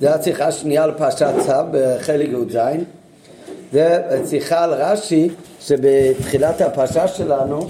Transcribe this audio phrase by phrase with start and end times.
[0.00, 2.58] זה השיחה השנייה על פרשת צו בחלק י"ז.
[3.72, 5.28] זה שיחה על רש"י
[5.60, 7.68] שבתחילת הפרשה שלנו,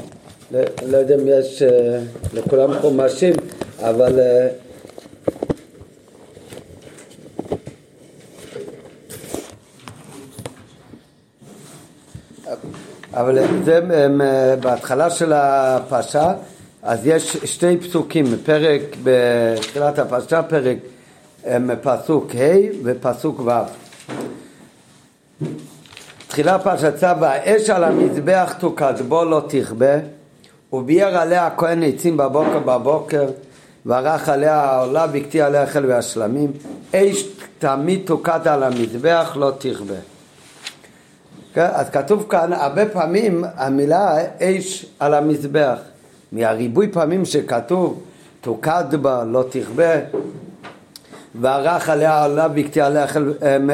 [0.51, 1.99] לא, לא יודע אם יש אה,
[2.35, 3.35] לכולם חומשים,
[3.81, 4.49] אבל אה,
[13.15, 16.33] אבל זה אה, בהתחלה של הפרשה,
[16.83, 20.77] אז יש שתי פסוקים, פרק בתחילת הפרשה, פרק
[21.83, 23.51] פסוק ה' ופסוק ו'.
[26.29, 29.97] תחילה פרשת צו, והאש על המזבח תוקד בו לא תכבה,
[30.73, 33.27] וביער עליה הכהן עצים בבוקר בבוקר,
[33.87, 36.53] וערך עליה העולה והקטיא עליה החל והשלמים,
[36.95, 37.25] אש
[37.59, 39.95] תמיד תוקד על המזבח לא תכבה.
[41.55, 41.69] כן?
[41.73, 45.79] אז כתוב כאן הרבה פעמים המילה אש על המזבח.
[46.33, 48.03] מהריבוי פעמים שכתוב
[48.41, 49.95] תוקד בה לא תכבה
[51.41, 53.07] וערך עליה עולה והקטיא עליה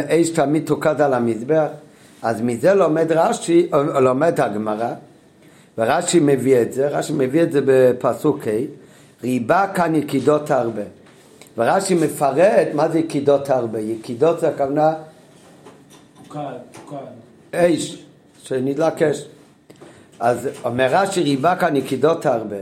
[0.08, 1.66] אש תמיד תוקד על המזבח.
[2.22, 4.94] אז מזה לומד רש"י, לומד הגמרא
[5.78, 8.50] ורש"י מביא את זה, רש"י מביא את זה בפסוק ה'
[9.22, 10.82] ריבה כאן יקידות הרבה
[11.58, 14.94] ורש"י מפרט מה זה יקידות הרבה, יקידות זה הכוונה
[17.54, 18.04] אש
[18.42, 19.26] שנדלק אש
[20.20, 22.56] אז אומר רש"י ריבה כאן יקידות הרבה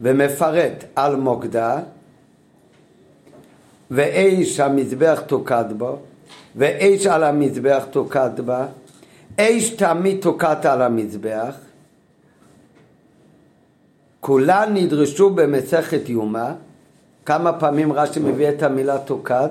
[0.00, 1.78] ומפרט על מוקדה
[3.90, 5.96] ואש המזבח תוקד בו
[6.56, 8.66] ואש על המזבח תוקד בה
[9.36, 11.54] אש תמיד תוקד על המזבח
[14.20, 16.52] כולן נדרשו במסכת יומא
[17.26, 19.48] כמה פעמים רש"י מביא את המילה תוקד?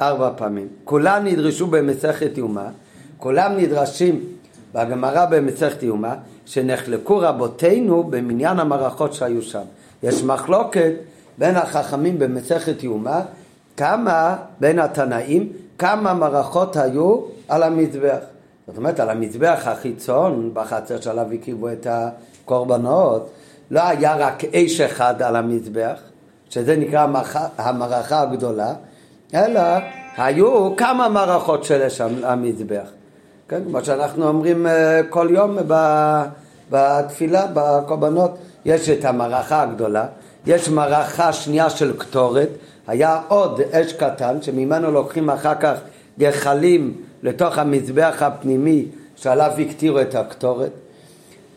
[0.00, 0.68] ארבע פעמים.
[0.84, 2.66] כולן נדרשו במסכת יומא
[3.16, 4.24] כולם נדרשים
[4.74, 6.14] בגמרא במסכת יומא
[6.46, 9.62] שנחלקו רבותינו במניין המערכות שהיו שם.
[10.02, 10.92] יש מחלוקת
[11.38, 13.20] בין החכמים במסכת יומא
[13.76, 18.18] כמה, בין התנאים, כמה מערכות היו על המזבח.
[18.66, 23.30] זאת אומרת, על המזבח החיצון, בחצר שעליו הקריבו את הקורבנות,
[23.70, 26.00] לא היה רק אש אחד על המזבח,
[26.50, 27.06] שזה נקרא
[27.58, 28.74] המערכה הגדולה,
[29.34, 29.60] אלא
[30.16, 32.88] היו כמה מערכות של אש על המזבח.
[33.48, 35.58] כן, כמו שאנחנו אומרים אה, כל יום
[36.70, 38.30] בתפילה, בקורבנות,
[38.64, 40.06] יש את המערכה הגדולה,
[40.46, 42.48] יש מערכה שנייה של קטורת,
[42.86, 45.78] היה עוד אש קטן שממנו לוקחים אחר כך
[46.18, 48.86] גחלים לתוך המזבח הפנימי
[49.16, 50.70] שעליו הקטירו את הקטורת.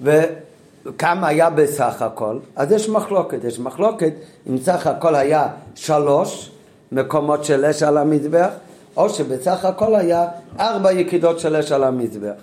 [0.01, 4.13] וכמה היה בסך הכל, אז יש מחלוקת, יש מחלוקת
[4.49, 6.51] אם סך הכל היה שלוש
[6.91, 8.49] מקומות של אש על המזבח
[8.97, 10.27] או שבסך הכל היה
[10.59, 12.41] ארבע יקידות של אש על המזבח.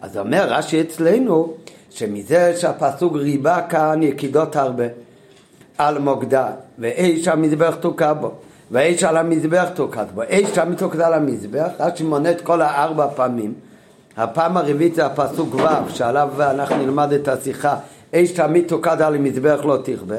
[0.00, 1.54] אז אומר רש"י אצלנו
[1.90, 4.84] שמזה שהפסוק ריבה כאן יקידות הרבה
[5.78, 8.30] על מוקדה ואש המזבח תוקע בו
[8.70, 10.22] ואש על המזבח תוקד בו.
[10.28, 13.54] אש תמיד תוקד על המזבח רש"י מונה את כל הארבע פעמים.
[14.16, 17.76] הפעם הרביעית זה הפסוק ו' שעליו אנחנו נלמד את השיחה
[18.14, 20.16] אש תמיד תוקד על המזבח לא תכבה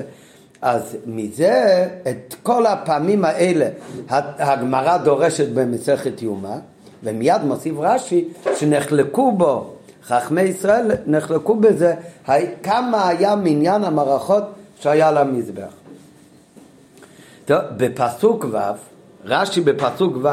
[0.62, 3.68] אז מזה, את כל הפעמים האלה
[4.10, 6.56] הגמרא דורשת במסכת יומא,
[7.04, 11.94] ומיד מוסיף רש"י שנחלקו בו, חכמי ישראל נחלקו בזה,
[12.64, 14.44] כמה היה מניין המערכות
[14.80, 15.74] שהיה למזבח.
[17.46, 18.58] טוב, בפסוק ו',
[19.26, 20.28] רש"י בפסוק ו',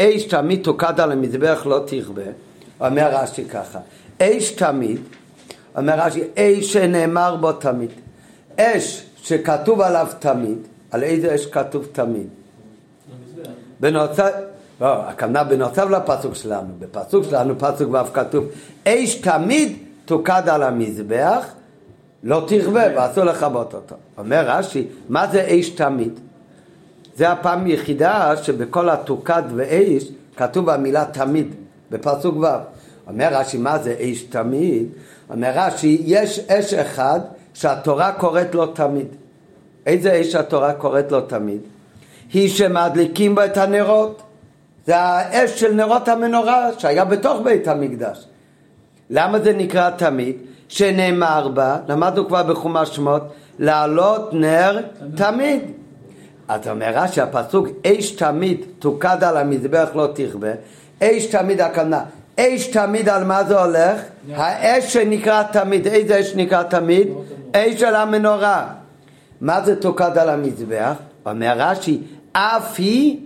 [0.00, 2.22] אש תמיד תוקד על המזבח לא תכבה,
[2.80, 3.78] אומר רש"י ככה,
[4.22, 5.00] אש תמיד,
[5.76, 7.90] אומר רש"י, אש שנאמר בו תמיד,
[8.60, 10.58] אש שכתוב עליו תמיד,
[10.90, 12.28] על איזה אש כתוב תמיד?
[13.80, 14.32] בנוסף,
[14.80, 18.44] לא, הכוונה בנוסף לפסוק שלנו, בפסוק שלנו פסוק ו' כתוב
[18.88, 21.46] אש תמיד תוקד על המזבח
[22.22, 23.94] לא תכבה ואסור לכבות אותו.
[24.18, 26.20] אומר רש"י, מה זה אש תמיד?
[27.16, 30.04] זה הפעם היחידה שבכל התוקד ואש
[30.36, 31.54] כתוב המילה תמיד
[31.90, 32.46] בפסוק ו'.
[33.06, 34.86] אומר רש"י, מה זה אש תמיד?
[35.30, 37.20] אומר רש"י, יש אש אחד
[37.54, 39.06] שהתורה קוראת לו תמיד.
[39.86, 41.60] איזה אש התורה קוראת לו תמיד?
[42.32, 44.22] היא שמדליקים בה את הנרות.
[44.86, 48.26] זה האש של נרות המנורה שהיה בתוך בית המקדש.
[49.10, 50.36] למה זה נקרא תמיד?
[50.68, 53.22] שנאמר בה, למדנו כבר בחומש שמות,
[53.58, 54.80] לעלות נר
[55.14, 55.60] תמיד.
[56.48, 60.50] אז אומר רש"י, הפסוק אש תמיד תוקד על המזבח לא תכבה,
[61.02, 62.00] אש תמיד הכוונה,
[62.40, 64.00] אש תמיד על מה זה הולך?
[64.34, 67.08] האש שנקרא תמיד, איזה אש נקרא תמיד?
[67.52, 68.66] אש של המנורה.
[69.40, 70.92] מה זה תוקד על המזבח?
[71.26, 72.00] אומר רש"י,
[72.32, 73.18] אף היא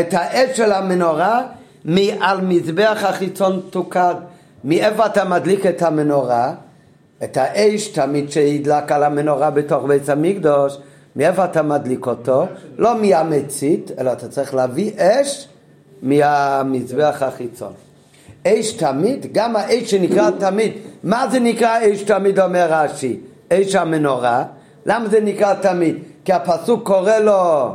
[0.00, 1.42] את האש של המנורה
[1.84, 4.14] מעל מזבח החיצון תוקד.
[4.64, 6.52] מאיפה אתה מדליק את המנורה?
[7.24, 10.78] את האש תמיד שהדלק על המנורה בתוך בית המקדוש,
[11.16, 12.46] מאיפה אתה מדליק אותו?
[12.76, 15.48] לא מהמצית, אלא אתה צריך להביא אש
[16.02, 17.72] מהמזבח החיצון.
[18.46, 20.72] אש תמיד, גם האש שנקרא תמיד,
[21.02, 23.20] מה זה נקרא אש תמיד אומר רש"י?
[23.52, 24.44] אש המנורה,
[24.86, 25.96] למה זה נקרא תמיד?
[26.24, 27.74] כי הפסוק קורא לו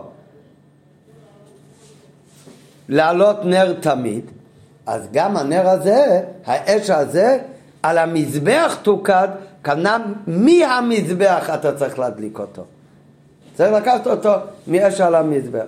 [2.89, 4.25] לעלות נר תמיד,
[4.85, 7.37] אז גם הנר הזה, האש הזה,
[7.83, 9.27] על המזבח תוקד,
[9.63, 12.63] כנ"ל מהמזבח אתה צריך להדליק אותו.
[13.55, 14.31] צריך לקחת אותו
[14.67, 15.65] מאש על המזבח.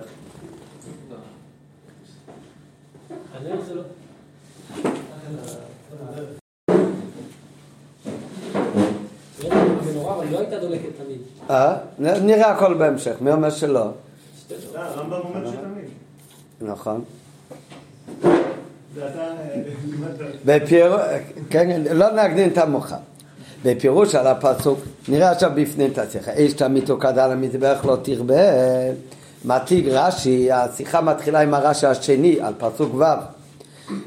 [11.50, 11.76] אה?
[11.98, 13.90] נראה הכל בהמשך, מי אומר שלא?
[14.74, 15.90] הרמב"ם אומר שתמיד.
[16.60, 17.04] נכון.
[20.46, 21.00] בפירוש,
[21.50, 22.96] כן, לא נקדים את המוחד.
[23.64, 24.78] בפירוש על הפסוק,
[25.08, 28.34] נראה עכשיו בפנים את השיחה, איש תמיד תוקד על המזבח לא תרבה,
[29.44, 33.04] מתיג רש"י, השיחה מתחילה עם הרש"י השני על פסוק ו',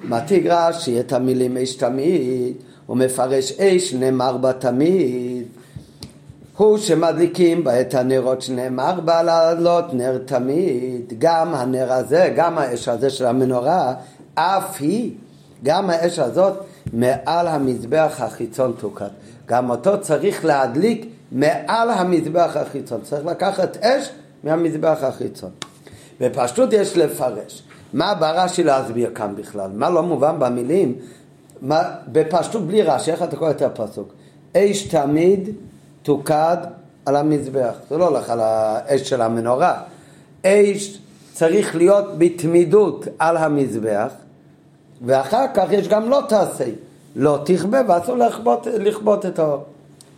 [0.04, 2.54] מתיג רש"י את המילים איש תמיד,
[2.86, 5.48] הוא מפרש איש נאמר בה תמיד,
[6.58, 12.88] הוא שמדליקים בה את הנרות שנאמר בה לעלות נר תמיד, גם הנר הזה, גם האש
[12.88, 13.94] הזה של המנורה,
[14.40, 15.12] אף היא,
[15.64, 16.54] גם האש הזאת,
[16.94, 19.08] מעל המזבח החיצון תוקד.
[19.46, 23.02] גם אותו צריך להדליק מעל המזבח החיצון.
[23.04, 24.10] צריך לקחת אש
[24.44, 25.50] מהמזבח החיצון.
[26.22, 27.64] בפשטות יש לפרש.
[27.94, 29.70] מה ברש"י להסביר כאן בכלל?
[29.74, 30.96] מה לא מובן במילים?
[31.62, 34.14] מה, בפשטות בלי רש"י, איך אתה קורא את הפסוק?
[34.58, 35.50] אש תמיד
[36.04, 36.58] תוקד
[37.06, 37.74] על המזבח.
[37.90, 39.82] זה לא הולך על האש של המנורה.
[40.46, 41.00] אש
[41.34, 44.12] צריך להיות בתמידות על המזבח,
[45.02, 46.66] ואחר כך יש גם לא תעשה.
[47.16, 49.56] לא תכבה ואסור לכבות, לכבות את, ה,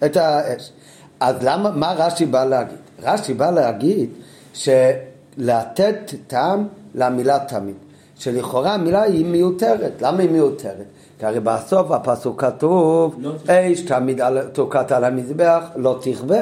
[0.05, 0.71] את האש.
[1.19, 2.77] אז למה, מה רש"י בא להגיד?
[3.03, 4.09] רש"י בא להגיד
[4.53, 7.75] שלתת טעם למילה תמיד.
[8.15, 10.01] שלכאורה המילה היא מיותרת.
[10.01, 10.85] למה היא מיותרת?
[11.19, 14.21] כי הרי בסוף הפסוק כתוב, לא אש תמיד
[14.53, 16.41] תוקעת על המזבח, לא תכבה.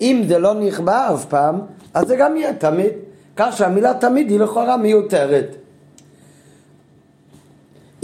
[0.00, 1.60] אם זה לא נכבה אף פעם,
[1.94, 2.92] אז זה גם יהיה תמיד.
[3.36, 5.56] כך שהמילה תמיד היא לכאורה מיותרת.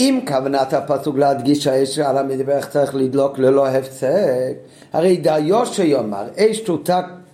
[0.01, 4.55] אם כוונת הפסוק להדגיש האש על המזבח צריך לדלוק ללא הפסק,
[4.93, 6.63] הרי דיו שיאמר אש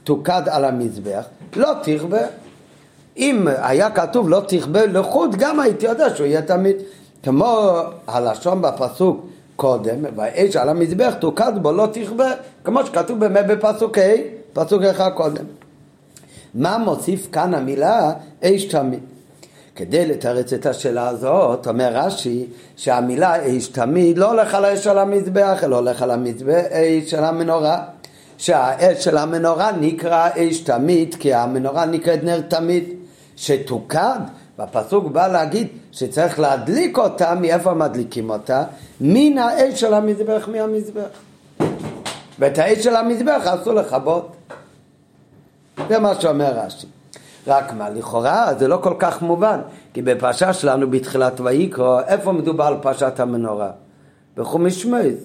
[0.05, 1.25] תוקד על המזבח,
[1.57, 2.21] לא תכבה.
[3.17, 6.77] אם היה כתוב לא תכבה לחוד, גם הייתי יודע שהוא יהיה תמיד.
[7.23, 9.27] כמו הלשון בפסוק
[9.57, 12.33] קודם, והאש על המזבח תוקד בו לא תכבה,
[12.65, 14.03] כמו שכתוב באמת בפסוק ה',
[14.53, 15.45] פסוק אחד קודם.
[16.55, 18.13] מה מוסיף כאן המילה
[18.45, 19.01] אש תמיד?
[19.77, 22.47] כדי לתרץ את השאלה הזאת, אומר רש"י
[22.77, 27.25] שהמילה אש תמיד לא הולך על האש של המזבח, אלא הולך על המזבח אש של
[27.25, 27.85] המנורה.
[28.39, 32.85] שהאש של המנורה נקרא אש תמיד, כי המנורה נקראת נר תמיד,
[33.37, 34.19] שתוקד,
[34.59, 38.65] והפסוק בא להגיד שצריך להדליק אותה, מאיפה מדליקים אותה?
[39.01, 41.09] מן האש של המזבח מהמזבח.
[42.39, 44.37] ואת האש של המזבח אסור לכבות.
[45.89, 46.96] זה מה שאומר רש"י.
[47.47, 49.61] רק מה, לכאורה זה לא כל כך מובן,
[49.95, 53.71] כי בפרשה שלנו בתחילת ויקרו, איפה מדובר על פרשת המנורה?
[54.37, 55.17] בחומש שמייז.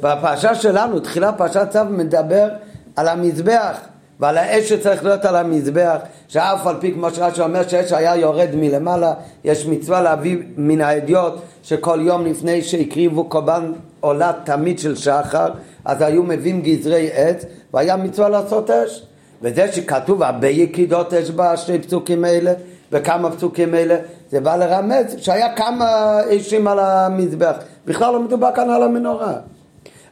[0.00, 2.48] בפרשה שלנו, תחילת פרשת צו מדבר
[2.96, 3.78] על המזבח
[4.20, 5.96] ועל האש שצריך להיות על המזבח,
[6.28, 9.14] שאף על פי כמו שרש"י אומר שאש היה יורד מלמעלה,
[9.44, 15.48] יש מצווה להביא מן האדיוט שכל יום לפני שהקריבו קורבן עולה תמיד של שחר,
[15.84, 17.44] אז היו מביאים גזרי עץ
[17.74, 19.06] והיה מצווה לעשות אש.
[19.42, 22.52] וזה שכתוב הרבה יקידות יש בשני פסוקים האלה
[22.92, 23.96] וכמה פסוקים האלה
[24.30, 27.56] זה בא לרמז שהיה כמה אישים על המזבח.
[27.86, 29.32] בכלל לא מדובר כאן על המנורה.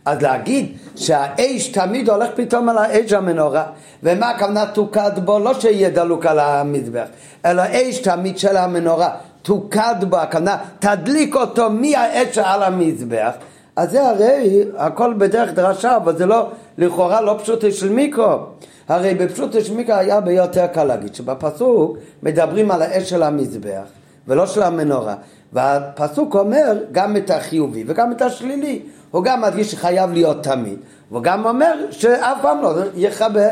[0.05, 3.65] אז להגיד שהאש תמיד הולך פתאום על האש המנורה
[4.03, 4.67] ומה הכוונה?
[4.67, 7.07] תוקד בו לא שיהיה דלוק על המזבח
[7.47, 9.11] אלא אש תמיד של המנורה
[9.43, 13.33] תוקד בו הכוונה תדליק אותו מהאש על המזבח
[13.77, 18.39] אז זה הרי הכל בדרך דרשה אבל זה לא לכאורה לא פשוט של מיקרו
[18.89, 23.85] הרי בפשוט השמיקה היה ביותר קל להגיד שבפסוק מדברים על האש של המזבח
[24.29, 25.15] ולא של המנורה.
[25.53, 28.83] והפסוק אומר גם את החיובי וגם את השלילי.
[29.11, 33.49] הוא גם מדגיש שחייב להיות תמיד הוא גם אומר שאף פעם לא יכבה.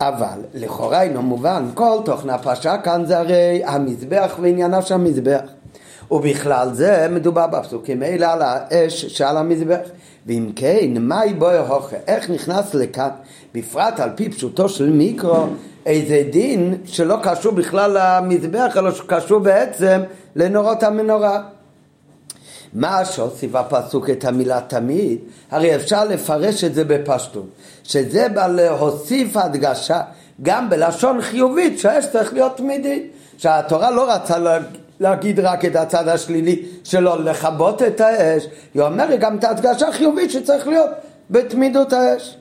[0.00, 5.40] אבל לכאורה אינו מובן כל תוכן הפרשה כאן זה הרי המזבח וענייניו של המזבח
[6.10, 9.78] ובכלל זה מדובר בפסוקים האלה על האש שעל המזבח
[10.26, 11.96] ואם כן, מהי בואי הוכה?
[12.06, 13.08] איך נכנס לכאן,
[13.54, 15.46] בפרט על פי פשוטו של מיקרו,
[15.86, 20.00] איזה דין שלא קשור בכלל למזבח, אלא שקשור בעצם
[20.36, 21.42] לנורות המנורה.
[22.72, 25.18] מה שהוסיף הפסוק את המילה תמיד,
[25.50, 27.46] הרי אפשר לפרש את זה בפשטות,
[27.84, 30.00] שזה בא להוסיף הדגשה
[30.42, 33.06] גם בלשון חיובית שהאש צריך להיות תמידי.
[33.38, 34.38] שהתורה לא רצה
[35.00, 40.30] להגיד רק את הצד השלילי שלו, לכבות את האש, היא אומרת גם את ההדגשה החיובית
[40.30, 40.90] שצריך להיות
[41.30, 42.36] בתמידות האש.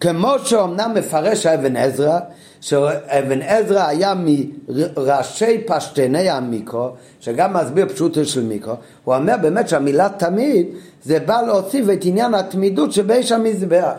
[0.00, 2.18] כמו שאומנם מפרש האבן עזרא,
[2.60, 10.08] שאבן עזרא היה מראשי פשטני המיקרו, שגם מסביר פשוטו של מיקרו, הוא אומר באמת שהמילה
[10.16, 10.66] תמיד
[11.02, 13.94] זה בא להוסיף את עניין התמידות שבאש המזבח.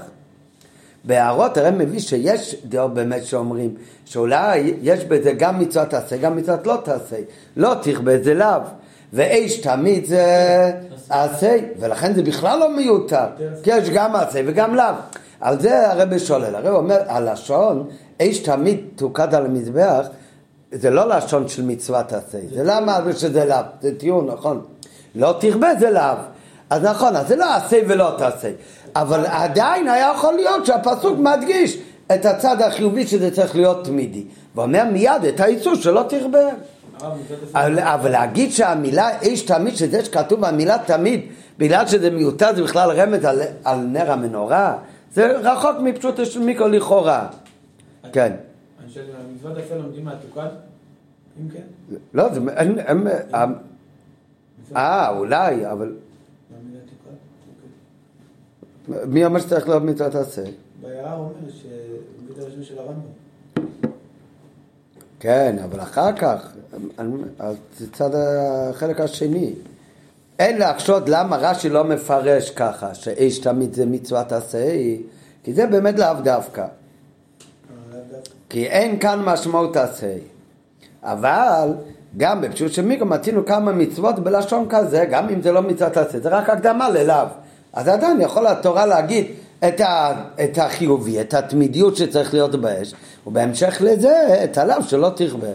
[1.04, 6.68] בהערות הרי מביא שיש דעות באמת שאומרים שאולי יש בזה גם מצוות תעשה, גם מצוות
[6.68, 7.16] לא תעשה.
[7.58, 8.62] לא תכבה זה לאו.
[9.14, 10.26] ואש תמיד זה
[11.10, 13.26] עשה, ולכן זה בכלל לא מיותר,
[13.64, 14.94] כי יש גם עשה וגם לאו.
[15.42, 17.88] על זה הרבי שולל, הוא אומר, הלשון,
[18.22, 20.08] אש תמיד תוקד על המזבח,
[20.72, 24.62] זה לא לשון של מצוות עשה, זה למה שזה לאו, זה טיעון, נכון.
[25.16, 26.16] לא תכבה זה לאו.
[26.70, 28.52] אז נכון, אז זה לא עשה ולא תעשה.
[28.96, 31.78] אבל עדיין היה יכול להיות שהפסוק מדגיש
[32.14, 34.24] את הצד החיובי שזה צריך להיות תמידי.
[34.56, 36.40] ואומר מיד את האיסור שלא תכבה.
[37.54, 41.22] אבל, אבל להגיד שהמילה איש תמיד, שזה שכתוב במילה תמיד,
[41.58, 44.78] בגלל שזה מיותר זה בכלל רמז על, על נר המנורה,
[45.14, 47.28] זה רחוק מפשוט מיקרו לכאורה.
[48.14, 48.34] כן.
[48.84, 50.48] אני שואל, המצוות היפה לומדים מהתוקד?
[51.40, 51.96] אם כן?
[52.14, 52.40] לא, זה...
[54.76, 55.92] אה, אולי, אבל...
[58.88, 60.42] מי אומר שצריך להיות מצוות עשה?
[60.82, 63.22] בהערה אומר שבית הראשון של הרמב"ם.
[65.20, 66.52] כן, אבל אחר כך,
[67.78, 69.54] זה צד החלק השני.
[70.40, 74.72] אין להחשוד למה רש"י לא מפרש ככה, שאיש תמיד זה מצוות עשה,
[75.44, 76.66] כי זה באמת לאו דווקא.
[78.50, 80.16] כי אין כאן משמעות עשה.
[81.04, 81.74] אבל
[82.18, 86.20] גם בפשוט של מיקרו מצינו כמה מצוות בלשון כזה, גם אם זה לא מצוות עשה,
[86.20, 87.28] זה רק הקדמה ללאו.
[87.74, 89.26] אז עדיין יכול התורה להגיד
[89.68, 90.14] את, ה,
[90.44, 92.94] את החיובי, את התמידיות שצריך להיות באש,
[93.28, 95.48] ובהמשך לזה את הלאו שלא תכבה.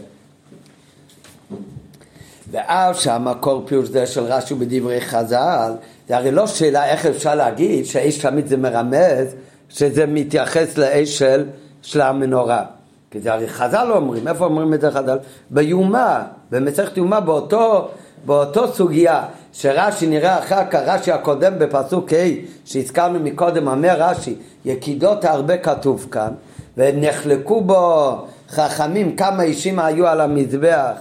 [2.50, 5.72] ואף שהמקור פירוש זה של רש"י בדברי חז"ל,
[6.08, 9.34] זה הרי לא שאלה איך אפשר להגיד שהאש תמיד זה מרמז
[9.68, 11.44] שזה מתייחס לאש של,
[11.82, 12.64] של המנורה.
[13.10, 15.18] כי זה הרי חז"ל אומרים, איפה אומרים את זה חז"ל?
[15.50, 17.88] ביומה, במסכת יומה באותו,
[18.26, 19.22] באותו סוגיה
[19.58, 22.16] שרש"י נראה אחר כך, רש"י הקודם בפסוק ה'
[22.64, 24.34] שהזכרנו מקודם, אומר רש"י,
[24.64, 26.32] יקידות הרבה כתוב כאן,
[26.76, 28.14] ונחלקו בו
[28.48, 30.96] חכמים כמה אישים היו על המזבח,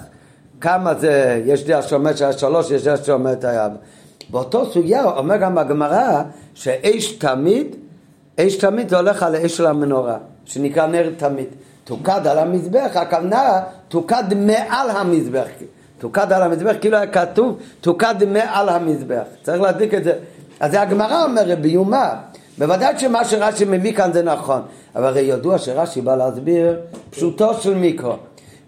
[0.61, 3.67] כמה זה, יש דעה שאומרת שהיה שלוש, יש דעה שאומרת היה...
[4.29, 6.21] באותו סוגיה אומר גם הגמרא
[6.53, 7.75] שאש תמיד,
[8.39, 11.47] אש תמיד זה הולך על האש של המנורה, שנקרא נר תמיד.
[11.83, 15.47] תוקד על המזבח, הכוונה תוקד מעל המזבח.
[15.97, 19.23] תוקד על המזבח, כאילו היה כתוב, תוקד מעל המזבח.
[19.43, 20.13] צריך להדליק את זה.
[20.59, 22.15] אז זה הגמרא אומרת ביומה.
[22.57, 24.61] בוודאי שמה שרש"י מביא כאן זה נכון,
[24.95, 28.15] אבל הרי ידוע שרש"י בא להסביר פשוטו של מיקרו.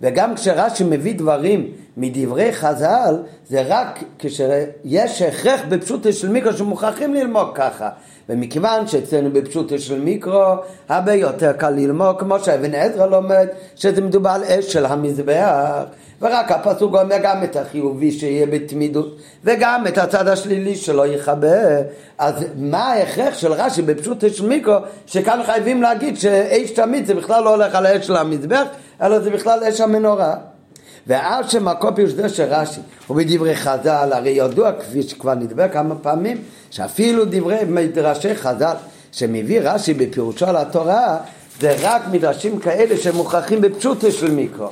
[0.02, 3.16] וגם כשרש"י מביא דברים מדברי חז"ל,
[3.50, 7.90] זה רק כשיש הכרח בפשוטו של מיקרו שמוכרחים ללמוד ככה.
[8.30, 10.54] ומכיוון שאצלנו בפשוטו של מיקרו,
[10.90, 15.84] הרבה יותר קל ללמוד, כמו שאבן עזרא לומד, שזה מדובר על אש של המזבח.
[16.22, 21.48] ורק הפסוק אומר גם את החיובי שיהיה בתמידות וגם את הצד השלילי שלא יכבה.
[22.18, 23.82] אז מה ההכרח של רש"י?
[23.82, 28.16] בפשוט של מיקרו שכאן חייבים להגיד שאש תמיד זה בכלל לא הולך על האש של
[28.16, 28.64] המזבח
[29.02, 30.36] אלא זה בכלל אש המנורה.
[31.08, 36.38] ואף שמקום פירוש זה של רש"י ובדברי חז"ל הרי ידוע כפי שכבר נדבר כמה פעמים
[36.70, 38.74] שאפילו דברי מדרשי חז"ל
[39.12, 41.18] שמביא רש"י בפירושו על התורה
[41.60, 44.68] זה רק מדרשים כאלה שמוכרחים בפשוטו של מיקרו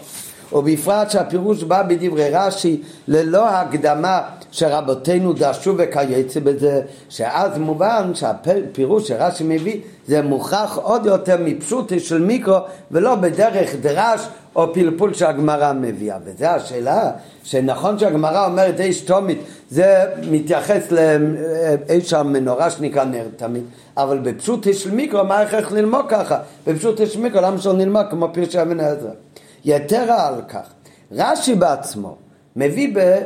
[0.53, 4.21] ובפרט שהפירוש בא בדברי רש"י ללא הקדמה
[4.51, 12.21] שרבותינו דרשו וכייצא בזה, שאז מובן שהפירוש שרש"י מביא זה מוכח עוד יותר מפשוטי של
[12.21, 12.57] מיקרו
[12.91, 14.21] ולא בדרך דרש
[14.55, 16.17] או פלפול שהגמרא מביאה.
[16.25, 17.11] וזו השאלה,
[17.43, 23.63] שנכון שהגמרא אומרת אש תומית, זה מתייחס לאש המנורה שנקרא נר תמיד,
[23.97, 26.37] אבל בפשוטי של מיקרו מה איך ללמוד ככה?
[26.67, 29.24] בפשוטי של מיקרו למה שלא נלמד כמו פרשי אבן עזרא?
[29.65, 30.73] יתרה על כך,
[31.11, 32.15] רש"י בעצמו
[32.55, 33.17] מביא ב...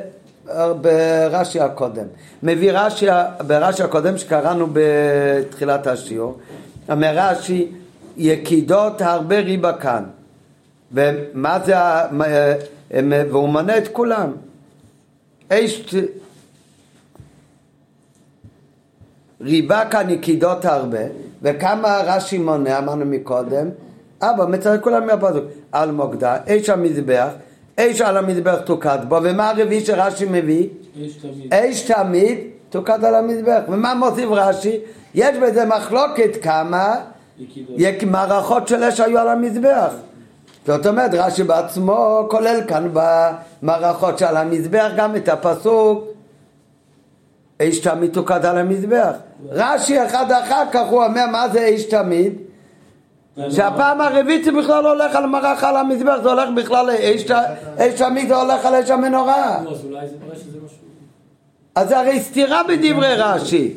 [0.81, 2.05] ברש"י הקודם.
[2.43, 3.05] מביא רש"י,
[3.47, 6.37] ברש"י הקודם שקראנו בתחילת השיעור,
[6.89, 7.71] אומר רש"י,
[8.17, 10.03] יקידות הרבה ריבה כאן.
[10.91, 11.75] ומה זה,
[13.29, 14.31] והוא מנה את כולם.
[15.49, 15.95] אש,
[19.41, 20.99] ריבה כאן יקידות הרבה,
[21.41, 23.69] וכמה רש"י מונה, אמרנו מקודם,
[24.21, 27.27] אבא מצטט כולם מהפסוק, על מוקדה, אש המזבח,
[27.79, 30.67] אש על המזבח תוקד בו, ומה הרביעי שרש"י מביא?
[31.05, 31.53] אש תמיד.
[31.53, 32.37] אש תמיד
[32.69, 33.61] תוקד על המזבח.
[33.69, 34.79] ומה מוסיף רש"י?
[35.15, 36.95] יש בזה מחלוקת כמה.
[38.05, 39.93] מערכות של אש היו על המזבח.
[40.67, 46.03] זאת אומרת, רש"י בעצמו כולל כאן במערכות של המזבח גם את הפסוק
[47.61, 49.11] אש תמיד תוקד על המזבח.
[49.49, 52.33] רש"י אחד אחר כך הוא אומר מה זה אש תמיד?
[53.49, 58.27] שהפעם הרביעית זה בכלל לא הולך על מערכה על המזבח, זה הולך בכלל לאש תמיד
[58.27, 59.59] זה הולך על אש המנורה.
[59.63, 59.75] לא,
[61.75, 63.73] אז זה הרי סתירה בדברי רש"י.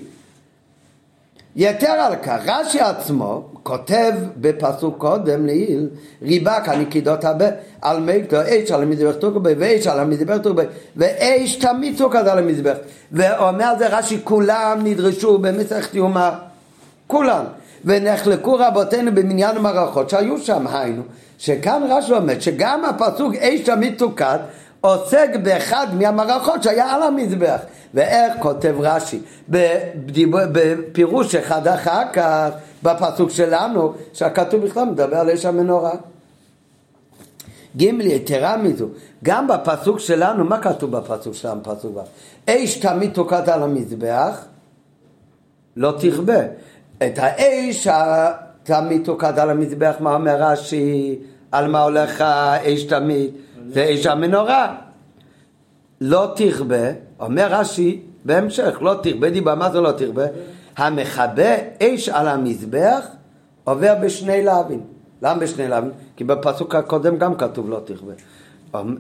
[1.57, 5.89] יתר על כך, רש"י עצמו כותב בפסוק קודם לעיל,
[6.23, 7.47] ריבק הנקידות הבא,
[7.83, 10.63] על מיגדו אש על המזבח תוקבי ואש על המזבח תוקבי
[10.97, 12.77] ואש תמיד תוקד על המזבח.
[13.13, 16.31] ואומר זה רש"י, כולם נדרשו במסכת יומא,
[17.07, 17.45] כולם.
[17.85, 21.03] ונחלקו רבותינו במניין המערכות שהיו שם, היינו,
[21.39, 24.39] שכאן רש"י אומר שגם הפסוק אש תוקד
[24.81, 27.61] עוסק באחד מהמערכות שהיה על המזבח.
[27.95, 29.21] ואיך כותב רש"י?
[30.19, 32.49] בפירוש אחד אחר כך,
[32.83, 35.93] בפסוק שלנו, שהכתוב בכלל מדבר על אש המנורה.
[37.77, 38.87] ג' יתרה מזו,
[39.25, 42.01] גם בפסוק שלנו, מה כתוב בפסוק שלנו, פסוק ו'?
[42.51, 44.45] אש תמיד תוקד על המזבח,
[45.77, 46.41] לא תכבה.
[47.07, 47.89] את האש
[48.63, 51.19] תמיד תוקד על המזבח, מה אומר רש"י?
[51.53, 53.31] על מה הולך האש תמיד?
[53.69, 54.77] זה אש המנורה.
[56.01, 56.91] לא תכבה,
[57.21, 60.25] אומר רש"י בהמשך, לא תכבה דיבה, מה זה לא תכבה?
[60.77, 63.07] המכבה אש על המזבח
[63.65, 64.81] עובר בשני להבים.
[65.23, 65.91] למה בשני להבים?
[66.17, 68.13] כי בפסוק הקודם גם כתוב לא תכבה.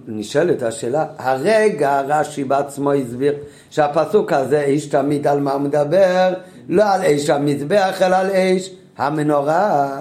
[0.06, 3.34] נשאלת השאלה, הרגע רש"י בעצמו הסביר
[3.70, 6.34] שהפסוק הזה, איש תמיד על מה מדבר,
[6.68, 9.98] לא על אש המזבח, אלא על אש המנורה.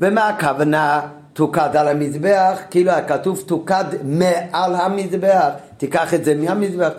[0.00, 1.00] ומה הכוונה
[1.32, 2.58] תוקד על המזבח?
[2.70, 6.90] כאילו היה כתוב תוקד מעל המזבח, תיקח את זה מהמזבח.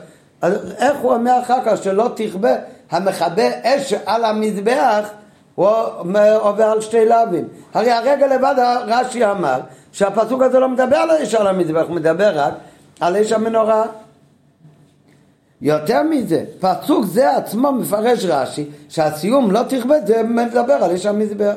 [0.41, 2.55] אז איך הוא אומר אחר כך שלא תכבה
[2.91, 5.09] המכבה אש על המזבח
[5.55, 5.67] הוא
[6.39, 7.47] עובר על שתי לאווים.
[7.73, 8.55] הרי הרגע לבד
[8.87, 9.59] רש"י אמר
[9.99, 12.53] שהפסוק הזה לא מדבר על אש על המזבח, הוא מדבר רק
[12.99, 13.85] על אש המנורה.
[15.61, 21.55] יותר מזה, פסוק זה עצמו מפרש רש"י שהסיום לא תכבה זה מדבר על אש המזבח.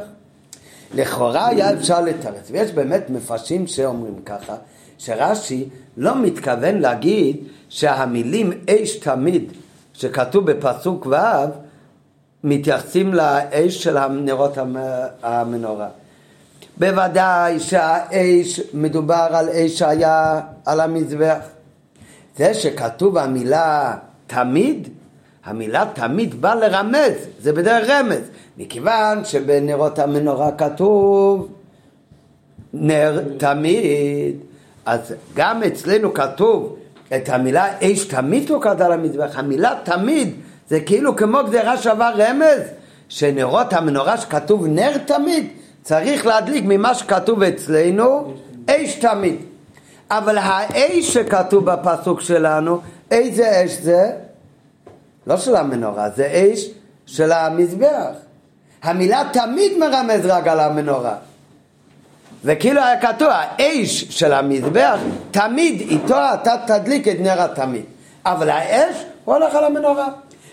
[0.95, 4.55] לכאורה היה אפשר לתרץ, ויש באמת מפרשים שאומרים ככה,
[4.99, 7.37] שרש"י לא מתכוון להגיד
[7.69, 9.53] שהמילים אש תמיד
[9.93, 11.17] שכתוב בפסוק ו'
[12.45, 14.59] מתייחסים לאש של נרות
[15.23, 15.89] המנורה.
[16.79, 21.39] בוודאי שהאש מדובר על אש שהיה על המזבח.
[22.37, 24.89] זה שכתוב המילה תמיד,
[25.45, 28.21] המילה תמיד באה לרמז, זה בדרך רמז,
[28.59, 31.49] מכיוון שבנרות המנורה כתוב
[32.75, 34.37] נר תמיד,
[34.87, 36.77] אז גם אצלנו כתוב
[37.17, 40.35] את המילה אש תמיד תוקד על המזבח, המילה תמיד
[40.69, 42.61] זה כאילו כמו גזירה שווה רמז,
[43.09, 45.47] שנרות המנורה שכתוב נר תמיד,
[45.83, 48.35] צריך להדליק ממה שכתוב אצלנו
[48.71, 49.37] אש תמיד.
[50.11, 54.13] אבל האש שכתוב בפסוק שלנו, איזה אש זה?
[55.27, 56.69] לא של המנורה, זה אש
[57.07, 58.11] של המזבח.
[58.83, 61.15] המילה תמיד מרמז רק על המנורה.
[62.45, 64.99] וכאילו היה כתוב, האש של המזבח,
[65.31, 67.85] תמיד איתו אתה תדליק את נר התמיד.
[68.25, 70.09] אבל האש הוא הולך על המנורה.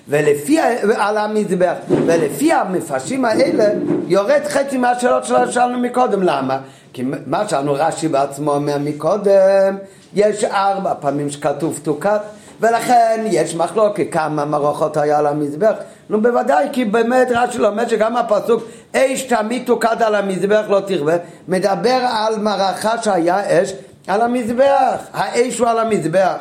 [0.09, 0.59] ולפי,
[0.97, 1.73] על המזבח,
[2.05, 3.65] ולפי המפרשים האלה
[4.07, 6.59] יורד חצי מהשאלות שלנו שאלנו מקודם, למה?
[6.93, 9.77] כי מה שאלנו רש"י בעצמו אומר מקודם,
[10.13, 12.21] יש ארבע פעמים שכתוב תוקת,
[12.61, 15.73] ולכן יש מחלוקת כמה מערכות היה על המזבח.
[16.09, 18.63] נו בוודאי, כי באמת רש"י לומד שגם הפסוק
[18.95, 21.13] אש תמיד תוקד על המזבח לא תרבה,
[21.47, 23.73] מדבר על מערכה שהיה אש
[24.07, 26.35] על המזבח, האש הוא על המזבח.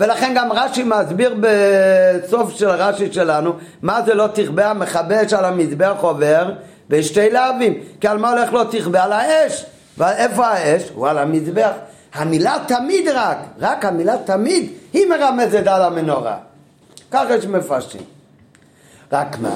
[0.00, 5.44] ולכן גם רש"י מסביר בסוף של רש"י שלנו מה זה לא תכבה המכבה אש על
[5.44, 6.52] המזבח עובר
[6.88, 7.74] בשתי להבים?
[8.00, 9.04] כי על מה הולך לא תכבה?
[9.04, 9.66] על האש.
[9.98, 10.90] ואיפה האש?
[10.94, 11.70] הוא על המזבח.
[12.14, 16.36] המילה תמיד רק, רק המילה תמיד היא מרמזת על המנורה.
[17.10, 18.02] ככה יש מפרשים.
[19.12, 19.50] רק מה,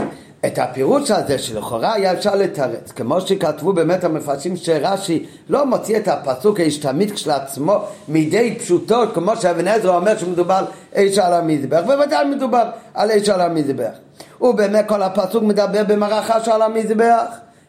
[0.47, 6.09] את הפירוש הזה שלכאורה היה אפשר לתרץ, כמו שכתבו באמת המפרשים שרש"י לא מוציא את
[6.09, 7.79] הפסוק האיש תמיד כשלעצמו
[8.09, 13.41] מידי פשוטו, כמו שאבן עזרא אומר שמדובר איש על המזבח, בוודאי מדובר על איש על
[13.41, 13.93] המזבח.
[14.41, 17.25] ובאמת כל הפסוק מדבר במערכה שעל המזבח,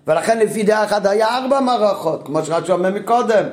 [0.07, 3.43] ולכן לפי דעה אחת היה ארבע מערכות, כמו שרש"י אומר מקודם.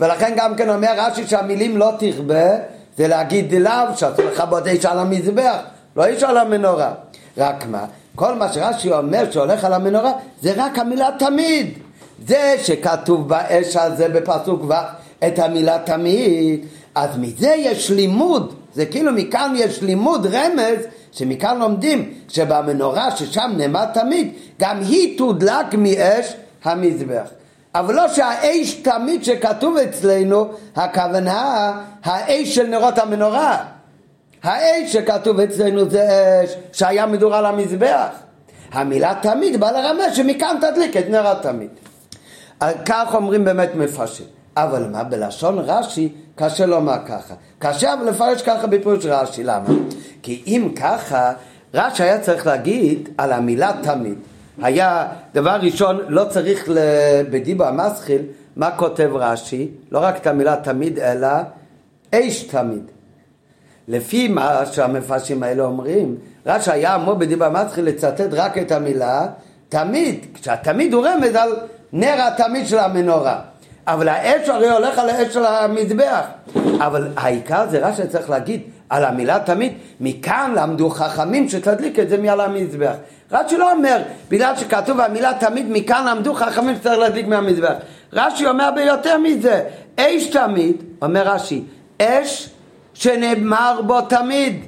[0.00, 2.48] ולכן גם כן אומר רש"י שהמילים לא תכבה,
[2.96, 5.56] זה להגיד לאו, שאסור לכבות איש על המזבח,
[5.96, 6.92] לא איש על המנורה.
[7.38, 7.84] רק מה?
[8.18, 11.78] כל מה שרש"י אומר שהולך על המנורה זה רק המילה תמיד.
[12.26, 14.72] זה שכתוב באש הזה בפסוק ו'
[15.26, 20.78] את המילה תמיד, אז מזה יש לימוד, זה כאילו מכאן יש לימוד רמז
[21.12, 27.28] שמכאן לומדים שבמנורה ששם נאמר תמיד, גם היא תודלק מאש המזבח.
[27.74, 31.72] אבל לא שהאש תמיד שכתוב אצלנו, הכוונה
[32.04, 33.77] האש של נרות המנורה.
[34.42, 36.08] האש שכתוב אצלנו זה
[36.44, 38.08] אש שהיה מדור על המזבח.
[38.72, 41.70] המילה תמיד באה לרמז שמכאן תדליק את נר התמיד.
[42.60, 44.26] כך אומרים באמת מפרשים.
[44.56, 47.34] אבל מה, בלשון רש"י קשה לומר ככה.
[47.58, 49.68] קשה אבל לפרש ככה בפירוש רש"י, למה?
[50.22, 51.32] כי אם ככה,
[51.74, 54.18] רש"י היה צריך להגיד על המילה תמיד.
[54.62, 56.68] היה, דבר ראשון, לא צריך
[57.30, 58.22] בדיבו המסחיל,
[58.56, 59.70] מה כותב רש"י?
[59.90, 61.28] לא רק את המילה תמיד, אלא
[62.14, 62.82] אש תמיד.
[63.88, 69.26] לפי מה שהמפרשים האלה אומרים, רש"י היה אמור בדיבו המסחיל לצטט רק את המילה
[69.68, 71.56] תמיד, כשהתמיד הוא רמז על
[71.92, 73.40] נר התמיד של המנורה.
[73.86, 76.20] אבל האש הרי הולך על האש של המזבח.
[76.78, 82.18] אבל העיקר זה רש"י צריך להגיד על המילה תמיד, מכאן למדו חכמים שתדליק את זה
[82.18, 82.94] מעל המזבח.
[83.32, 87.74] רש"י לא אומר, בגלל שכתוב המילה תמיד, מכאן למדו חכמים שצריך להדליק מהמזבח.
[88.12, 89.62] רש"י אומר ביותר מזה,
[89.96, 91.62] אש תמיד, אומר רש"י,
[92.02, 92.50] אש
[92.98, 94.64] שנאמר בו תמיד.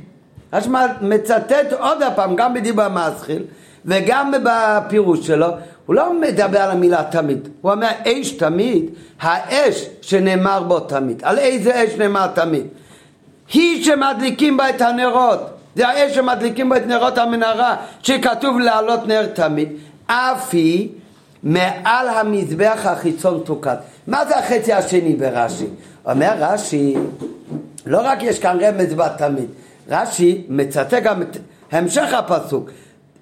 [0.53, 0.69] רש"י
[1.01, 3.43] מצטט עוד פעם, גם בדיבר מסחיל
[3.85, 5.47] וגם בפירוש שלו,
[5.87, 8.85] הוא לא מדבר על המילה תמיד, הוא אומר אש תמיד,
[9.21, 11.21] האש שנאמר בו תמיד.
[11.25, 12.66] על איזה אש נאמר תמיד?
[13.53, 15.40] היא שמדליקים בה את הנרות,
[15.77, 19.69] זה האש שמדליקים בה את נרות המנהרה, שכתוב לעלות נר תמיד,
[20.07, 20.88] אף היא
[21.43, 23.77] מעל המזבח החיצון תוקד.
[24.07, 25.66] מה זה החצי השני ברש"י?
[26.07, 26.95] אומר רש"י,
[27.87, 29.49] לא רק יש כאן רמז בתמיד,
[29.88, 31.37] רש"י מצטט גם את
[31.73, 32.71] המשך הפסוק,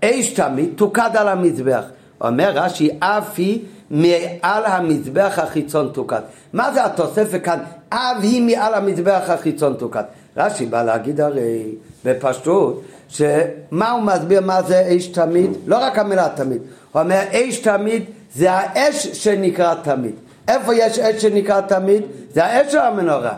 [0.05, 1.83] אש תמיד תוקד על המזבח.
[2.21, 6.21] אומר רש"י, אף היא מעל המזבח החיצון תוקד.
[6.53, 7.59] מה זה התוספת כאן?
[7.88, 10.03] אף היא מעל המזבח החיצון תוקד.
[10.37, 11.64] רש"י בא להגיד הרי
[12.05, 15.51] בפשטות, שמה הוא מסביר מה זה אש תמיד?
[15.66, 16.62] לא רק המילה תמיד.
[16.92, 20.14] הוא אומר אש תמיד זה האש שנקרא תמיד.
[20.49, 22.03] איפה יש אש שנקרא תמיד?
[22.33, 23.35] זה האש של המנורה.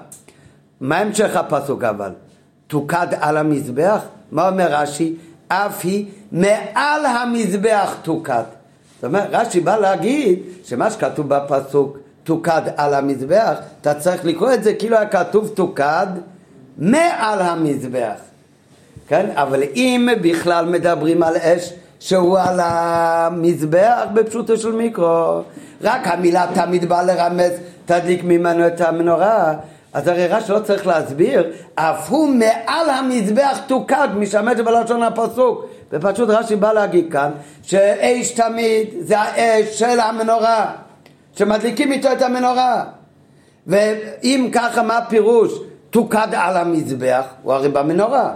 [0.81, 2.11] מה המשך הפסוק אבל?
[2.66, 4.01] תוקד על המזבח?
[4.33, 5.14] מה אומר רש"י?
[5.49, 8.43] אף היא מעל המזבח תוקד.
[8.95, 14.64] זאת אומרת, רש"י בא להגיד שמה שכתוב בפסוק תוקד על המזבח, אתה צריך לקרוא את
[14.64, 16.07] זה כאילו היה כתוב תוקד
[16.79, 18.16] מעל המזבח.
[19.09, 19.31] כן?
[19.35, 25.43] אבל אם בכלל מדברים על אש שהוא על המזבח בפשוטו של מיקרו,
[25.83, 27.53] רק המילה תמיד באה לרמז
[27.87, 29.55] תדליק ממנו את המנורה,
[29.92, 35.66] אז הרי רש"י לא צריך להסביר, אף הוא מעל המזבח תוקד, משמש בלשון הפסוק.
[35.92, 37.31] ופשוט רש"י בא להגיד כאן,
[37.62, 40.72] שאש תמיד זה האש של המנורה,
[41.37, 42.85] שמדליקים איתו את המנורה.
[43.66, 45.53] ואם ככה, מה הפירוש?
[45.90, 48.33] תוקד על המזבח, הוא הרי במנורה.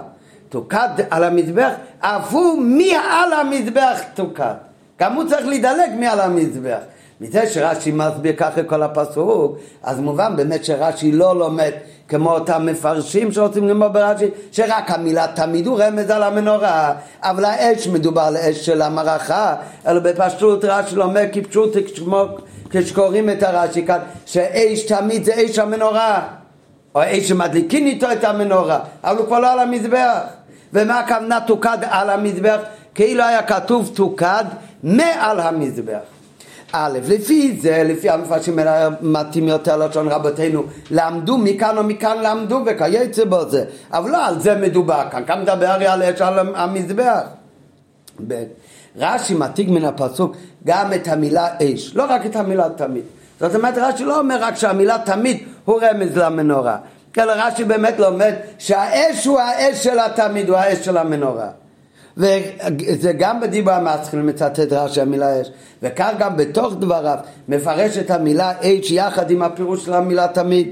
[0.48, 4.54] תוקד על המזבח, אף הוא מעל המזבח תוקד.
[5.00, 6.78] גם הוא צריך להידלק מעל המזבח.
[7.24, 11.70] מזה שרש"י מסביר ככה כל הפסוק, אז מובן באמת שרש"י לא לומד
[12.08, 17.88] כמו אותם מפרשים שרוצים ללמוד ברש"י, שרק המילה תמיד הוא רמז על המנורה, אבל האש
[17.88, 19.54] מדובר על אש של המערכה,
[19.86, 21.76] אלא בפשטות רש"י לומד כפשוט
[22.70, 26.22] כשקוראים את הרש"י כאן, שאש תמיד זה אש המנורה,
[26.94, 30.18] או אש שמדליקין איתו את המנורה, אבל הוא כבר לא על המזבח.
[30.72, 32.58] ומה הכוונה תוקד על המזבח?
[32.94, 34.44] כאילו היה כתוב תוקד
[34.82, 36.13] מעל המזבח.
[36.76, 38.58] א', לפי זה, לפי המפרשים
[39.00, 44.40] מתאים יותר לשון רבותינו, למדו מכאן או מכאן למדו וכייצא בו זה, אבל לא על
[44.40, 47.20] זה מדובר כאן, כאן מדבר הרי על אש על המזבח.
[48.96, 53.04] רש"י מציג מן הפסוק גם את המילה אש, לא רק את המילה תמיד.
[53.40, 56.76] זאת אומרת רש"י לא אומר רק שהמילה תמיד הוא רמז למנורה,
[57.18, 61.48] אלא רש"י באמת לומד שהאש הוא האש של התמיד, הוא האש של המנורה.
[62.16, 65.50] וזה גם בדיבור המסחיל מצטט רש"י המילה אש,
[65.82, 70.68] וכך גם בתוך דבריו מפרש את המילה אש יחד עם הפירוש של המילה תמיד.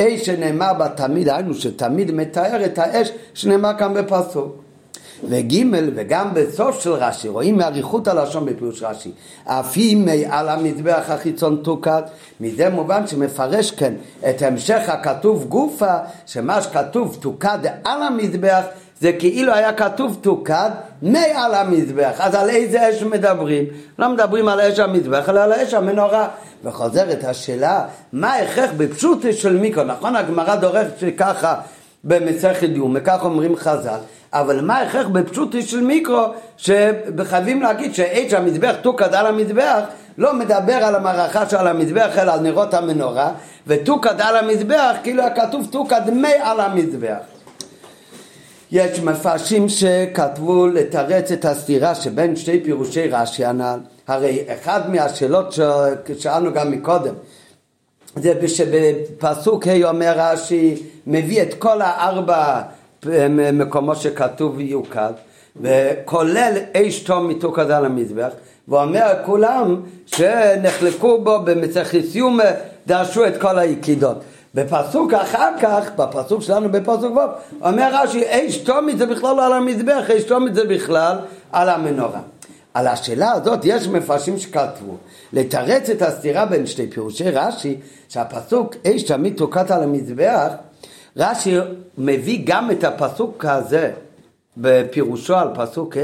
[0.00, 4.56] אש שנאמר בה תמיד, היינו שתמיד מתאר את האש שנאמר כאן בפסוק.
[5.28, 9.10] וגימל וגם בסוף של רש"י רואים מאריכות הלשון בפירוש רש"י
[9.44, 12.02] אף היא מעל המזבח החיצון תוקד
[12.40, 13.94] מזה מובן שמפרש כן
[14.30, 18.64] את המשך הכתוב גופה שמה שכתוב תוקד על המזבח
[19.00, 20.70] זה כאילו היה כתוב תוקד
[21.02, 22.12] מעל המזבח.
[22.18, 23.64] אז על איזה אש מדברים?
[23.98, 26.28] לא מדברים על אש המזבח, אלא על אש המנורה.
[26.64, 29.84] וחוזרת השאלה, מה ההכרח בפשוט של מיקרו?
[29.84, 31.54] נכון, הגמרא דורכת שככה
[32.04, 33.98] במסכת דיום, וכך אומרים חז"ל,
[34.32, 36.24] אבל מה ההכרח בפשוט של מיקרו,
[36.56, 39.80] שחייבים להגיד שאש המזבח תוקד על המזבח,
[40.18, 43.30] לא מדבר על המערכה שעל המזבח, אלא על נרות המנורה,
[43.66, 47.29] ותוקד על המזבח, כאילו היה כתוב תוקד מי על המזבח.
[48.72, 53.78] יש מפרשים שכתבו לתרץ את הסתירה שבין שתי פירושי רש"י הנ"ל.
[54.08, 57.14] הרי אחד מהשאלות ששאלנו גם מקודם,
[58.16, 62.62] זה שבפסוק ה' אומר רש"י, מביא את כל הארבע
[63.52, 65.12] מקומות שכתוב יוקד,
[65.60, 68.30] וכולל אש תום מתוקד על המזבח,
[68.68, 72.40] ואומר כולם שנחלקו בו במצחיסיום
[72.86, 74.16] דרשו את כל היקידות.
[74.54, 79.52] בפסוק אחר כך, בפסוק שלנו בפסוק ו', אומר רש"י, אש תומית זה בכלל לא על
[79.52, 81.18] המזבח, אש תומית זה בכלל
[81.52, 82.20] על המנורה.
[82.74, 84.96] על השאלה הזאת יש מפרשים שכתבו
[85.32, 87.76] לתרץ את הסתירה בין שתי פירושי רש"י
[88.08, 90.52] שהפסוק אש תמיד תוקעת על המזבח
[91.16, 91.56] רש"י
[91.98, 93.90] מביא גם את הפסוק הזה
[94.56, 96.00] בפירושו על פסוק ה'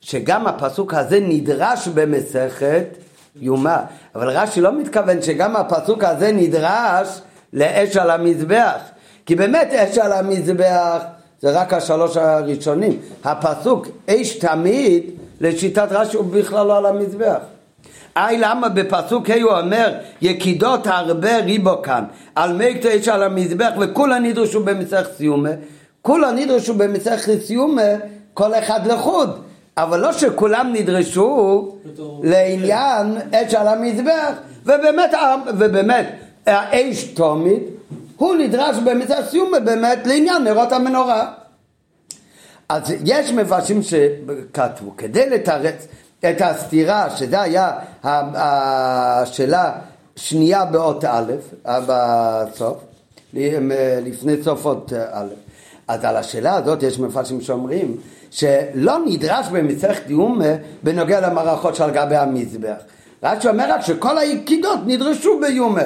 [0.00, 2.86] שגם הפסוק הזה נדרש במסכת
[3.36, 3.76] יומא
[4.14, 7.20] אבל רש"י לא מתכוון שגם הפסוק הזה נדרש
[7.52, 8.78] לאש על המזבח.
[9.26, 11.02] כי באמת אש על המזבח
[11.42, 12.98] זה רק השלוש הראשונים.
[13.24, 15.02] הפסוק אש תמיד
[15.40, 17.38] לשיטת רש"י הוא בכלל לא על המזבח.
[18.16, 23.70] אי למה בפסוק ה' הוא אומר יקידות הרבה ריבו כאן על מי קטעי על המזבח
[23.80, 25.50] וכולה נדרשו במצח סיומה.
[26.02, 27.82] כולה נדרשו במצח סיומה
[28.34, 29.40] כל אחד לחוד.
[29.76, 31.68] אבל לא שכולם נדרשו
[32.22, 34.32] לעניין אש על המזבח.
[34.62, 35.10] ובאמת,
[35.58, 36.06] ובאמת
[36.46, 37.62] האש תומית
[38.16, 41.32] הוא נדרש במצח סיומה באמת לעניין נרות המנורה
[42.70, 45.86] אז יש מפרשים שכתבו, כדי לתרץ
[46.30, 47.72] את הסתירה, שזה היה
[48.04, 49.72] השאלה
[50.16, 51.32] שנייה באות א',
[51.66, 52.76] בסוף,
[54.04, 55.26] לפני סוף אות א',
[55.88, 57.96] אז על השאלה הזאת יש מפרשים שאומרים
[58.30, 60.40] שלא נדרש במסכת דיום
[60.82, 62.76] בנוגע למערכות שעל גבי המזבח.
[63.22, 65.82] רק שאומר רק שכל היקידות נדרשו ביומה.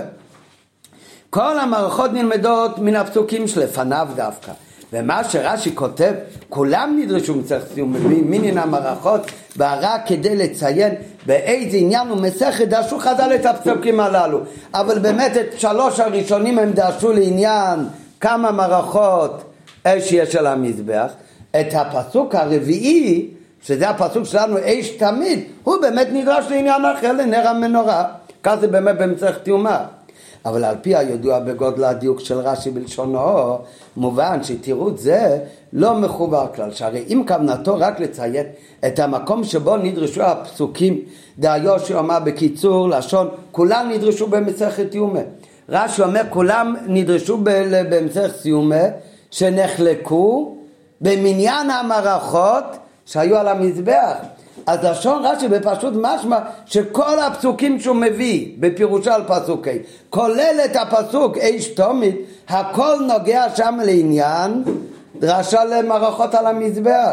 [1.34, 4.52] כל המערכות נלמדות מן הפסוקים שלפניו דווקא.
[4.92, 6.12] ומה שרש"י כותב,
[6.48, 9.20] כולם נדרשו מצריך סיום מינין המערכות,
[9.56, 10.94] ורק כדי לציין
[11.26, 14.40] באיזה עניין ומסכת דרשו חז"ל את הפסוקים הללו.
[14.74, 17.80] אבל באמת את שלוש הראשונים הם דרשו לעניין
[18.20, 19.42] כמה מערכות
[19.84, 21.12] אש יש על המזבח.
[21.60, 23.28] את הפסוק הרביעי,
[23.62, 28.04] שזה הפסוק שלנו אש תמיד, הוא באמת נדרש לעניין אחר לנר המנורה.
[28.42, 29.84] כך זה באמת במצרך תיומה.
[30.46, 33.58] אבל על פי הידוע בגודל הדיוק של רש"י בלשונו,
[33.96, 35.38] מובן שתירוץ זה
[35.72, 38.46] לא מחובר כלל, שהרי אם כוונתו רק לציין
[38.86, 41.00] את המקום שבו נדרשו הפסוקים,
[41.38, 45.20] דיו שאומר בקיצור לשון, כולם נדרשו במסכת יומה.
[45.68, 47.38] רש"י אומר כולם נדרשו
[47.90, 48.84] במסכת סיומה
[49.30, 50.56] שנחלקו
[51.00, 52.64] במניין המערכות
[53.06, 54.16] שהיו על המזבח.
[54.66, 59.70] אז לשון רש"י בפשוט משמע שכל הפסוקים שהוא מביא בפירושו על פסוק ה'
[60.10, 62.16] כולל את הפסוק אש תומית
[62.48, 64.64] הכל נוגע שם לעניין
[65.18, 67.12] דרשה למערכות על המזבח.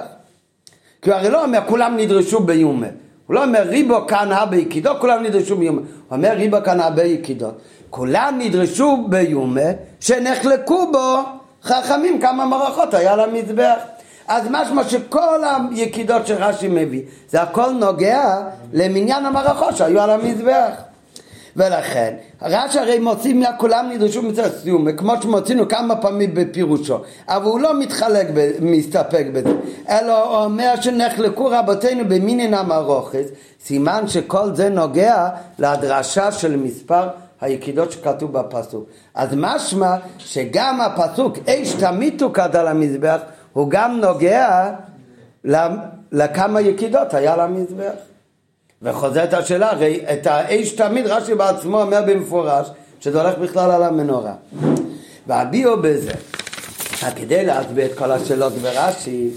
[1.01, 2.87] כי הוא הרי לא אומר כולם נדרשו ביומה
[3.27, 7.03] הוא לא אומר ריבו כאן הבה יקידות כולם נדרשו ביומה הוא אומר ריבו כאן הבה
[7.03, 11.17] יקידות כולם נדרשו ביומה שנחלקו בו
[11.63, 13.75] חכמים כמה מערכות היה למזבח
[14.31, 15.39] אז משמע שכל
[15.71, 18.41] היקידות שרש"י מביא, זה הכל נוגע
[18.73, 20.71] למניין המערכות שהיו על המזבח.
[21.55, 27.59] ולכן, רש"י הרי מוציא מהכולם נדרשו מצד סיום, כמו שמוצאנו כמה פעמים בפירושו, אבל הוא
[27.59, 29.53] לא מתחלק, ב, מסתפק בזה,
[29.89, 33.25] אלא הוא אומר שנחלקו רבותינו במינין המרוכס,
[33.65, 37.07] סימן שכל זה נוגע להדרשה של מספר
[37.41, 38.85] היקידות שכתוב בפסוק.
[39.15, 43.17] אז משמע שגם הפסוק אש תמיד תוקד על המזבח
[43.53, 44.71] הוא גם נוגע
[46.11, 47.93] לכמה יקידות היה למזבח.
[48.81, 52.67] וחוזרת השאלה, הרי את האש תמיד רש"י בעצמו אומר במפורש
[52.99, 54.33] שזה הולך בכלל על המנורה.
[55.27, 56.11] והביאו בזה,
[57.15, 59.29] כדי להסביר את כל השאלות ברש"י,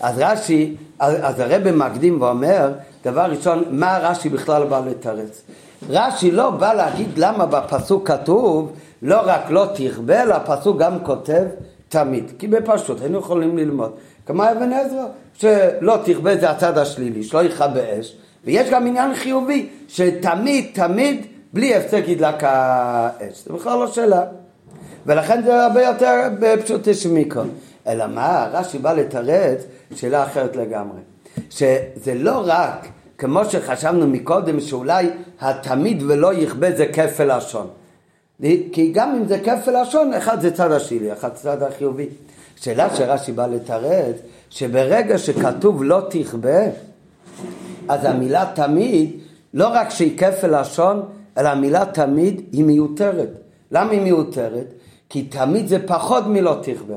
[0.00, 2.72] אז רש"י, אז הרב מקדים ואומר,
[3.04, 5.42] דבר ראשון, מה רש"י בכלל בא לתרץ?
[5.90, 11.42] רש"י לא בא להגיד למה בפסוק כתוב לא רק לא תכבה, אלא הפסוק גם כותב
[11.92, 13.92] תמיד, כי בפשוט היינו יכולים ללמוד.
[14.26, 19.68] כמו אבן עזרא, שלא תכבה זה הצד השלילי, שלא יכבה אש, ויש גם עניין חיובי,
[19.88, 23.44] שתמיד, תמיד, בלי הפסק ידלק האש.
[23.44, 24.24] זה בכלל לא שאלה.
[25.06, 27.42] ולכן זה הרבה יותר בפשוט שמיקרו.
[27.86, 31.00] אלא מה, רש"י בא לתרץ שאלה אחרת לגמרי.
[31.50, 35.06] שזה לא רק, כמו שחשבנו מקודם, שאולי
[35.40, 37.66] התמיד ולא יכבה זה כפל לשון.
[38.72, 42.08] כי גם אם זה כפל לשון, אחד זה צד השלילי, אחד צד החיובי.
[42.56, 44.16] שאלה שרש"י בא לתרץ,
[44.50, 46.62] שברגע שכתוב לא תכבה,
[47.88, 49.10] אז המילה תמיד,
[49.54, 51.02] לא רק שהיא כפל לשון,
[51.38, 53.28] אלא המילה תמיד היא מיותרת.
[53.70, 54.66] למה היא מיותרת?
[55.08, 56.96] כי תמיד זה פחות מלא תכבה.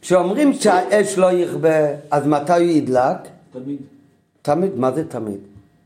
[0.00, 3.16] כשאומרים שהאש לא יכבה, אז מתי הוא ידלק?
[3.52, 3.78] תמיד.
[4.42, 5.38] תמיד, מה זה תמיד?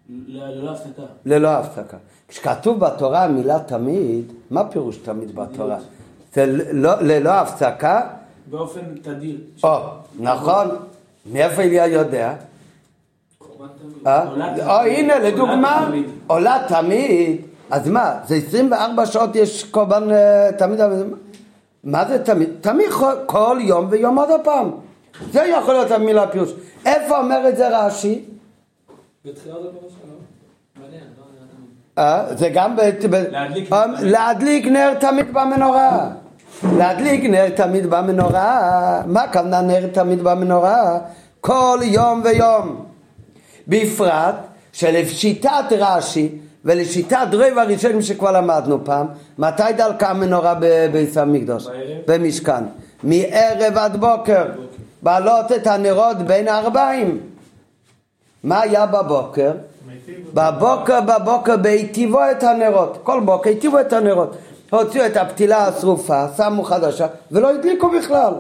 [0.09, 1.03] ללא הפסקה.
[1.27, 1.97] ללא הפסקה.
[2.29, 5.79] כשכתוב בתורה המילה תמיד, מה פירוש תמיד בתורה?
[6.35, 8.01] זה לא, ללא הפסקה?
[8.51, 9.41] באופן תדיר.
[9.65, 9.79] או,
[10.21, 10.69] נכון.
[11.33, 12.35] מאיפה אליה יודע?
[14.07, 14.25] אה?
[14.67, 15.91] או, הנה, לדוגמה,
[16.27, 17.41] עולה תמיד.
[17.71, 20.81] אז מה, זה 24 שעות יש קורבן אה, תמיד?
[21.85, 22.49] מה זה תמיד?
[22.61, 22.89] תמיד
[23.27, 24.71] כל יום ויום עוד פעם.
[25.33, 26.51] זה יכול להיות המילה פירוש.
[26.87, 28.25] איפה אומר את זה רש"י?
[29.25, 30.83] בתחילת הפרשה, לא?
[30.83, 31.05] מעניין,
[31.99, 32.81] אה, זה גם ב...
[34.01, 34.67] להדליק.
[34.67, 36.11] נר תמיד במנורה.
[36.77, 39.03] להדליק נר תמיד במנורה.
[39.07, 40.99] מה הכוונה נר תמיד במנורה?
[41.41, 42.85] כל יום ויום.
[43.69, 44.35] בפרט
[44.73, 49.07] שלשיטת רש"י ולשיטת רוב הראשונים שכבר למדנו פעם,
[49.39, 51.67] מתי דלקה המנורה בביס המקדוש?
[52.07, 52.65] במשכן.
[53.03, 54.45] מערב עד בוקר.
[55.03, 57.32] בעלות את הנרות בין הארבעים.
[58.45, 59.53] מה היה בבוקר?
[60.35, 64.37] בבוקר בבוקר בהיטיבו את הנרות, כל בוקר היטיבו את הנרות,
[64.71, 68.35] הוציאו את הפתילה השרופה, שמו חדשה ולא הדליקו בכלל.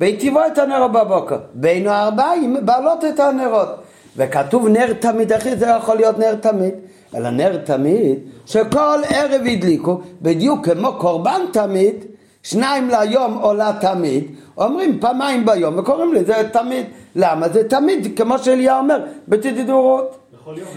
[0.00, 3.68] והיטיבו את הנרות בבוקר, בין הארבעים בעלות את הנרות.
[4.16, 6.74] וכתוב נר תמיד, אחי זה יכול להיות נר תמיד,
[7.14, 12.04] אלא נר תמיד שכל ערב הדליקו, בדיוק כמו קורבן תמיד,
[12.42, 14.24] שניים ליום עולה תמיד,
[14.56, 16.86] אומרים פעמיים ביום וקוראים לזה תמיד.
[17.16, 17.48] למה?
[17.48, 20.16] זה תמיד, כמו שאליה אומר, בתדידורות.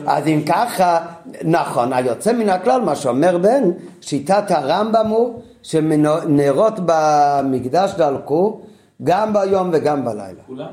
[0.07, 0.99] אז אם ככה,
[1.43, 3.63] נכון, היוצא מן הכלל, מה שאומר בן,
[4.01, 8.61] שיטת הרמב"ם הוא שנרות במקדש דלקו
[9.03, 10.41] גם ביום וגם בלילה.
[10.47, 10.67] כולם?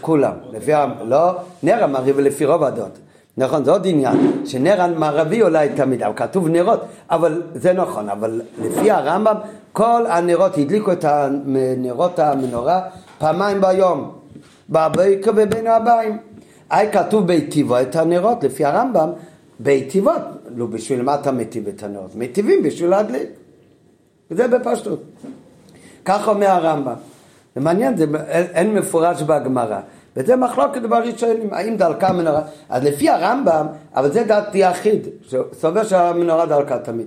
[0.00, 0.72] כולם, לפי,
[1.04, 1.32] לא,
[1.62, 2.98] נר המערבי לפי רוב הדעות.
[3.38, 8.42] נכון, זה עוד עניין, שנר המערבי אולי תמיד, אבל כתוב נרות, אבל זה נכון, אבל
[8.62, 9.34] לפי הרמב"ם,
[9.72, 11.04] כל הנרות הדליקו את
[11.78, 12.80] נרות המנורה
[13.18, 14.12] פעמיים ביום,
[14.70, 16.18] בבוקר ובין הבאים.
[16.70, 19.10] היה כתוב בהיטיבו את הנרות, לפי הרמב"ם,
[19.58, 20.22] בהיטיבות,
[20.56, 22.14] לא בשביל מה אתה מיטיב את הנרות?
[22.14, 23.28] מיטיבים בשביל להדליק.
[24.30, 25.02] וזה בפשטות.
[26.04, 26.94] כך אומר הרמב"ם.
[27.54, 29.80] זה מעניין, זה אין מפורש בגמרא.
[30.18, 32.40] וזה מחלוקת בראשונים, האם דלקה מנורה.
[32.68, 35.08] אז לפי הרמב"ם, אבל זה דעת יחיד,
[35.60, 37.06] סובר שהמנורה דלקה תמיד.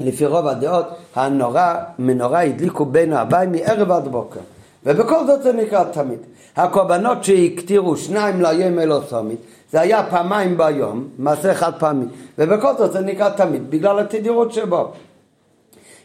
[0.00, 4.40] לפי רוב הדעות, הנורה, מנורה הדליקו בין הבית מערב עד בוקר.
[4.86, 6.18] ובכל זאת זה נקרא תמיד.
[6.56, 9.38] הקורבנות שהקטירו שניים ליום אלו סומית,
[9.72, 12.04] זה היה פעמיים ביום, מעשה חד פעמי,
[12.38, 14.92] ובכל זאת זה נקרא תמיד, בגלל התדירות שבו.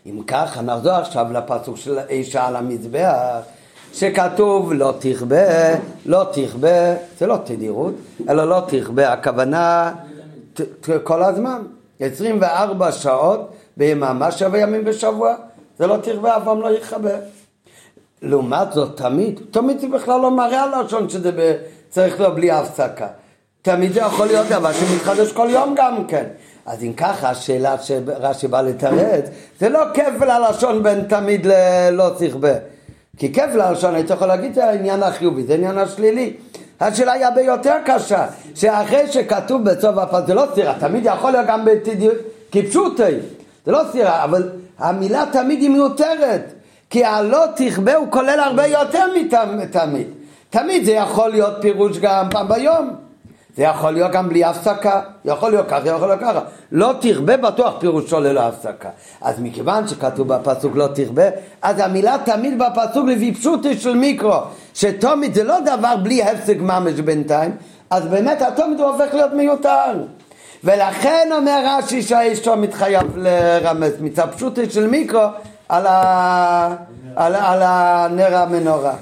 [0.06, 3.42] אם ככה נחזור עכשיו לפסוק של אישה על המזבח,
[3.94, 5.76] שכתוב לא תכבה,
[6.06, 7.94] לא תכבה, זה לא תדירות,
[8.30, 9.92] אלא לא תכבה, הכוונה
[11.04, 11.62] כל הזמן,
[12.00, 15.36] 24 שעות ביממה, שבע ימים בשבוע,
[15.80, 17.12] זה לא תכבה, אף פעם לא יכבה.
[18.22, 21.54] לעומת זאת, תמיד, תמיד זה בכלל לא מראה על לשון שזה ב,
[21.90, 23.08] צריך להיות בלי הפסקה.
[23.62, 26.26] תמיד זה יכול להיות דבר שמתחדש כל יום גם כן.
[26.66, 29.26] אז אם ככה, השאלה שרש"י בא לתרץ,
[29.60, 32.54] זה לא כפל הלשון בין תמיד ללא תכבה.
[33.20, 36.34] כי כפל הלשון, היית יכול להגיד, זה העניין החיובי, זה העניין השלילי.
[36.80, 41.48] השאלה היא הרבה יותר קשה, שאחרי שכתוב בסוף הפס, זה לא סתירה, תמיד יכול להיות
[41.48, 41.68] גם
[42.52, 43.04] כפשוטי,
[43.66, 46.54] זה לא סתירה, אבל המילה תמיד היא מיותרת,
[46.90, 49.06] כי הלא תכבה הוא כולל הרבה יותר
[49.58, 50.08] מתמיד.
[50.50, 53.09] תמיד זה יכול להיות פירוש גם פעם ביום.
[53.60, 56.40] זה יכול להיות גם בלי הפסקה, יכול להיות ככה, יכול להיות ככה.
[56.72, 58.90] לא תרבה בטוח פירושו ללא הפסקה.
[59.22, 61.24] אז מכיוון שכתוב בפסוק לא תרבה,
[61.62, 64.38] אז המילה תמיד בפסוק לפי פשוטי של מיקרו,
[64.74, 67.52] שתומית זה לא דבר בלי הפסק ממש בינתיים,
[67.90, 69.94] אז באמת התומית הוא הופך להיות מיותר.
[70.64, 75.26] ולכן אומר רש"י שהאישו מתחייב לרמז מצד פשוטי של מיקרו
[75.70, 76.76] על, ה...
[77.16, 78.94] על, על הנר המנורה.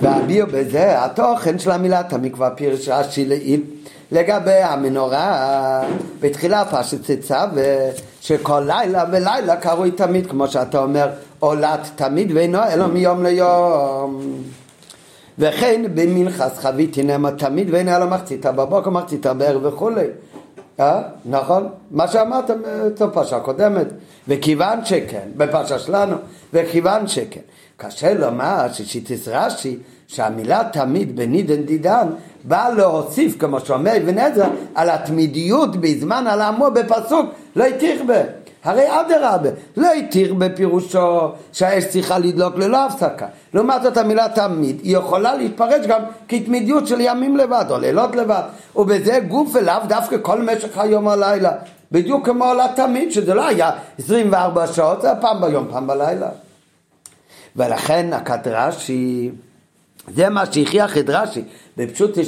[0.00, 2.48] והביאו בזה התוכן של המילה תמיד כבר
[2.88, 3.62] רש"י לעיל
[4.12, 5.82] לגבי המנורה
[6.20, 7.44] בתחילה פשט צצה
[8.20, 14.22] שכל לילה ולילה קרוי תמיד כמו שאתה אומר עולת תמיד ואינו אלא מיום ליום
[15.38, 20.06] וכן במנחס חבית נאמר תמיד ואינו אלא מחציתה בבוקר מחציתה בערב וכולי
[20.80, 21.02] אה?
[21.24, 21.68] נכון?
[21.90, 22.50] מה שאמרת
[23.00, 23.86] בפרשה הקודמת
[24.28, 26.16] וכיוון שכן, בפרשה שלנו
[26.52, 27.40] וכיוון שכן
[27.80, 32.06] קשה לומר ששיטס רש"י שהמילה תמיד בנידן דידן
[32.44, 37.26] באה להוסיף כמו שאומר אבן עזרא על התמידיות בזמן על האמור בפסוק
[37.56, 38.20] לא יתיכבה
[38.64, 43.26] הרי אדרבה לא יתיכבה פירושו שהאש צריכה לדלוק ללא הפסקה.
[43.54, 48.42] לעומת זאת המילה תמיד היא יכולה להתפרש גם כתמידיות של ימים לבד או לילות לבד.
[48.76, 51.52] ובזה גוף אליו דווקא כל משך היום או הלילה.
[51.92, 56.28] בדיוק כמו לתמיד, שזה לא היה 24 שעות, זה פעם ביום, פעם בלילה.
[57.56, 59.30] ולכן הכת רש"י,
[60.14, 61.42] זה מה שהכריח את רש"י,
[61.76, 62.18] בפשוט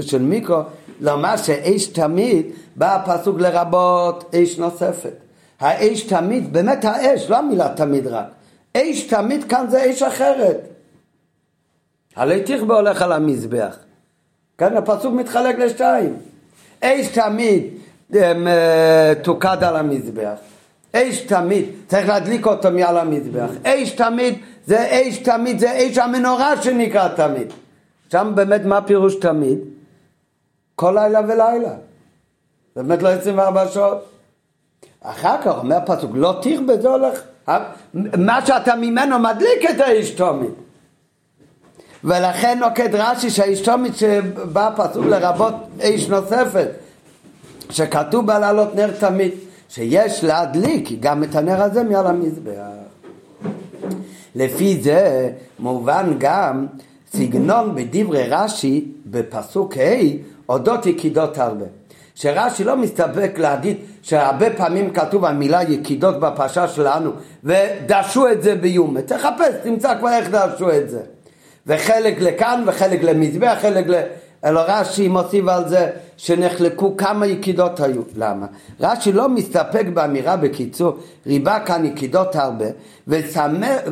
[0.00, 0.60] של מיקרו,
[1.00, 5.14] לומר שאש תמיד בא הפסוק לרבות אש נוספת.
[5.60, 8.26] האש תמיד, באמת האש, לא המילה תמיד רק.
[8.76, 10.56] אש תמיד כאן זה אש אחרת.
[12.16, 13.76] הרי תכבה הולך על המזבח.
[14.58, 16.16] כן, הפסוק מתחלק לשתיים.
[16.80, 17.64] אש תמיד
[18.14, 20.38] אמ, אה, תוקד על המזבח.
[20.94, 23.50] אש תמיד, צריך להדליק אותו מעל המזבח.
[23.64, 27.52] אש תמיד, זה אש תמיד, זה אש המנורה שנקרא תמיד.
[28.12, 29.58] שם באמת מה פירוש תמיד?
[30.74, 31.72] כל לילה ולילה.
[32.74, 34.04] זה באמת לא 24 שעות.
[35.02, 37.20] אחר כך אומר הפסוק, לא תכבה, זה הולך,
[38.18, 40.50] מה שאתה ממנו מדליק את האש תמיד.
[42.04, 46.68] ולכן נוקד רש"י שהאש תמיד שבא הפסוק לרבות אש נוספת,
[47.70, 49.32] שכתוב בה לעלות נר תמיד,
[49.70, 52.52] שיש להדליק גם את הנר הזה מעל המזבח.
[54.34, 56.66] לפי זה מובן גם
[57.12, 60.02] סגנון בדברי רש"י בפסוק ה'
[60.48, 61.64] אודות יקידות הרבה.
[62.14, 67.10] שרש"י לא מסתפק להגיד שהרבה פעמים כתוב המילה יקידות בפרשה שלנו
[67.44, 69.02] ודרשו את זה ביומה.
[69.02, 71.00] תחפש, תמצא כבר איך דרשו את זה.
[71.66, 73.94] וחלק לכאן וחלק למזבח, חלק ל...
[74.44, 78.02] אלא רש"י מוסיף על זה שנחלקו כמה יקידות היו.
[78.16, 78.46] למה?
[78.80, 82.64] רש"י לא מסתפק באמירה בקיצור, ריבה כאן יקידות הרבה,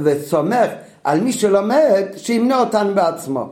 [0.04, 0.70] וסומך
[1.04, 3.48] על מי שלומד שימנה אותן בעצמו.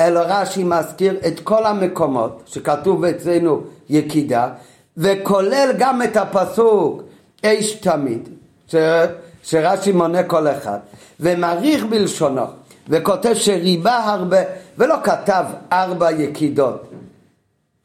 [0.00, 4.48] אלא רש"י מזכיר את כל המקומות שכתוב אצלנו יקידה,
[4.96, 7.02] וכולל גם את הפסוק
[7.44, 8.28] אש תמיד,
[8.68, 8.74] ש...
[9.42, 10.78] שרש"י מונה כל אחד,
[11.20, 12.42] ומעריך בלשונו,
[12.88, 14.38] וכותב שריבה הרבה,
[14.78, 16.90] ולא כתב ארבע יקידות,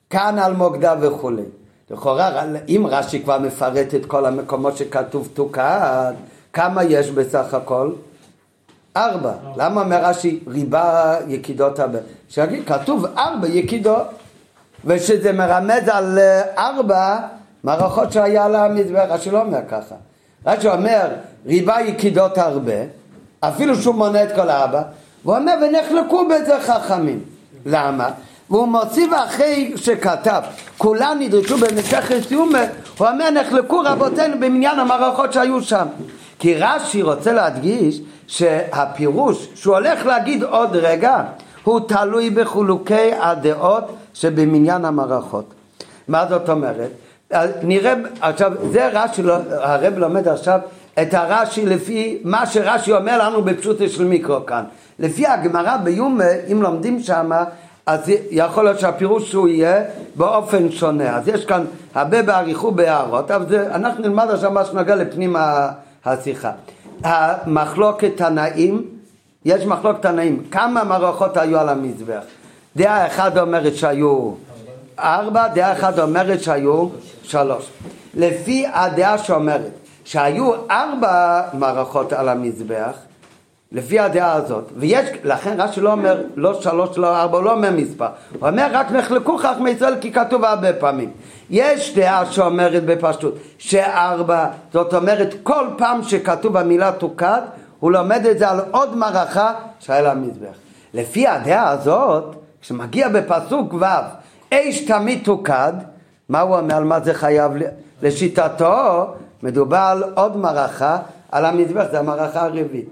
[0.10, 1.44] כאן על מוקדה וכולי.
[1.92, 6.14] לכאורה, אם רש"י כבר מפרט את כל המקומות שכתוב תוקד,
[6.54, 7.92] כמה יש בסך הכל?
[8.98, 9.32] ארבע.
[9.58, 12.00] למה אומר רש"י ריבה יקידות הרבה?
[12.30, 14.08] שיגיד, כתוב ארבע יקידות,
[14.86, 17.18] ושזה מרמז על אה, ארבע
[17.64, 19.96] מערכות שהיה לה מזבח, רש"י לא אומר ככה.
[20.46, 21.08] רש"י אומר
[21.46, 22.74] ריבה יקידות הרבה,
[23.48, 24.82] אפילו שהוא מונה את כל הארבע,
[25.26, 27.20] והוא אומר ונחלקו בזה חכמים.
[27.66, 28.10] למה?
[28.50, 30.42] והוא מוסיף אחרי שכתב,
[30.78, 32.64] כולם נדרשו במשכת סיומה,
[32.98, 35.86] הוא אומר נחלקו רבותינו במניין המערכות שהיו שם.
[36.40, 41.24] כי רש"י רוצה להדגיש שהפירוש שהוא הולך להגיד עוד רגע
[41.64, 43.84] הוא תלוי בחילוקי הדעות
[44.14, 45.46] שבמניין המערכות.
[46.08, 46.90] מה זאת אומרת?
[47.64, 50.60] נראה, עכשיו זה רש"י, לא, הרב לומד עכשיו
[51.02, 54.64] את הרש"י לפי מה שרש"י אומר לנו בפשוט של מיקרו כאן.
[55.00, 57.44] לפי הגמרא ביומה, אם לומדים שמה,
[57.86, 58.00] אז
[58.32, 59.84] יכול להיות שהפירוש הוא יהיה
[60.16, 61.18] באופן שונה.
[61.18, 61.66] אז יש כאן
[61.96, 65.36] הרבה באריכות בהערות, אבל זה, אנחנו נלמד עכשיו מה שנוגע לפנים
[66.06, 66.52] השיחה.
[67.04, 68.82] המחלוקת תנאים,
[69.46, 72.24] יש מחלוקת תנאים, כמה מערכות היו על המזבח?
[72.76, 74.32] דעה אחת אומרת שהיו
[75.00, 76.88] ארבע, דעה אחת אומרת שהיו
[77.24, 77.70] שלוש.
[78.14, 79.72] לפי הדעה שאומרת
[80.06, 82.94] שהיו ארבע מערכות על המזבח,
[83.72, 87.72] לפי הדעה הזאת, ויש, לכן רש"י לא אומר לא שלוש, לא ארבע, הוא לא אומר
[87.72, 88.08] מספר,
[88.40, 91.12] הוא אומר רק נחלקו חכמי ישראל כי כתוב הרבה פעמים.
[91.50, 97.42] יש דעה שאומרת בפשטות שארבע, זאת אומרת כל פעם שכתוב המילה תוקד,
[97.80, 100.56] הוא לומד את זה על עוד מערכה שהיה לה מזבח.
[100.94, 103.86] לפי הדעה הזאת, כשמגיע בפסוק ו',
[104.54, 105.74] אש תמיד תוקד,
[106.30, 107.52] מה הוא אומר, על מה זה חייב?
[108.02, 109.14] לשיטתו,
[109.44, 110.98] מדובר על עוד מערכה
[111.32, 112.90] על המזבח, זה המערכה הרביעית.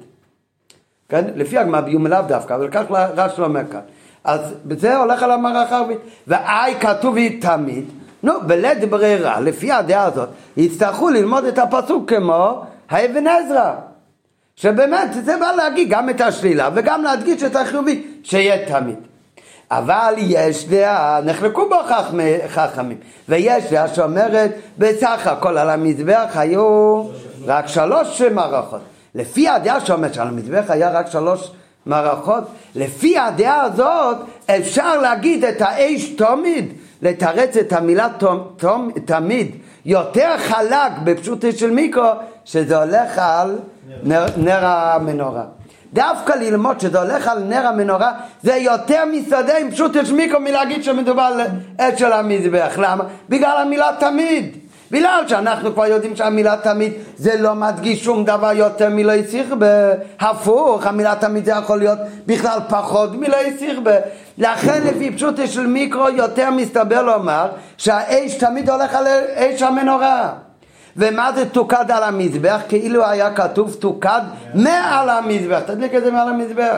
[1.09, 1.25] כן?
[1.35, 3.79] לפי הגמרא ביום לאו דווקא, אבל כך רש"י אומר כאן.
[4.23, 4.41] אז
[4.77, 6.01] זה הולך על המערכה הרביעית.
[6.27, 7.85] ואי כתוב היא תמיד,
[8.23, 13.73] נו, בלית ברירה, לפי הדעה הזאת, יצטרכו ללמוד את הפסוק כמו האבן עזרא.
[14.55, 18.95] שבאמת זה בא להגיד גם את השלילה וגם להדגיש את החיובי שיהיה תמיד.
[19.71, 21.75] אבל יש דעה, נחלקו בו
[22.47, 22.97] חכמים,
[23.29, 27.03] ויש דעה שאומרת בסך הכל על המזבח היו
[27.45, 28.81] רק שלוש מערכות.
[29.15, 31.51] לפי הדעה שאומרת שעל המזבח היה רק שלוש
[31.85, 32.43] מערכות,
[32.75, 38.07] לפי הדעה הזאת אפשר להגיד את האש תמיד, לתרץ את המילה
[38.57, 39.55] תום, תמיד
[39.85, 42.09] יותר חלק בפשוטי של מיקרו,
[42.45, 43.59] שזה הולך על
[44.03, 45.43] נר, נר המנורה.
[45.93, 48.11] דווקא ללמוד שזה הולך על נר המנורה
[48.43, 51.41] זה יותר מסעדה עם פשוט יש מיקרו מלהגיד שמדובר על
[51.77, 52.73] עת של המזבח.
[52.77, 53.03] למה?
[53.29, 54.57] בגלל המילה תמיד.
[54.91, 59.67] בגלל שאנחנו כבר יודעים שהמילה תמיד זה לא מדגיש שום דבר יותר מלא יסיכבה,
[60.19, 63.95] הפוך, המילה תמיד זה יכול להיות בכלל פחות מלא יסיכבה.
[64.37, 70.33] לכן לפי פשוטו של מיקרו יותר מסתבר לומר שהאש תמיד הולך על אש המנורה.
[70.97, 72.61] ומה זה תוקד על המזבח?
[72.69, 74.21] כאילו היה כתוב תוקד
[74.53, 76.77] מעל המזבח, תדליק את זה מעל המזבח.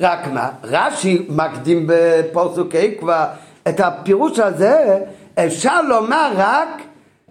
[0.00, 3.24] רק מה, רש"י מקדים בפוסוקי כבר
[3.68, 4.98] את הפירוש הזה,
[5.34, 6.68] אפשר לומר רק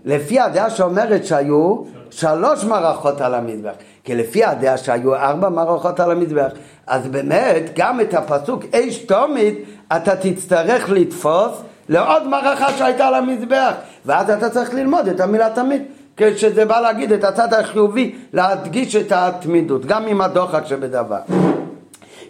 [0.06, 3.72] לפי הדעה שאומרת שהיו שלוש מערכות על המזבח.
[4.04, 6.52] כי לפי הדעה שהיו ארבע מערכות על המזבח,
[6.88, 9.66] אז באמת גם את הפסוק אש תומית
[9.98, 11.52] אתה תצטרך לתפוס
[11.90, 13.74] לעוד מערכה שהייתה על המזבח,
[14.06, 15.82] ואז אתה צריך ללמוד את המילה תמיד.
[16.18, 21.20] כשזה בא להגיד את הצד החיובי, להדגיש את התמידות, גם עם הדוחק שבדבר.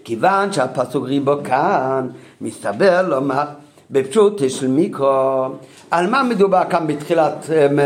[0.03, 2.07] כיוון שהפסוק ריבו כאן,
[2.41, 3.45] מסתבר לומר
[3.91, 5.45] בפשוט של מיקרו,
[5.91, 7.79] על מה מדובר כאן בתחילת um,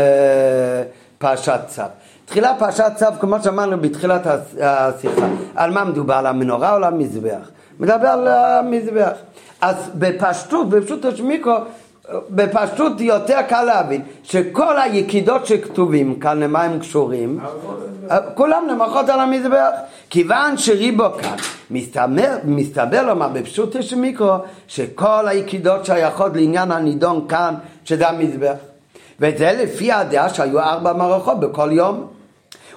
[1.18, 1.82] פרשת צו?
[2.24, 4.26] תחילת פרשת צו, כמו שאמרנו בתחילת
[4.60, 6.14] השיחה, על מה מדובר?
[6.14, 7.50] על המנורה או על המזבח?
[7.80, 9.12] מדבר על המזבח.
[9.60, 11.54] אז בפשטות, בפשוט של מיקרו,
[12.30, 17.40] בפשטות יותר קל להבין שכל היקידות שכתובים כאן למה הם קשורים?
[18.34, 19.70] כולם למחות על המזבח.
[20.10, 21.36] כיוון שריבו כאן
[21.70, 24.34] מסתבר, מסתבר לומר בפשוט של מיקרו
[24.68, 27.54] שכל היקידות שייכות לעניין הנידון כאן
[27.84, 28.54] שזה המזבח.
[29.20, 32.06] וזה לפי הדעה שהיו ארבע מערכות בכל יום.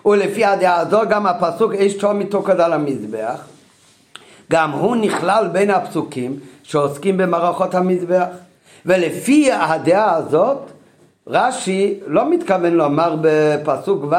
[0.06, 3.42] ולפי הדעה הזו גם הפסוק אש תום מתוקד על המזבח
[4.52, 8.26] גם הוא נכלל בין הפסוקים שעוסקים במערכות המזבח
[8.86, 10.58] ולפי הדעה הזאת,
[11.28, 14.16] רש"י לא מתכוון לומר בפסוק ו'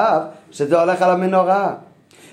[0.51, 1.75] שזה הולך על המנורה.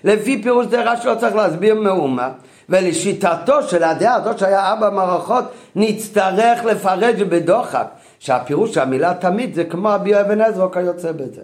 [0.04, 2.30] לפי פירוש זה רש"י לא צריך להסביר מאומה,
[2.70, 5.44] ולשיטתו של הדעה הזאת שהיה ארבע מערכות,
[5.76, 7.88] נצטרך לפרש בדוחק,
[8.20, 11.42] שהפירוש של המילה תמיד זה כמו אבי אבן עזרא כיוצא בזה.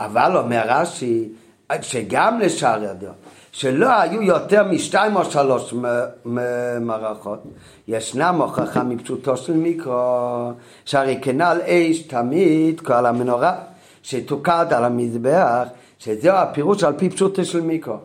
[0.00, 1.28] אבל אומר רש"י,
[1.80, 3.14] שגם לשאר הדעות,
[3.60, 5.74] שלא היו יותר משתיים או שלוש
[6.80, 7.42] מערכות,
[7.88, 10.50] ישנם הוכחה מפשוטו של מיקרו,
[10.84, 13.54] שהרי כנ"ל אש תמיד כל המנורה
[14.02, 15.62] שתוקד על המזבח,
[15.98, 17.96] שזהו הפירוש על פי פשוטו של מיקרו.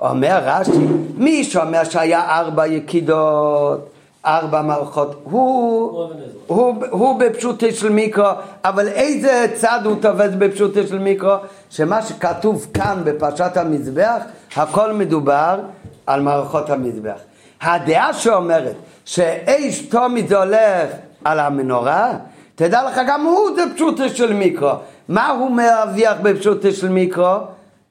[0.00, 0.86] אומר רש"י,
[1.16, 3.90] מי שאומר שהיה ארבע יקידות,
[4.26, 6.10] ארבע מערכות, הוא,
[6.46, 8.28] הוא, הוא בפשוטו של מיקרו,
[8.64, 11.34] אבל איזה צד הוא תופס בפשוטו של מיקרו?
[11.70, 14.22] שמה שכתוב כאן בפרשת המזבח,
[14.56, 15.60] הכל מדובר
[16.06, 17.18] על מערכות המזבח.
[17.60, 18.74] הדעה שאומרת
[19.04, 20.90] שאיש תומי זה הולך
[21.24, 22.12] על המנורה,
[22.54, 24.72] תדע לך גם הוא זה פשוטו של מיקרו.
[25.08, 27.36] מה הוא מרוויח בפשוטו של מיקרו?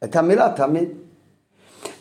[0.03, 0.89] את המילה תמיד.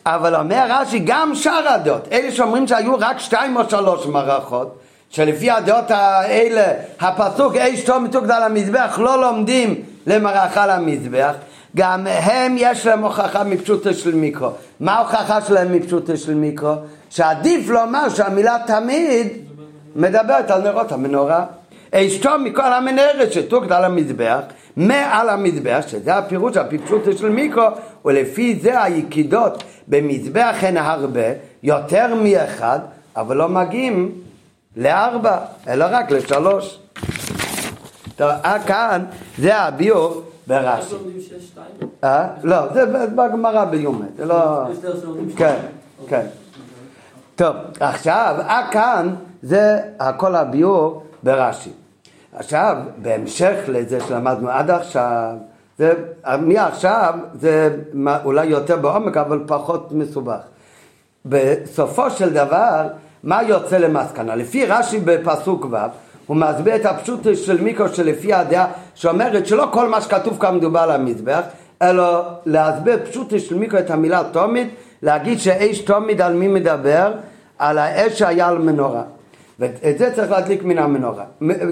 [0.05, 4.79] אבל אומר רש"י גם שאר הדעות, אלה שאומרים שהיו רק שתיים או שלוש מערכות,
[5.09, 9.75] שלפי הדעות האלה הפסוק אש תום מתוקד על המזבח לא לומדים
[10.07, 11.33] למערכה למזבח,
[11.75, 14.49] גם הם יש להם הוכחה מפשוטו של מיקרו.
[14.79, 16.73] מה ההוכחה שלהם מפשוטו של מיקרו?
[17.09, 19.27] שעדיף לומר שהמילה תמיד
[19.95, 21.45] מדברת על נרות המנורה.
[21.91, 24.39] אשתו מכל המנהרת שתוקד על המזבח,
[24.77, 27.67] מעל המזבח, שזה הפירוש הפשוטו של מיקרו,
[28.05, 31.21] ולפי זה היקידות במזבח הן הרבה,
[31.63, 32.79] יותר מאחד,
[33.15, 34.11] אבל לא מגיעים
[34.75, 36.79] לארבע, אלא רק לשלוש.
[38.15, 39.05] טוב, אה, כאן
[39.37, 40.95] זה הביור ברש"י.
[42.03, 42.27] אה?
[42.43, 44.63] לא, זה בגמרא ביומא, זה לא...
[45.37, 45.55] כן,
[46.07, 46.25] כן.
[47.35, 51.69] טוב, עכשיו, אה כאן זה הכל הביור ברש"י.
[52.35, 55.33] עכשיו, בהמשך לזה שלמדנו עד עכשיו,
[55.77, 55.93] זה,
[56.39, 57.75] מעכשיו זה
[58.25, 60.39] אולי יותר בעומק אבל פחות מסובך.
[61.25, 62.87] בסופו של דבר,
[63.23, 64.35] מה יוצא למסקנה?
[64.35, 65.75] לפי רש"י בפסוק ו'
[66.25, 70.79] הוא מסביר את הפשוט של מיקרו שלפי הדעה שאומרת שלא כל מה שכתוב כאן מדובר
[70.79, 71.41] על המזבח
[71.81, 77.11] אלא להסביר פשוט של מיקרו את המילה תומית להגיד שאש תומית על מי מדבר?
[77.59, 79.03] על האש שהיה על מנורה
[79.59, 81.23] ואת זה צריך להדליק מן המנורה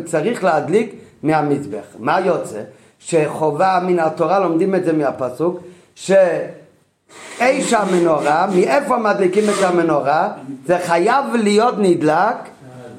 [0.05, 2.61] צריך להדליק מהמזבח מה יוצא?
[2.99, 5.59] שחובה מן התורה לומדים את זה מהפסוק
[5.95, 10.31] שאש המנורה מאיפה מדליקים את המנורה?
[10.65, 12.35] זה חייב להיות נדלק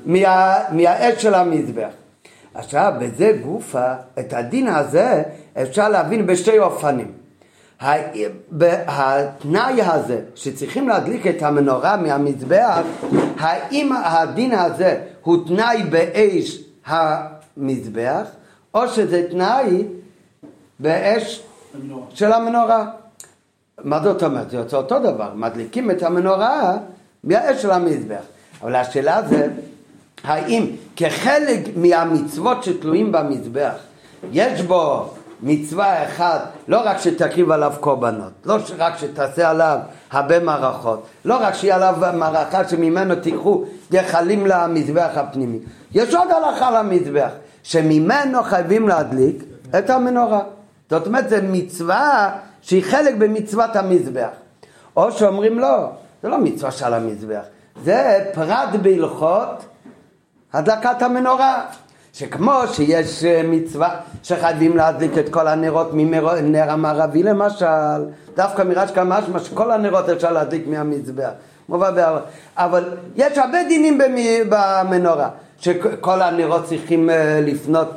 [0.06, 1.88] מה, מהאש של המזבח.
[2.54, 5.22] עכשיו, בזה גופה, את הדין הזה
[5.62, 7.23] אפשר להבין בשתי אופנים.
[8.86, 12.80] התנאי הזה שצריכים להדליק את המנורה מהמזבח,
[13.38, 18.26] האם הדין הזה הוא תנאי באש המזבח,
[18.74, 19.84] או שזה תנאי
[20.78, 21.42] באש
[22.14, 22.86] של המנורה.
[23.84, 24.50] מה זאת אומרת?
[24.50, 26.76] זה יוצא אותו דבר, מדליקים את המנורה
[27.24, 28.22] מהאש של המזבח.
[28.62, 29.48] אבל השאלה זה
[30.24, 30.66] האם
[30.96, 33.74] כחלק מהמצוות שתלויים במזבח
[34.32, 35.10] יש בו
[35.42, 39.78] מצווה אחת, לא רק שתקריב עליו קורבנות, לא רק שתעשה עליו
[40.10, 45.58] הרבה מערכות, לא רק שיהיה עליו מערכה שממנו תיקחו גחלים למזבח הפנימי,
[45.92, 47.30] יש עוד הלכה למזבח,
[47.62, 49.44] שממנו חייבים להדליק
[49.78, 50.40] את המנורה.
[50.90, 52.30] זאת אומרת, זו מצווה
[52.62, 54.28] שהיא חלק במצוות המזבח.
[54.96, 55.90] או שאומרים לא,
[56.22, 57.42] זה לא מצווה של המזבח,
[57.84, 59.64] זה פרט בהלכות
[60.52, 61.64] הדלקת המנורה.
[62.14, 68.04] שכמו שיש אה, מצווה שחייבים להדליק את כל הנרות מנר המערבי למשל,
[68.36, 71.30] דווקא מרשקה משמע שכל הנרות אפשר להדליק מהמזבח.
[72.56, 72.84] אבל
[73.16, 74.00] יש הרבה דינים
[74.48, 75.28] במנורה,
[75.60, 77.88] שכל הנרות צריכים אה, לפנות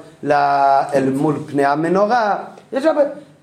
[0.93, 2.35] אל מול פני המנורה.
[2.73, 3.01] יש הרבה...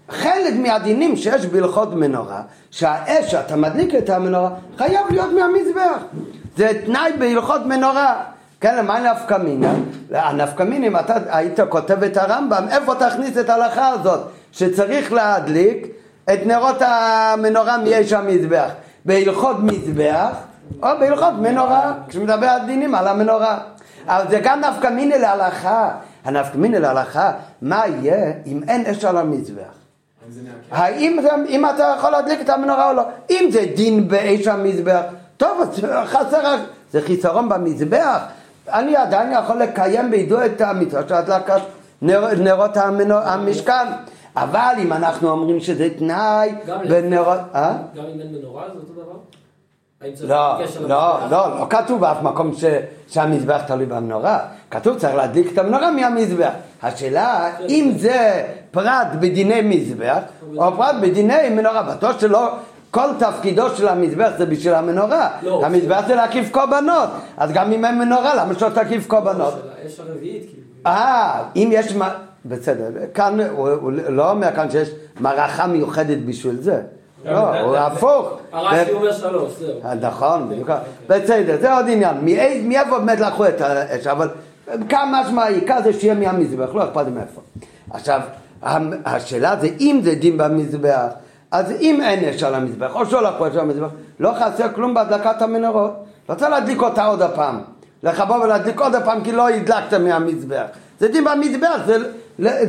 [0.09, 6.03] חלק מהדינים שיש בהלכות מנורה, שהאש שאתה מדליק את המנורה חייב להיות מהמזבח.
[6.57, 8.34] זה תנאי בהלכות מנורה.
[8.65, 9.75] כן, למה נפקא מינה?
[10.11, 14.21] הנפקא מינה, אם אתה היית כותב את הרמב"ם, איפה תכניס את ההלכה הזאת?
[14.53, 15.87] שצריך להדליק
[16.33, 18.71] את נרות המנורה מאש המזבח.
[19.05, 20.31] בהלכות מזבח
[20.83, 23.59] או בהלכות מנורה, כשמדבר על דינים על המנורה.
[24.07, 25.91] אבל זה גם נפקא מינה להלכה.
[26.25, 29.75] הנפקא מינה להלכה, מה יהיה אם אין אש על המזבח?
[30.71, 33.03] האם זה, אם אתה יכול להדליק את המנורה או לא?
[33.31, 35.03] אם זה דין באש המזבח,
[35.37, 35.71] טוב,
[36.05, 36.57] חסר,
[36.93, 38.25] זה חיסרון במזבח,
[38.73, 41.61] אני עדיין יכול לקיים בידו את המצווה של הדלקת
[42.03, 42.77] נרות
[43.11, 43.87] המשכן.
[44.37, 46.55] אבל אם אנחנו אומרים שזה תנאי
[46.89, 47.39] בנרות...
[47.55, 47.73] אה?
[47.97, 49.19] גם אם אין מנורה זה אותו דבר?
[50.21, 50.59] לא,
[50.89, 52.51] לא, לא, לא כתוב באף מקום
[53.09, 54.39] שהמזבח תלוי במנורה,
[54.71, 56.51] כתוב צריך להדליק את המנורה מהמזבח.
[56.83, 60.19] השאלה אם זה פרט בדיני מזבח
[60.57, 62.49] או פרט בדיני מנורה, בטוח שלא
[62.95, 65.29] כל תפקידו של המזבח זה בשביל המנורה.
[65.43, 67.09] לא, המזבח זה להקיף קורבנות.
[67.37, 69.55] אז גם אם אין מנורה, למה שלא תקיף קורבנות?
[69.87, 70.63] יש הרביעית כאילו.
[70.87, 71.95] אה, אם יש...
[72.45, 74.91] בסדר, כאן, הוא לא אומר כאן שיש
[75.21, 76.81] מערכה מיוחדת בשביל זה.
[77.25, 78.39] לא, הוא הפוך.
[78.53, 79.81] הרש"י אומר שלוש, זהו.
[79.85, 80.71] אה, נכון, בדיוק.
[81.09, 82.17] בסדר, זה עוד עניין.
[82.69, 84.29] מאיפה באמת לקחו את האש, אבל
[84.89, 87.41] כמה משמע העיקר זה שיהיה מהמזבח, לא אכפת לי מאיפה.
[87.91, 88.21] עכשיו,
[89.05, 91.07] השאלה זה אם זה דין במזבח,
[91.55, 93.89] אז אם אין אש על המזבח, או שלא לקחו אש על המזבח,
[94.21, 96.05] לא חסר כלום בהדלקת המנורות.
[96.29, 97.61] רוצה להדליק אותה עוד הפעם.
[98.03, 100.65] לכבוא ולהדליק עוד הפעם כי לא הדלקת מהמזבח.
[101.01, 101.97] זה דין במזבח, זה,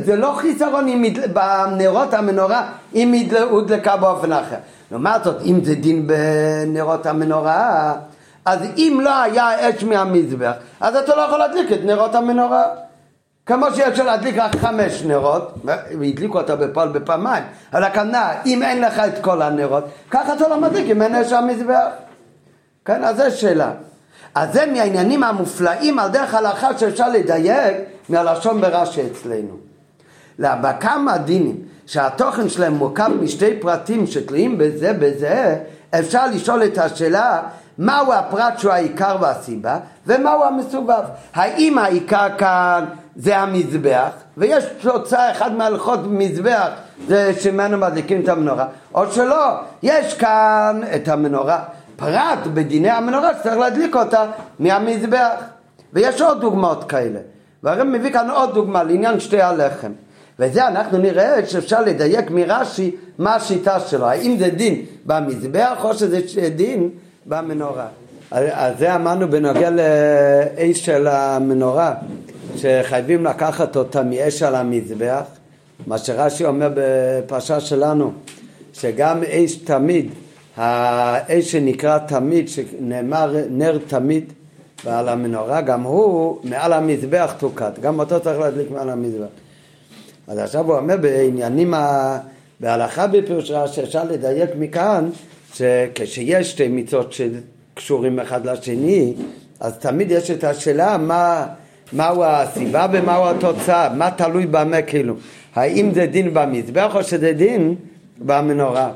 [0.04, 3.14] זה לא חיסרון אם בנרות המנורה אם
[3.50, 4.56] הודלקה באופן אחר.
[4.90, 7.94] לעומת זאת, אם זה דין בנרות המנורה,
[8.44, 12.64] אז אם לא היה אש מהמזבח, אז אתה לא יכול להדליק את נרות המנורה.
[13.46, 18.98] כמו שאפשר להדליק רק חמש נרות, והדליקו אותה בפועל בפעמיים, אבל הכוונה, אם אין לך
[18.98, 21.86] את כל הנרות, ככה אתה לא מדליק אם אין אש המזבח.
[22.84, 23.70] כן, אז זו שאלה.
[24.34, 27.76] אז זה מהעניינים המופלאים על דרך הלכה שאפשר לדייק
[28.08, 29.56] מהלשון ברש"י אצלנו.
[30.38, 35.56] בכמה דינים שהתוכן שלהם מורכב משתי פרטים שתלויים בזה בזה,
[35.98, 37.42] אפשר לשאול את השאלה
[37.78, 41.02] מהו הפרט שהוא העיקר והסיבה ומהו המסובב.
[41.34, 42.84] האם העיקר כאן
[43.16, 46.68] זה המזבח ויש תוצאה אחד מהלכות מזבח
[47.06, 48.66] זה שממנו מדליקים את המנורה.
[48.94, 51.62] או שלא, יש כאן את המנורה.
[51.96, 54.26] פרט בדיני המנורה שצריך להדליק אותה
[54.58, 55.34] מהמזבח.
[55.92, 57.18] ויש עוד דוגמאות כאלה.
[57.62, 59.92] והרי מביא כאן עוד דוגמה לעניין שתי הלחם.
[60.38, 66.48] וזה אנחנו נראה שאפשר לדייק מרש"י מה השיטה שלו, האם זה דין במזבח או שזה
[66.56, 66.90] דין
[67.26, 67.86] במנורה.
[68.30, 71.94] אז זה אמרנו בנוגע לאש של המנורה,
[72.56, 75.22] שחייבים לקחת אותה מאש על המזבח,
[75.86, 78.12] מה שרש"י אומר בפרשה שלנו,
[78.72, 80.10] שגם אש תמיד,
[80.56, 84.32] האש שנקרא תמיד, שנאמר נר תמיד
[84.84, 89.26] ועל המנורה, גם הוא מעל המזבח תוקד, גם אותו צריך להדליק מעל המזבח.
[90.28, 92.18] אז עכשיו הוא אומר בעניינים, ה...
[92.60, 95.10] בהלכה בפירוש שאפשר לדייק מכאן,
[95.54, 97.12] שכשיש שתי מצוות
[97.78, 99.14] שקשורים אחד לשני,
[99.60, 101.46] אז תמיד יש את השאלה מה,
[101.92, 105.14] מהו הסיבה ומהו התוצאה, מה תלוי במה כאילו,
[105.54, 107.74] האם זה דין במזבח או שזה דין
[108.18, 108.92] במנורה.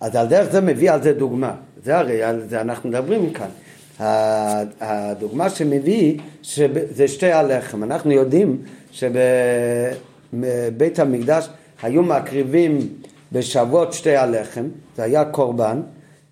[0.00, 1.54] אז על דרך זה מביא על זה דוגמה,
[1.84, 3.48] זה הרי על זה אנחנו מדברים כאן.
[4.80, 6.18] הדוגמה שמביא
[6.90, 8.56] זה שתי הלחם, אנחנו יודעים
[8.90, 9.12] שב...
[10.76, 11.48] בית המקדש
[11.82, 12.88] היו מקריבים
[13.32, 14.64] בשבועות שתי הלחם,
[14.96, 15.80] זה היה קורבן,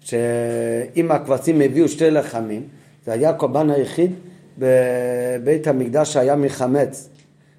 [0.06, 2.62] שאם הכבשים הביאו שתי לחמים,
[3.06, 4.12] זה היה הקורבן היחיד
[4.58, 7.08] בבית המקדש שהיה מחמץ.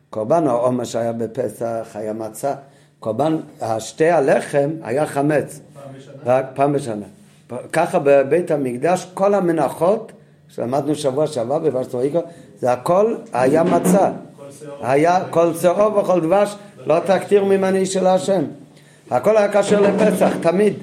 [0.10, 2.54] קורבן העומר שהיה בפסח, היה מצה,
[3.00, 3.38] קורבן
[3.80, 5.60] שתי הלחם היה חמץ.
[5.74, 6.14] פעם בשנה?
[6.26, 7.06] רק פעם בשנה.
[7.74, 10.12] ככה בבית המקדש כל המנחות
[10.50, 12.20] שלמדנו שבוע שעבר בוושטוריקו,
[12.60, 14.12] זה הכל היה מצה.
[14.82, 18.43] היה כל שעור וכל דבש לא תקטיר ממני של השם.
[19.12, 20.74] הכל היה קשר לפסח, תמיד.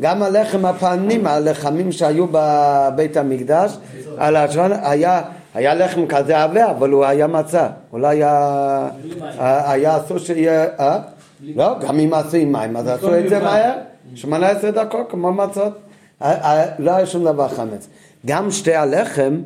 [0.00, 3.76] גם הלחם הפנים, הלחמים שהיו בבית המקדש,
[4.18, 5.22] על השעון, היה,
[5.54, 7.68] היה לחם כזה עבה, אבל הוא היה מצה.
[7.92, 8.88] אולי היה,
[9.38, 10.66] היה אסור שיהיה...
[10.80, 10.98] אה?
[11.56, 13.72] לא, גם אם עשו עם מים, אז עשו את זה מהר,
[14.14, 15.78] 18 דקות כמו מצות.
[16.78, 17.88] לא היה שום דבר חמץ.
[18.26, 19.40] גם שתי הלחם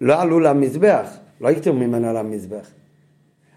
[0.00, 1.06] לא עלו למזבח,
[1.40, 2.66] לא הכתיבו ממנו למזבח.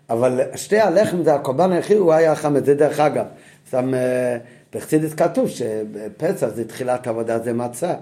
[0.10, 3.26] אבל שתי הלחם זה הקורבן היחיד, הוא היה חמץ, זה דרך אגב.
[3.74, 4.38] אה,
[4.76, 7.94] בחסידס כתוב שפסח זה תחילת עבודה, זה מצה.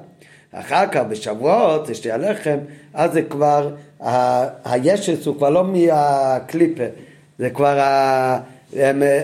[0.52, 2.58] אחר כך בשבועות זה שתי הלחם,
[2.94, 3.70] אז זה כבר,
[4.66, 6.84] הישס הוא כבר לא מהקליפה,
[7.40, 7.80] זה כבר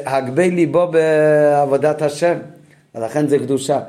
[0.05, 2.37] הגבי ליבו בעבודת השם,
[2.95, 3.79] לכן זה קדושה.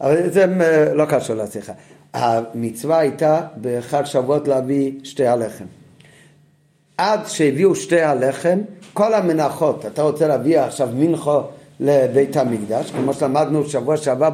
[0.00, 0.46] אבל זה
[0.94, 1.72] לא קשור לשיחה.
[2.14, 5.64] המצווה הייתה בחג שבועות להביא שתי הלחם.
[6.98, 8.58] עד שהביאו שתי הלחם,
[8.92, 11.40] כל המנחות, אתה רוצה להביא עכשיו מנחו
[11.80, 14.30] לבית המקדש, כמו שלמדנו שבוע שעבר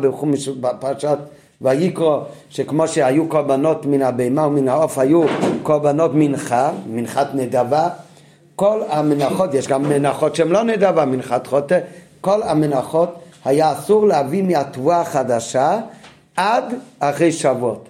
[0.61, 1.19] בפרשת
[1.61, 2.21] ויקרו,
[2.51, 5.23] שכמו שהיו קורבנות מן הבהמה ומן העוף, היו
[5.63, 7.89] קורבנות מנחה, מנחת נדבה,
[8.57, 11.79] כל המנחות, יש גם מנחות שהן לא נדבה, מנחת חוטא,
[12.21, 13.15] כל המנחות
[13.45, 15.79] היה אסור להביא מהתבואה החדשה
[16.37, 16.65] עד
[17.01, 17.89] אחרי שבועות.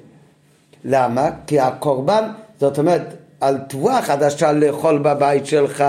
[0.85, 1.31] למה?
[1.47, 2.25] כי הקורבן,
[2.61, 3.03] זאת אומרת,
[3.41, 5.85] על תבואה חדשה לאכול בבית שלך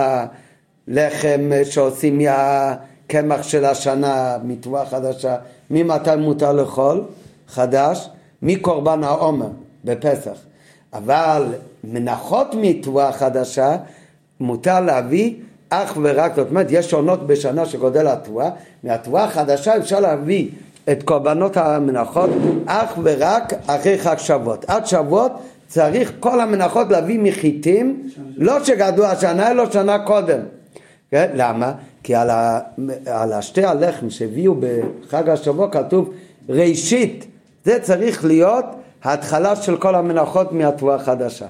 [0.88, 2.22] לחם שעושים
[3.14, 5.36] מהקמח של השנה, מתבואה חדשה,
[5.70, 7.03] ממתי מותר לאכול?
[7.47, 8.09] חדש?
[8.41, 9.49] מקורבן העומר
[9.86, 10.38] בפסח.
[10.93, 11.45] אבל
[11.84, 13.78] מנחות מתבואה חדשה
[14.39, 15.34] מותר להביא
[15.70, 18.49] אך ורק, זאת אומרת, יש עונות בשנה שגודל התבואה,
[18.84, 20.49] מהתבואה החדשה אפשר להביא
[20.91, 22.30] את קורבנות המנחות
[22.66, 24.66] אך ורק אחרי חג שבועות.
[24.68, 25.32] עד שבועות
[25.68, 30.39] צריך כל המנחות להביא מחיטים, לא שגדלו השנה, אלא שנה קודם.
[31.12, 31.32] כן?
[31.34, 31.74] למה?
[32.03, 32.59] כי על, ה,
[33.05, 36.13] על השתי הלחם שהביאו בחג השבוע כתוב
[36.49, 37.25] ראשית,
[37.65, 38.65] זה צריך להיות
[39.03, 41.45] ההתחלה של כל המנחות מהתבואה החדשה.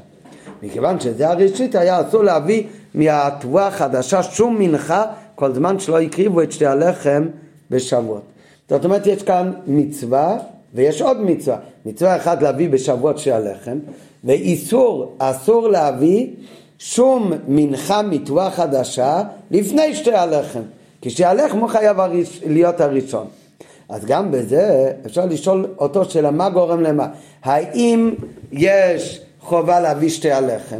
[0.63, 6.51] מכיוון שזה הראשית היה אסור להביא מהתבואה החדשה שום מנחה כל זמן שלא הקריבו את
[6.51, 7.27] שתי הלחם
[7.71, 8.21] בשבועות.
[8.69, 10.37] זאת אומרת יש כאן מצווה
[10.73, 11.57] ויש עוד מצווה.
[11.85, 13.77] מצווה אחת להביא בשבועות שתי הלחם
[14.23, 16.27] ואיסור, אסור להביא
[16.83, 19.21] שום מנחה מתבואה חדשה
[19.51, 20.59] לפני שתי הלחם.
[21.01, 21.09] כי
[21.51, 21.97] הוא חייב
[22.45, 23.27] להיות הראשון.
[23.89, 27.07] אז גם בזה אפשר לשאול אותו שאלה מה גורם למה.
[27.43, 28.13] האם
[28.51, 30.77] יש חובה להביא שתי הלחם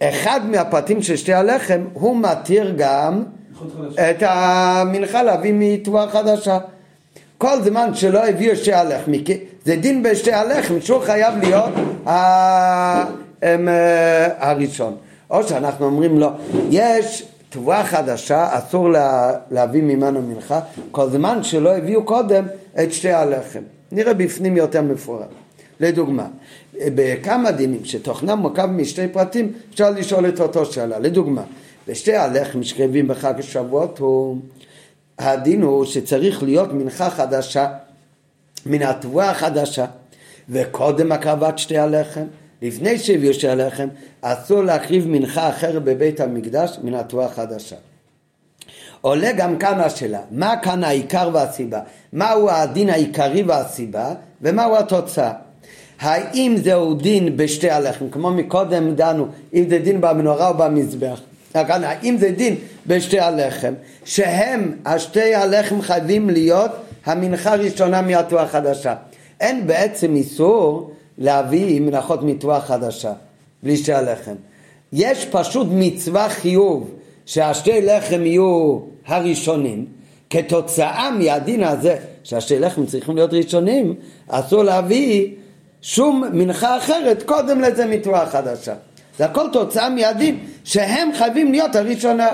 [0.00, 3.22] ואחד מהפרטים של שתי הלחם הוא מתיר גם
[3.94, 6.58] את המנחה להביא מתבואה חדשה.
[7.38, 9.12] כל זמן שלא הביאו שתי הלחם,
[9.64, 11.72] זה דין בשתי הלחם שהוא חייב להיות
[13.42, 14.96] אה, הראשון.
[15.30, 16.28] או שאנחנו אומרים לו,
[16.70, 20.60] יש תבואה חדשה, אסור לה, להביא ממנו מנחה,
[20.90, 22.46] כל זמן שלא הביאו קודם
[22.82, 23.62] את שתי הלחם.
[23.92, 25.28] נראה בפנים יותר מפורט.
[25.80, 26.26] לדוגמה,
[26.74, 30.98] בכמה דינים שתוכנם מורכב משתי פרטים, אפשר לשאול את אותו שאלה.
[30.98, 31.42] לדוגמה,
[31.88, 34.38] בשתי הלחם שקרבים בחג השבועות הוא,
[35.18, 37.68] הדין הוא שצריך להיות מנחה חדשה
[38.66, 39.86] מן התבואה החדשה,
[40.48, 42.24] וקודם הקרבת שתי הלחם,
[42.62, 43.88] לפני שהביאו שתי הלחם,
[44.20, 47.76] אסור להקריב מנחה אחרת בבית המקדש מן התבואה החדשה.
[49.00, 51.80] עולה גם כאן השאלה, מה כאן העיקר והסיבה?
[52.12, 55.32] מהו הדין העיקרי והסיבה, ומהו התוצאה?
[56.00, 61.20] האם זהו דין בשתי הלחם, כמו מקודם דנו, אם זה דין במנורה או במזבח,
[61.52, 62.54] כאן, האם זה דין
[62.86, 66.70] בשתי הלחם, שהם, השתי הלחם חייבים להיות
[67.06, 68.94] המנחה הראשונה מהתורה החדשה.
[69.40, 70.90] אין בעצם איסור
[71.20, 73.12] להביא מנחות מתורה חדשה,
[73.62, 74.34] בלי שתי הלחם.
[74.92, 76.90] יש פשוט מצווה חיוב
[77.26, 79.86] שהשתי לחם יהיו הראשונים,
[80.30, 83.94] כתוצאה מהדין הזה שהשתי לחם צריכים להיות ראשונים,
[84.28, 85.28] אסור להביא
[85.82, 88.74] שום מנחה אחרת קודם לזה מתורה חדשה.
[89.18, 92.28] זה הכל תוצאה מהדין שהם חייבים להיות הראשונה.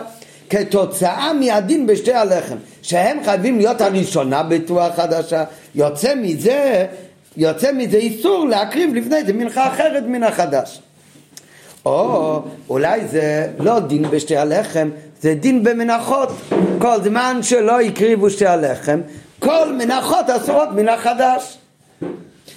[0.51, 6.87] כתוצאה מהדין בשתי הלחם, שהם חייבים להיות הראשונה בתורה חדשה, יוצא מזה,
[7.37, 10.81] יוצא מזה איסור להקריב לפני זה מנחה אחרת מן החדש.
[11.87, 16.29] או אולי זה לא דין בשתי הלחם, זה דין במנחות.
[16.79, 19.01] כל זמן שלא הקריבו שתי הלחם,
[19.39, 21.59] כל מנחות אסורות מן החדש.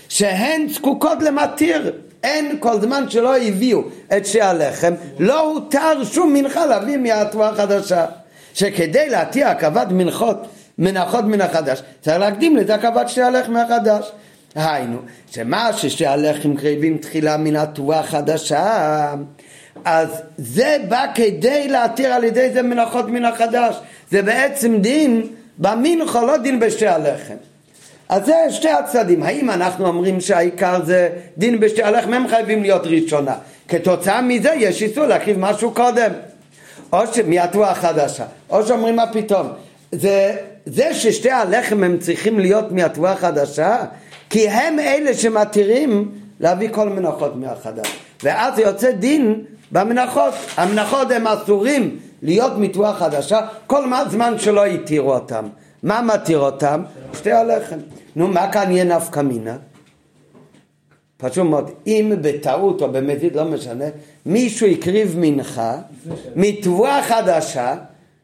[0.09, 1.91] שהן זקוקות למתיר.
[2.23, 3.81] אין כל זמן שלא הביאו
[4.17, 8.05] את שתי הלחם, לא הותר שום מנחה להביא מהתבואה החדשה.
[8.53, 10.37] שכדי להתיר הקרבת מנחות,
[10.77, 14.11] מנחות מן החדש, צריך להקדים לזה הקרבת שתי הלחם מהחדש.
[14.55, 14.97] היינו,
[15.31, 19.13] שמה ששתי הלחם קרבים תחילה מן התבואה החדשה,
[19.85, 23.75] אז זה בא כדי להתיר על ידי זה מנחות מן החדש.
[24.11, 25.21] זה בעצם דין
[25.57, 27.35] במנחה, לא דין בשתי הלחם.
[28.09, 29.23] אז זה שתי הצדדים.
[29.23, 33.35] האם אנחנו אומרים שהעיקר זה דין בשתי הלחם, הם חייבים להיות ראשונה.
[33.67, 36.11] כתוצאה מזה יש איסור להקריב משהו קודם.
[36.93, 38.25] או שמהתבואה החדשה.
[38.49, 39.47] או שאומרים מה פתאום.
[39.91, 40.35] זה,
[40.65, 43.77] זה ששתי הלחם הם צריכים להיות מהתבואה החדשה,
[44.29, 47.99] כי הם אלה שמתירים להביא כל מנחות מהחדש.
[48.23, 50.33] ואז יוצא דין במנחות.
[50.57, 55.47] המנחות הם אסורים להיות מתבואה חדשה כל זמן שלא התירו אותם.
[55.83, 56.83] מה מתיר אותם?
[57.13, 57.77] שתי הלחם.
[58.15, 59.57] נו, מה כאן יהיה נפקא מינה?
[61.17, 63.85] פשוט מאוד, אם בטעות או במזיד, לא משנה,
[64.25, 65.77] מישהו הקריב מנחה
[66.35, 67.75] מתבואה חדשה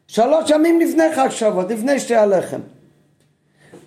[0.06, 2.60] שלוש ימים לפני חג שבועות, לפני שתי הלחם.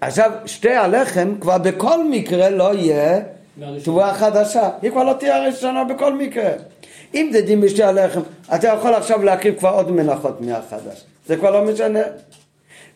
[0.01, 3.19] עכשיו, שתי הלחם כבר בכל מקרה לא יהיה
[3.83, 6.51] תבואה חדשה, היא כבר לא תהיה הראשונה בכל מקרה.
[7.15, 8.21] אם זה דין בשתי הלחם,
[8.55, 11.99] אתה יכול עכשיו להקריב כבר עוד מנחות מהחדש, זה כבר לא משנה.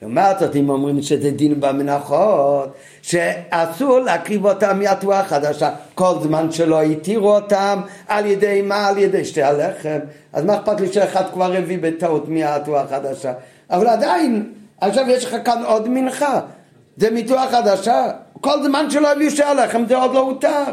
[0.01, 6.81] לעומת זאת, אם אומרים שזה דין במנחות, שאסור להקריב אותם מהתבואה החדשה, כל זמן שלא
[6.81, 8.87] התירו אותם, על ידי מה?
[8.87, 9.99] על ידי שתי הלחם.
[10.33, 13.33] אז מה אכפת לי שאחד כבר הביא בטעות מהתבואה החדשה?
[13.69, 16.39] אבל עדיין, עכשיו יש לך כאן עוד מנחה,
[16.97, 18.09] זה מתבואה חדשה,
[18.41, 20.63] כל זמן שלא הביאו שתי הלחם זה עוד לא הותר.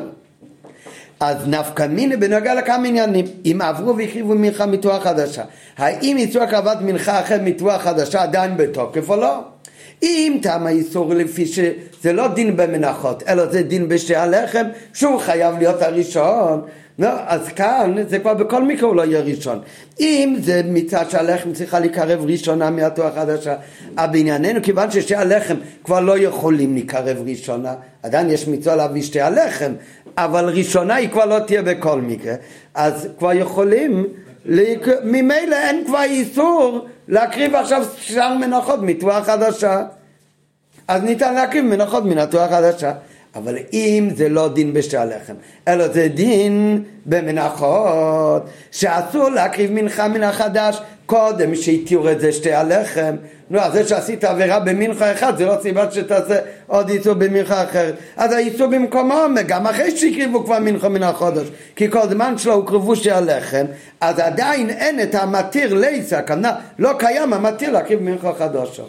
[1.21, 5.43] אז נפקא מיני בנוגע לכמה עניינים, אם עברו והחריבו מנחה מתבואה חדשה,
[5.79, 9.41] האם איסור הקרבת מנחה אחרי מתבואה חדשה עדיין בתוקף או לא?
[10.03, 14.65] אם טעם האיסור לפי שזה לא דין במנחות, אלא זה דין בשתי הלחם,
[14.95, 16.63] שהוא חייב להיות הראשון,
[17.01, 19.61] לא, אז כאן זה כבר בכל מקרה הוא לא יהיה ראשון.
[20.01, 23.55] אם זה מצד שהלחם צריכה להיקרב ראשונה מהתורה החדשה,
[23.97, 29.21] אבל בענייננו כיוון ששתי הלחם כבר לא יכולים להיקרב ראשונה, עדיין יש מצווה להביא שתי
[29.21, 29.73] הלחם,
[30.17, 32.35] אבל ראשונה היא כבר לא תהיה בכל מקרה,
[32.75, 34.07] אז כבר יכולים,
[34.45, 34.89] להק...
[35.05, 39.83] ממילא אין כבר איסור להקריב עכשיו שאר מנחות מתבואה חדשה.
[40.89, 42.93] אז ניתן להקריב מנחות מן התורה החדשה.
[43.35, 45.35] אבל אם זה לא דין בשתי הלחם,
[45.69, 53.17] אלא זה דין במנחות, שאסור להקריב מנחה מן החדש קודם שהתירו את זה שתי הלחם.
[53.51, 57.95] נו, אז זה שעשית עבירה במנחה אחד, זה לא סיבה שתעשה עוד איסור במנחה אחרת.
[58.17, 59.15] אז האיסור במקומו,
[59.47, 63.65] גם אחרי שהקריבו כבר מנחה מן החודש, כי כל זמן שלא הוקרבו שתי הלחם,
[64.01, 68.83] אז עדיין אין את המתיר לייסה, הכוונה, לא קיים המתיר להקריב מנחה חדשה.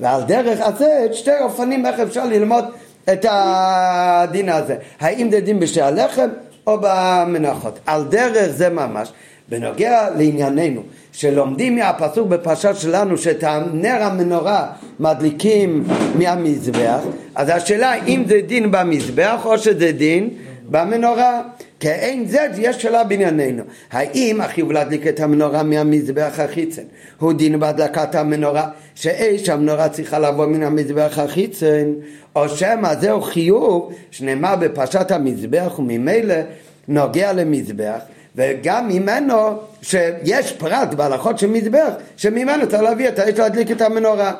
[0.00, 2.64] ועל דרך הזה, שתי אופנים איך אפשר ללמוד
[3.12, 4.76] את הדין הזה.
[5.00, 6.28] האם זה דין בשתי הלחם
[6.66, 7.78] או במנחות.
[7.86, 9.12] על דרך זה ממש.
[9.48, 10.82] בנוגע לענייננו,
[11.12, 14.66] שלומדים מהפסוק בפרשה שלנו שאת נר המנורה
[15.00, 15.84] מדליקים
[16.18, 17.00] מהמזבח,
[17.34, 20.30] אז השאלה אם זה דין במזבח או שזה דין
[20.70, 21.42] במנורה.
[21.80, 23.62] כאין זה, יש שאלה בענייננו.
[23.92, 26.82] האם החיוב להדליק את המנורה מהמזבח החיצן?
[27.18, 31.92] הוא דין בהדלקת המנורה, שאש המנורה צריכה לבוא מן המזבח החיצן,
[32.36, 36.34] או שמא זהו חיוב שנאמר בפרשת המזבח וממילא
[36.88, 38.00] נוגע למזבח
[38.36, 39.34] וגם ממנו
[39.82, 44.32] שיש פרט בהלכות של מזבח שממנו צריך להביא את האש להדליק את המנורה.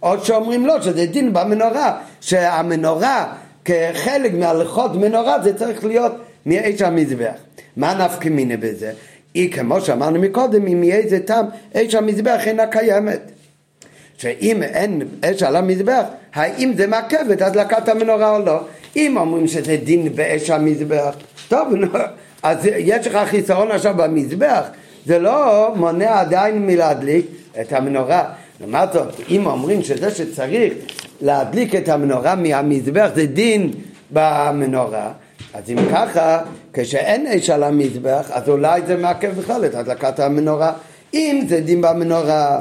[0.00, 3.32] עוד שאומרים לו שזה דין במנורה שהמנורה
[3.64, 6.12] כחלק מהלכות מנורה זה צריך להיות
[6.46, 7.34] מאש המזבח
[7.76, 8.92] מה נפקא מיני בזה?
[9.34, 13.20] היא כמו שאמרנו מקודם אם יהיה איזה טעם אש המזבח אינה קיימת
[14.18, 18.60] שאם אין אש על המזבח, האם זה מעכב את הדלקת המנורה או לא?
[18.96, 21.14] אם אומרים שזה דין באש המזבח,
[21.48, 21.86] טוב, נו,
[22.42, 24.62] אז יש לך חיסרון עכשיו במזבח,
[25.06, 27.26] זה לא מונע עדיין מלהדליק
[27.60, 28.24] את המנורה.
[28.60, 30.72] לעומת זאת, אם אומרים שזה שצריך
[31.20, 33.70] להדליק את המנורה מהמזבח זה דין
[34.10, 35.12] במנורה,
[35.54, 36.38] אז אם ככה,
[36.72, 40.72] כשאין אש על המזבח, אז אולי זה מעכב בכלל את הדלקת המנורה.
[41.14, 42.60] אם זה דין במנורה,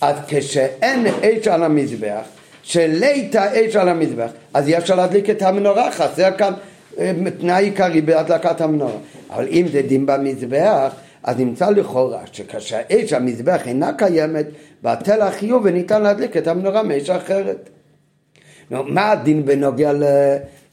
[0.00, 2.22] אז כשאין אש על המזבח,
[2.62, 6.52] שליטה אש על המזבח, אז אי אפשר להדליק את המנורה, חסר כאן
[6.98, 8.98] אה, תנאי עיקרי בהדלקת המנורה.
[9.30, 14.46] אבל אם זה דין במזבח, אז נמצא לכאורה שכאשר אש המזבח אינה קיימת,
[14.82, 17.68] בטל החיוב וניתן להדליק את המנורה מאש אחרת.
[18.70, 19.92] נו, מה הדין בנוגע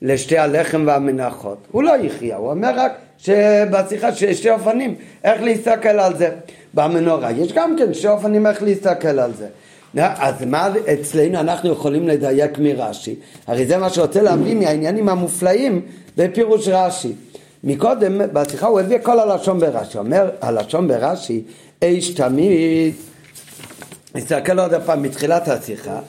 [0.02, 1.58] לשתי הלחם והמנחות?
[1.72, 6.30] הוא לא יחיה, הוא אומר רק שבשיחה שיש שתי אופנים, איך להסתכל על זה.
[6.74, 9.48] במנורה יש גם כן שתי אופנים איך להסתכל על זה.
[9.98, 13.16] אז מה אצלנו אנחנו יכולים לדייק מרש"י?
[13.48, 15.82] הרי זה מה שרוצה להביא מהעניינים המופלאים
[16.18, 17.14] בפירוש רש"י.
[17.64, 21.44] מקודם בשיחה הוא הביא כל הלשון ברש"י, אומר הלשון ברש"י
[21.82, 22.94] איש תמיד,
[24.16, 26.00] נסתכל עוד פעם מתחילת השיחה,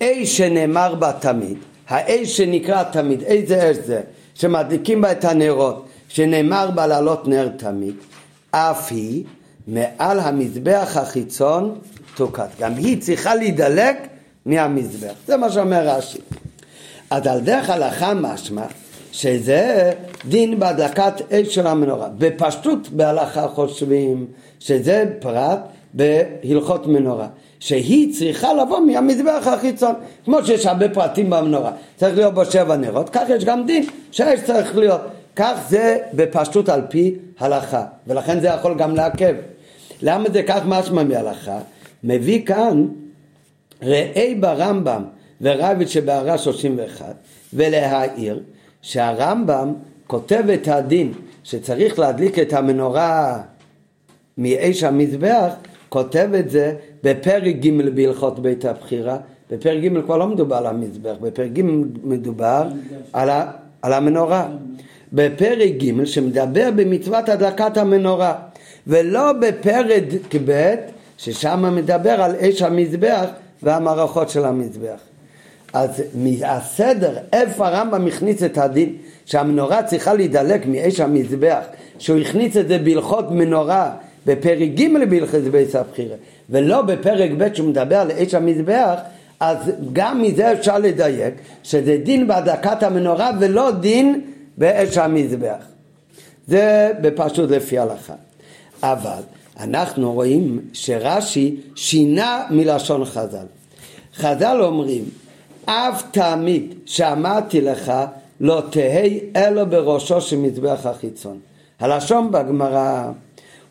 [0.00, 1.58] איש שנאמר בה תמיד,
[1.90, 4.00] האיש שנקרא תמיד, איזה אש זה?
[4.34, 7.94] שמדליקים בה את הנרות, שנאמר בה לעלות נר תמיד,
[8.50, 9.24] אף היא
[9.68, 11.78] מעל המזבח החיצון
[12.14, 12.48] תוקת.
[12.60, 13.96] גם היא צריכה להידלק
[14.46, 15.12] מהמזבח.
[15.26, 16.18] זה מה שאומר רש"י.
[17.10, 18.64] אז על דרך הלכה משמע
[19.12, 19.92] שזה
[20.28, 22.08] דין בהדלקת אש של המנורה.
[22.18, 24.26] בפשטות בהלכה חושבים
[24.60, 25.58] שזה פרט
[25.94, 27.28] בהלכות מנורה.
[27.60, 29.94] שהיא צריכה לבוא מהמזבח החיצון,
[30.24, 34.40] כמו שיש הרבה פרטים במנורה, צריך להיות בו שבע נרות, כך יש גם דין שהאש
[34.44, 35.00] צריך להיות,
[35.36, 39.34] כך זה בפשטות על פי הלכה, ולכן זה יכול גם לעכב.
[40.02, 41.58] למה זה כך משמע מהלכה?
[42.04, 42.86] מביא כאן
[43.82, 45.04] ראי ברמב"ם
[45.40, 47.14] ורביץ שבהערה 31
[47.54, 48.42] ולהעיר
[48.82, 49.72] שהרמב"ם
[50.06, 51.12] כותב את הדין
[51.44, 53.38] שצריך להדליק את המנורה
[54.38, 55.52] מאש המזבח,
[55.88, 56.74] כותב את זה
[57.04, 59.16] בפרק ג' בהלכות בית הבחירה,
[59.50, 61.62] בפרק ג' כבר לא מדובר על המזבח, בפרק ג'
[62.04, 62.68] מדובר
[63.12, 63.50] על, ה,
[63.82, 64.48] על המנורה.
[65.12, 68.34] בפרק ג' שמדבר במצוות הדלקת המנורה,
[68.86, 70.02] ולא בפרק
[70.44, 70.74] ב'
[71.18, 73.26] ששם מדבר על אש המזבח
[73.62, 75.00] והמערכות של המזבח.
[75.72, 78.96] אז מהסדר, איפה הרמב"ם הכניס את הדין
[79.26, 81.64] שהמנורה צריכה להידלק מאש המזבח,
[81.98, 83.90] שהוא הכניס את זה בהלכות מנורה
[84.26, 86.16] בפרק ג' בהלכות בית הבחירה,
[86.50, 88.94] ולא בפרק ב' שהוא מדבר על אש המזבח,
[89.40, 89.56] אז
[89.92, 94.20] גם מזה אפשר לדייק שזה דין בהדקת המנורה ולא דין
[94.58, 95.64] באש המזבח.
[96.48, 98.14] זה בפשוט לפי הלכה.
[98.82, 99.22] אבל
[99.60, 103.46] אנחנו רואים שרש"י שינה מלשון חז"ל.
[104.16, 105.04] חז"ל אומרים,
[105.64, 107.92] אף תמיד שאמרתי לך
[108.40, 111.38] לא תהא אלו בראשו של מזבח החיצון.
[111.80, 113.10] הלשון בגמרא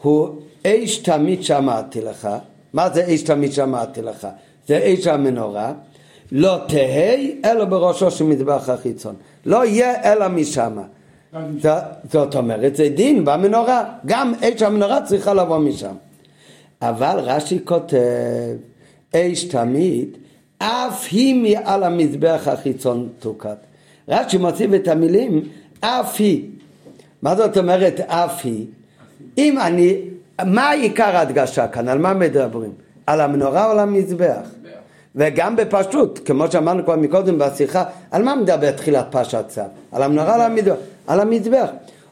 [0.01, 0.30] הוא
[0.67, 2.27] אש תמיד שאמרתי לך,
[2.74, 4.28] מה זה אש תמיד שאמרתי לך?
[4.67, 5.74] זה אש המנורה,
[6.32, 7.15] לא תהא
[7.45, 9.15] אלו בראשו של מזבח החיצון,
[9.45, 10.84] לא יהיה אלא משמה.
[12.11, 15.95] זאת אומרת, זה דין במנורה, גם אש המנורה צריכה לבוא משם.
[16.82, 17.97] אבל רש"י כותב,
[19.15, 20.17] אש תמיד,
[20.57, 23.57] אף היא מעל המזבח החיצון תוקת.
[24.09, 25.41] רש"י מוסיף את המילים,
[25.80, 26.45] אף היא.
[27.22, 28.65] מה זאת אומרת אף היא?
[29.38, 29.95] אם אני,
[30.45, 31.87] מה עיקר ההדגשה כאן?
[31.87, 32.71] על מה מדברים?
[33.07, 34.49] על המנורה או על המזבח?
[35.15, 39.61] וגם בפשוט, כמו שאמרנו כבר מקודם בשיחה, על מה מדבר תחילת פרשת צו?
[39.91, 40.75] על המנורה או על המזבח?
[41.07, 41.69] על המזבח.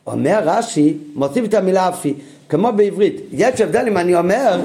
[0.07, 2.13] אומר רש"י, מוסיף את המילה אפי,
[2.49, 4.61] כמו בעברית, יש הבדל אם אני אומר,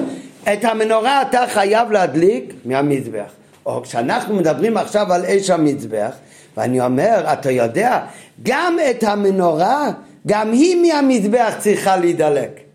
[0.52, 3.32] את המנורה אתה חייב להדליק מהמזבח.
[3.66, 6.12] או כשאנחנו מדברים עכשיו על אש המזבח,
[6.56, 8.00] ואני אומר, אתה יודע,
[8.42, 9.90] גם את המנורה,
[10.26, 12.71] גם היא מהמזבח צריכה להידלק.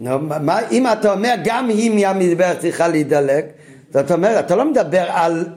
[0.00, 3.44] נו, מה, אם אתה אומר גם היא מהמזבח צריכה להידלק,
[3.90, 5.48] זאת אומרת, אתה לא מדבר על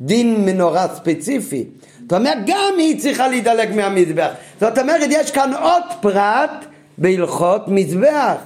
[0.00, 1.64] דין מנורה ספציפי,
[2.06, 4.30] אתה אומר גם היא צריכה להידלק מהמזבח.
[4.60, 6.64] זאת אומרת, יש כאן עוד פרט
[6.98, 8.36] בהלכות מזבח.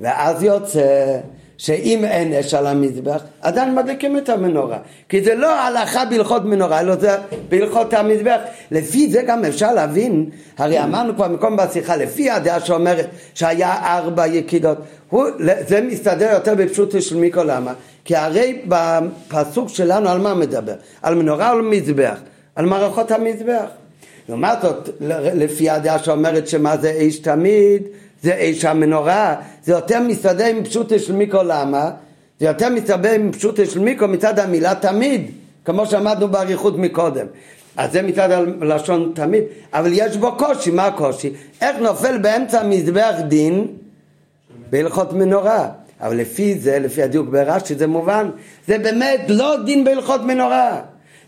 [0.00, 1.18] ואז יוצא
[1.58, 4.78] שאם אין אש על המזבח, עדיין מדליקים את המנורה.
[5.08, 7.16] כי זה לא הלכה בהלכות מנורה, אלא זה
[7.48, 8.38] בהלכות המזבח.
[8.70, 14.26] לפי זה גם אפשר להבין, הרי אמרנו כבר מקום בשיחה, לפי הדעה שאומרת שהיה ארבע
[14.26, 14.78] יקידות,
[15.10, 15.24] הוא,
[15.68, 17.72] זה מסתדר יותר בפשוט של מיקרו, למה?
[18.04, 20.74] כי הרי בפסוק שלנו על מה מדבר?
[21.02, 22.18] על מנורה או על מזבח?
[22.56, 23.64] על מערכות המזבח.
[24.28, 24.88] לעומת זאת,
[25.34, 27.82] לפי הדעה שאומרת שמה זה איש תמיד,
[28.24, 31.90] זה איש המנורה, זה יותר מסתדר עם פשוטו של מיקרו, למה?
[32.40, 35.30] זה יותר מסתדר עם פשוטו של מיקרו מצד המילה תמיד,
[35.64, 37.26] כמו שאמרנו באריכות מקודם.
[37.76, 41.32] אז זה מצד הלשון תמיד, אבל יש בו קושי, מה הקושי?
[41.60, 43.66] איך נופל באמצע מזבח דין
[44.70, 45.68] בהלכות מנורה?
[46.00, 48.30] אבל לפי זה, לפי הדיוק ברש"י, זה מובן,
[48.68, 50.80] זה באמת לא דין בהלכות מנורה.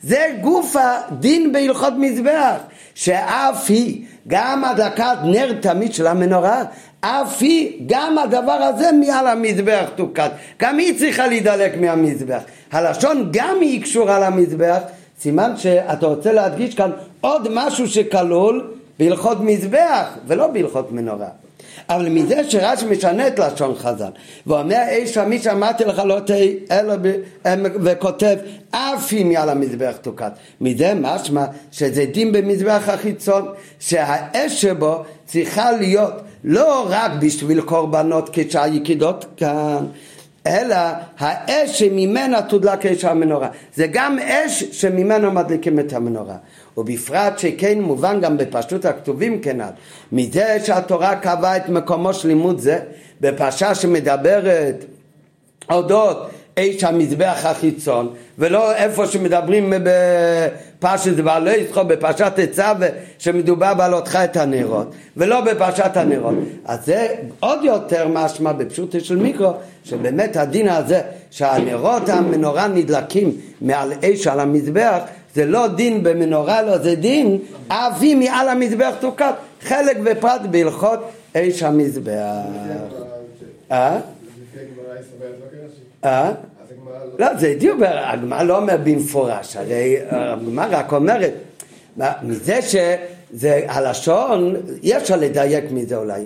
[0.02, 2.56] זה גוף הדין בהלכות מזבח,
[2.94, 6.64] שאף היא, גם הדלקת נר תמיד של המנורה,
[7.00, 10.28] אף היא, גם הדבר הזה מעל המזבח תוקד.
[10.60, 12.40] גם היא צריכה להידלק מהמזבח.
[12.72, 14.78] הלשון גם היא קשורה למזבח,
[15.20, 16.90] סימן שאתה רוצה להדגיש כאן
[17.20, 21.28] עוד משהו שכלול בהלכות מזבח ולא בהלכות מנורה.
[21.88, 24.10] אבל מזה שרש"י משנה את לשון חז"ל
[24.46, 26.94] ואומר איש מי שאמרתי לך לא תהי אלא
[27.84, 28.36] וכותב
[28.70, 30.30] אף אם מעל המזבח תוקד
[30.60, 33.48] מזה משמע שזה דין במזבח החיצון
[33.80, 36.12] שהאש שבו צריכה להיות
[36.44, 39.86] לא רק בשביל קורבנות כשהיקידות כאן
[40.46, 40.76] אלא
[41.18, 43.48] האש שממנה תודלק אש המנורה.
[43.74, 46.36] זה גם אש שממנו מדליקים את המנורה.
[46.76, 49.70] ובפרט שכן מובן גם בפשטות הכתובים כנ"ל
[50.12, 52.78] מזה שהתורה קבעה את מקומו של לימוד זה
[53.20, 54.84] בפרשה שמדברת
[55.70, 62.72] אודות אש המזבח החיצון, ולא איפה שמדברים בפרשת בעלי יצחו, בפרשת עצה,
[63.18, 66.34] שמדובר בעלותך את הנרות, ולא בפרשת הנרות.
[66.64, 69.52] אז זה עוד יותר משמע בפשוטו של מיקרו,
[69.84, 71.00] שבאמת הדין הזה
[71.30, 74.98] שהנרות המנורה נדלקים מעל אש על המזבח,
[75.34, 77.38] זה לא דין במנורה, לא, זה דין
[77.68, 80.98] אבי מעל המזבח תוקת, חלק ופרט בהלכות
[81.36, 82.12] אש המזבח.
[83.72, 83.98] אה?
[86.04, 86.30] אה?
[87.18, 91.32] לא, זה דיוק, הגמרא לא אומר במפורש, הרי הגמרא רק אומרת,
[92.22, 96.24] מזה שזה הלשון, אי אפשר לדייק מזה אולי.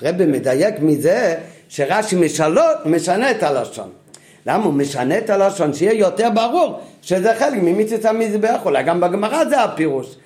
[0.00, 1.34] הרבי מדייק מזה
[1.68, 2.16] שרש"י
[2.84, 3.90] משנה את הלשון.
[4.46, 5.72] למה הוא משנה את הלשון?
[5.72, 10.16] שיהיה יותר ברור שזה חלק ממיצת המזבח, אולי גם בגמרא זה הפירוש.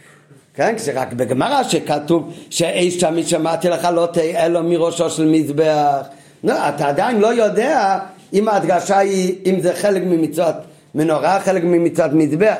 [0.54, 6.06] כן, כשרק בגמרא שכתוב שאיש תמיד שמעתי לך לא תהיה לו מראשו של מזבח.
[6.44, 7.98] לא, אתה עדיין לא יודע
[8.32, 10.54] אם ההדגשה היא, אם זה חלק ממצוות
[10.94, 12.56] מנורה, חלק ממצוות מזבח.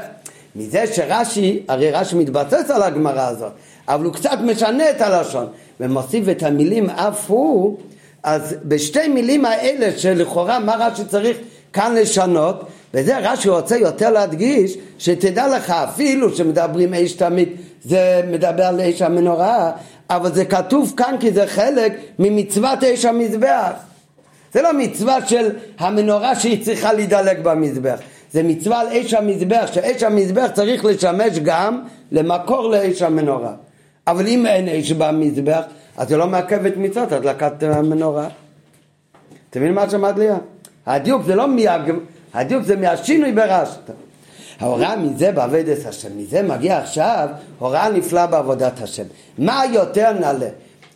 [0.57, 3.53] מזה שרש"י, הרי רש"י מתבסס על הגמרא הזאת,
[3.89, 5.47] אבל הוא קצת משנה את הלשון
[5.81, 7.79] ומוסיף את המילים אף הוא,
[8.23, 11.37] אז בשתי מילים האלה שלכאורה מה רש"י צריך
[11.73, 12.65] כאן לשנות,
[12.95, 17.49] וזה רש"י רוצה יותר להדגיש, שתדע לך אפילו שמדברים אש תמיד
[17.85, 19.73] זה מדבר על אש המנורה,
[20.11, 23.73] אבל זה כתוב כאן כי זה חלק ממצוות אש המזבח.
[24.53, 27.99] זה לא מצווה של המנורה שהיא צריכה להידלק במזבח.
[28.33, 31.83] זה מצווה על אש המזבח, שאש המזבח צריך לשמש גם
[32.13, 33.53] למקור לאש המנורה.
[34.07, 35.63] אבל אם אין אש במזבח,
[35.97, 38.29] אז זה לא מעכב את מצוות הדלקת המנורה.
[39.51, 40.27] אתה מבין מה שמעת לי?
[40.87, 41.93] הדיוק זה לא מהג...
[42.35, 43.91] הדיוק זה מהשינוי ברשת.
[44.61, 47.29] ההוראה מזה בעבודת השם, מזה מגיע עכשיו
[47.59, 49.05] הוראה נפלאה בעבודת השם.
[49.39, 50.49] מה יותר נעלה?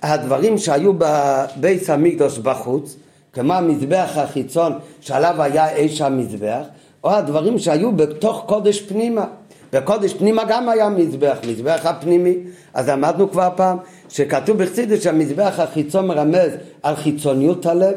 [0.02, 2.96] הדברים שהיו בבית המקדוש בחוץ,
[3.36, 6.62] כמו המזבח החיצון שעליו היה אש המזבח,
[7.04, 9.24] או הדברים שהיו בתוך קודש פנימה.
[9.72, 12.34] בקודש פנימה גם היה מזבח, מזבח הפנימי.
[12.74, 13.76] אז למדנו כבר פעם
[14.08, 16.50] שכתוב בחסידות שהמזבח החיצון מרמז
[16.82, 17.94] על חיצוניות הלב,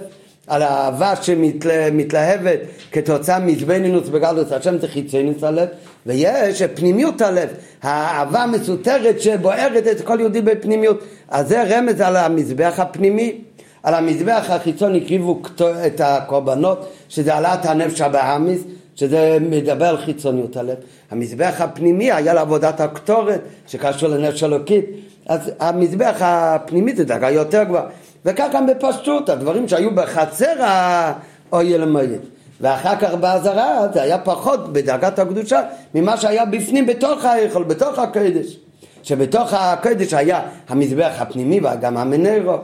[0.48, 2.60] על האהבה שמתלהבת
[2.92, 5.68] כתוצאה מזבנינוס בגלות השם זה חיצוניות הלב,
[6.06, 7.50] ויש פנימיות הלב,
[7.84, 11.04] האהבה המסותרת שבוערת את כל יהודי בפנימיות.
[11.30, 13.42] אז זה רמז על המזבח הפנימי.
[13.84, 15.42] על המזבח החיצון הקריבו
[15.86, 18.62] את הקורבנות, שזה העלאת הנפש הבאמיס,
[18.96, 20.76] שזה מדבר על חיצוניות הלב.
[21.12, 24.86] המזבח הפנימי היה לעבודת הקטורת, שקשור לנפש אלוקית.
[25.28, 27.84] אז המזבח הפנימי זה דרגה יותר גבוהה.
[28.26, 32.20] וכך גם בפשטות, הדברים שהיו בחצר האויל המועד.
[32.62, 35.62] ואחר כך באזהרה זה היה פחות בדרגת הקדושה
[35.96, 38.58] ממה שהיה בפנים בתוך ההיכל, בתוך הקודש.
[39.04, 42.58] שבתוך הקודש היה המזבח הפנימי וגם המנרו.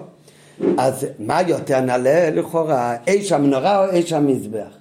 [0.78, 4.78] אז מה יותר נעלה לכאורה, אש המנורה או אש המזבח?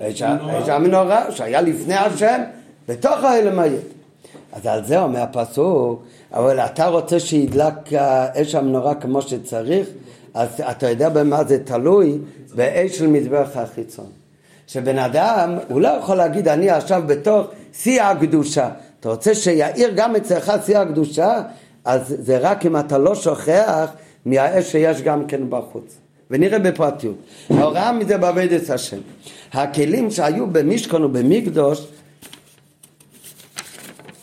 [0.00, 0.22] אש
[0.68, 2.40] המנורה שהיה לפני השם
[2.88, 3.80] בתוך האלמייד.
[4.52, 6.02] אז על זה אומר הפסוק,
[6.32, 7.92] אבל אתה רוצה שידלק
[8.34, 9.88] אש המנורה כמו שצריך,
[10.34, 12.18] אז אתה יודע במה זה תלוי?
[12.54, 14.06] באש של מזבח החיצון.
[14.66, 18.70] שבן אדם, הוא לא יכול להגיד אני עכשיו בתוך שיא הקדושה.
[19.00, 21.42] אתה רוצה שיאיר גם אצלך שיא הקדושה?
[21.84, 23.90] אז זה רק אם אתה לא שוכח
[24.26, 25.98] מהאש שיש גם כן בחוץ.
[26.30, 27.16] ונראה בפרטיות.
[27.50, 28.98] ההוראה מזה בעבודת השם.
[29.52, 31.86] הכלים שהיו במשכון ובמקדוש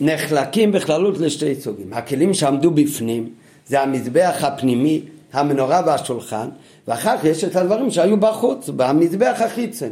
[0.00, 1.92] נחלקים בכללות לשתי סוגים.
[1.92, 3.30] הכלים שעמדו בפנים
[3.66, 6.48] זה המזבח הפנימי, המנורה והשולחן,
[6.88, 9.90] ואחר כך יש את הדברים שהיו בחוץ, במזבח החיצון.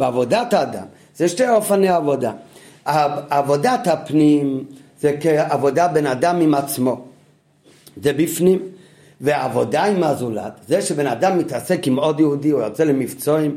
[0.00, 0.86] בעבודת האדם,
[1.16, 2.32] זה שתי אופני עבודה.
[3.30, 4.64] עבודת הפנים
[5.00, 7.04] זה כעבודה בן אדם עם עצמו,
[8.02, 8.75] זה בפנים.
[9.20, 13.56] ועבודה עם הזולת, זה שבן אדם מתעסק עם עוד יהודי, הוא יוצא למבצועים,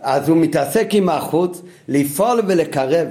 [0.00, 3.08] אז הוא מתעסק עם החוץ, לפעול ולקרב.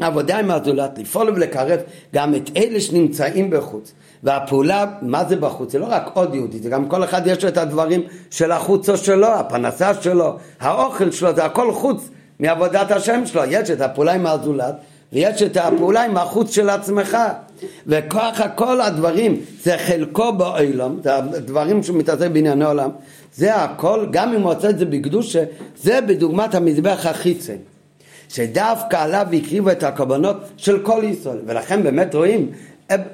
[0.00, 1.80] עבודה עם הזולת, לפעול ולקרב
[2.14, 3.92] גם את אלה שנמצאים בחוץ.
[4.22, 5.72] והפעולה, מה זה בחוץ?
[5.72, 8.96] זה לא רק עוד יהודי, זה גם כל אחד יש לו את הדברים של החוצו
[8.96, 12.08] שלו, הפרנסה שלו, האוכל שלו, זה הכל חוץ
[12.40, 13.42] מעבודת השם שלו.
[13.48, 14.74] יש את הפעולה עם הזולת,
[15.12, 17.18] ויש את הפעולה עם החוץ של עצמך.
[17.86, 22.90] וככה כל הדברים, זה חלקו בעולם, זה הדברים שהוא מתעסק בענייני עולם,
[23.34, 25.44] זה הכל, גם אם הוא עושה את זה בקדושה,
[25.82, 27.56] זה בדוגמת המזבח החיצן.
[28.28, 32.50] שדווקא עליו הקריבו את הקורבנות של כל ישראל, ולכן באמת רואים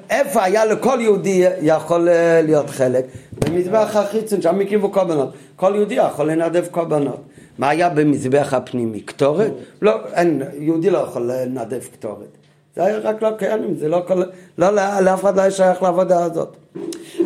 [0.09, 3.05] איפה היה לכל יהודי יכול אה, להיות חלק?
[3.31, 5.33] במזבח החיצון, שם הקריבו קורבנות.
[5.55, 7.23] כל יהודי יכול לנדב קורבנות.
[7.57, 9.01] מה היה במזבח הפנימי?
[9.01, 9.51] קטורת?
[9.81, 12.38] לא, אין, יהודי לא יכול לנדב קטורת.
[12.79, 14.23] זה היה רק לקיימים, זה לא כל...
[14.57, 16.55] לא, לאף אחד לא היה שייך לעבודה הזאת.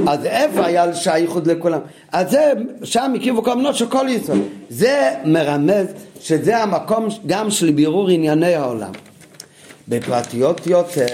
[0.08, 1.80] אז איפה היה שייכות לכולם?
[2.12, 2.52] אז זה,
[2.84, 4.40] שם הקיבו קומנות של כל ישראל.
[4.70, 5.88] זה מרמז
[6.20, 8.92] שזה המקום גם של בירור ענייני העולם.
[9.88, 11.06] בפרטיות יותר,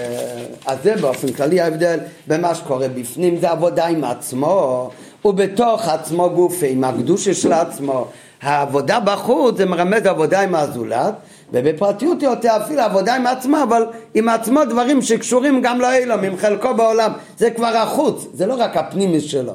[0.66, 4.90] אז זה באופן כללי ההבדל במה שקורה בפנים, זה עבודה עם עצמו,
[5.24, 8.06] ובתוך עצמו גופי, עם הקדושה של עצמו.
[8.42, 11.14] העבודה בחוץ זה מרמז עבודה עם הזולת,
[11.52, 16.74] ובפרטיות יותר אפילו עבודה עם עצמו, אבל עם עצמו דברים שקשורים גם לאילום, עם חלקו
[16.74, 19.52] בעולם, זה כבר החוץ, זה לא רק הפנימי שלו.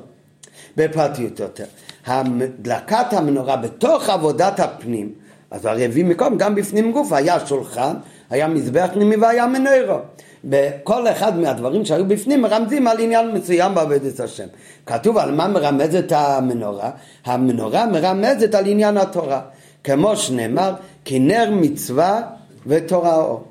[0.77, 1.65] בפרטיות יותר.
[2.05, 5.11] הדלקת המנורה בתוך עבודת הפנים,
[5.51, 7.93] אז הרי הביא מקום גם בפנים גוף, היה שולחן,
[8.29, 9.99] היה מזבח פנימי והיה מנורו.
[10.43, 14.45] בכל אחד מהדברים שהיו בפנים מרמזים על עניין מסוים בעבודת השם.
[14.85, 16.89] כתוב על מה מרמזת המנורה?
[17.25, 19.41] המנורה מרמזת על עניין התורה.
[19.85, 20.73] כמו שנאמר,
[21.05, 22.21] כי נר מצווה
[22.67, 23.43] ותורה אור.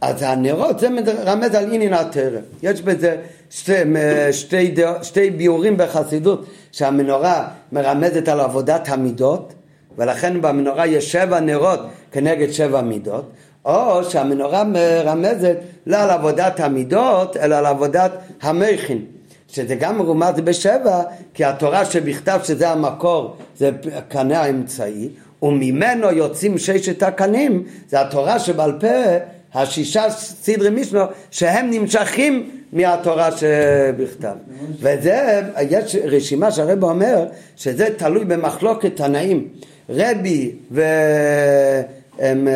[0.00, 2.42] אז הנרות זה מרמז על עניין התרם.
[2.62, 3.16] יש בזה
[3.50, 3.72] שתי,
[4.32, 9.52] שתי, שתי ביורים בחסידות שהמנורה מרמזת על עבודת המידות
[9.98, 11.80] ולכן במנורה יש שבע נרות
[12.12, 13.30] כנגד שבע מידות
[13.64, 18.12] או שהמנורה מרמזת לא על עבודת המידות אלא על עבודת
[18.42, 19.04] המכין
[19.48, 21.02] שזה גם מרומז בשבע
[21.34, 23.70] כי התורה שבכתב שזה המקור זה
[24.08, 25.08] קנה האמצעי
[25.46, 28.86] וממנו יוצאים ששת הקנים זה התורה שבעל פה
[29.54, 31.00] השישה סדרי מישנו
[31.30, 34.34] שהם נמשכים מהתורה שבכתב.
[34.80, 35.40] וזה
[35.70, 37.24] יש רשימה שהרב אומר
[37.56, 39.48] שזה תלוי במחלוקת תנאים
[39.90, 40.82] רבי ו...
[42.18, 42.48] הם,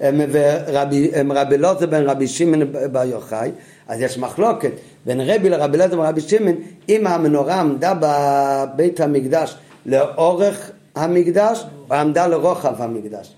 [0.00, 3.50] הם, ורבי, הם רבי לוזר בן רבי שמעון בר יוחאי
[3.88, 4.70] אז יש מחלוקת
[5.06, 6.54] בין רבי לרבי לוזר ורבי שמעון
[6.88, 13.34] אם המנורה עמדה בבית המקדש לאורך המקדש עמדה לרוחב המקדש.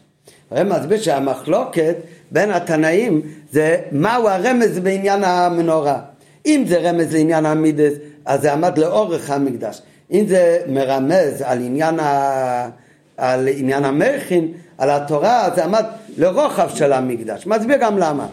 [0.51, 1.97] הרי מסביר שהמחלוקת
[2.30, 3.20] בין התנאים
[3.52, 5.98] זה מהו הרמז בעניין המנורה.
[6.47, 7.93] אם זה רמז לעניין המידס
[8.24, 9.82] אז זה עמד לאורך המקדש.
[10.12, 12.68] אם זה מרמז על עניין, ה...
[13.16, 15.85] על עניין המכין, על התורה, זה עמד
[16.16, 17.47] לרוחב של המקדש.
[17.47, 18.26] מסביר גם למה.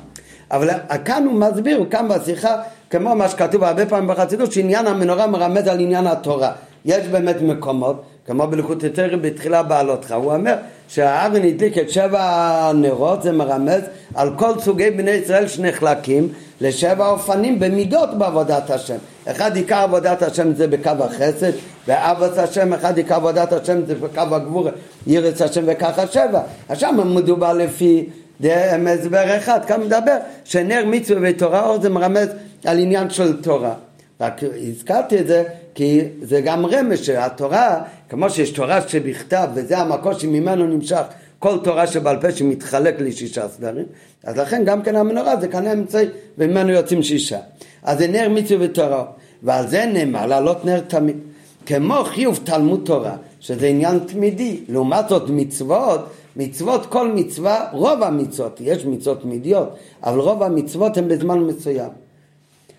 [0.52, 0.70] אבל
[1.06, 5.80] כאן הוא מסביר, כאן בשיחה, כמו מה שכתוב הרבה פעמים בחסידות, שעניין המנורה מרמז על
[5.80, 6.52] עניין התורה.
[6.86, 10.56] יש באמת מקומות כמו בלכות יותר בתחילה בעלותך, הוא אומר
[10.88, 12.22] שהארון הדליק את שבע
[12.70, 13.82] הנרות, זה מרמז
[14.16, 16.28] על כל סוגי בני ישראל שנחלקים
[16.62, 18.96] לשבע אופנים במידות בעבודת השם.
[19.26, 21.52] אחד עיקר עבודת השם זה בקו החסד,
[21.88, 24.70] ואבס השם, אחד עיקר עבודת השם זה בקו הגבור,
[25.08, 26.42] ירץ השם וככה שבע.
[26.70, 28.10] אז שם מדובר לפי
[28.44, 32.28] הסבר אחד, כאן מדבר שנר מצווה ותורה אור זה מרמז
[32.66, 33.74] על עניין של תורה.
[34.22, 35.44] רק הזכרתי את זה
[35.76, 41.04] כי זה גם רמז שהתורה, כמו שיש תורה שבכתב וזה המקור שממנו נמשך
[41.40, 43.86] כל תורה שבעל פה שמתחלק לשישה סדרים,
[44.24, 46.06] אז לכן גם כן המנורה זה כאן אמצעי
[46.38, 47.40] וממנו יוצאים שישה.
[47.84, 49.06] אז זה נר מצווה ותורה,
[49.44, 51.18] ועל זה נאמר לעלות נר תמיד.
[51.66, 56.00] כמו חיוב תלמוד תורה, שזה עניין תמידי, לעומת זאת מצוות,
[56.36, 59.70] מצוות כל מצווה, רוב המצוות, יש מצוות תמידיות,
[60.04, 62.05] אבל רוב המצוות הן בזמן מסוים.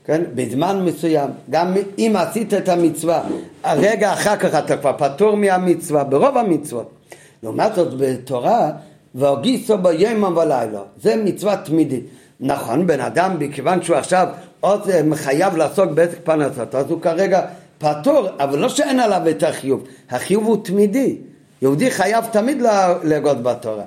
[0.06, 0.22] כן?
[0.34, 3.22] בזמן מסוים, גם אם עשית את המצווה,
[3.64, 6.90] הרגע אחר כך אתה כבר פטור מהמצווה, ברוב המצוות.
[7.42, 8.70] לעומת זאת בתורה,
[9.14, 12.04] והוגיסו ביום ולילה, זה מצווה תמידית.
[12.40, 14.28] נכון, בן אדם, מכיוון שהוא עכשיו
[14.60, 14.82] עוד
[15.14, 17.46] חייב לעסוק בעסק פרנסתו, אז הוא כרגע
[17.78, 21.16] פטור, אבל לא שאין עליו את החיוב, החיוב הוא תמידי.
[21.62, 22.62] יהודי חייב תמיד
[23.04, 23.84] לגוד בתורה.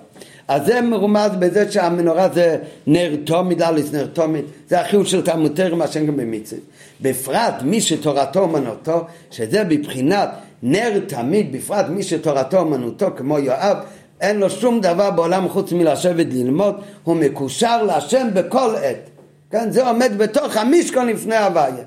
[0.50, 2.58] אז זה מרומז בזה שהמנורה זה
[2.88, 6.62] נר תומית, אליס נר תומית, זה החיוב של תלמוד תרם השם גם במצווה.
[7.02, 10.30] בפרט מי שתורתו אומנותו, שזה בבחינת
[10.64, 13.78] נר תמיד, בפרט מי שתורתו אומנותו כמו יואב,
[14.22, 19.10] אין לו שום דבר בעולם חוץ מלשבת ללמוד, הוא מקושר להשם בכל עת.
[19.52, 21.84] כן, זה עומד בתוך המשכון לפני הוויה.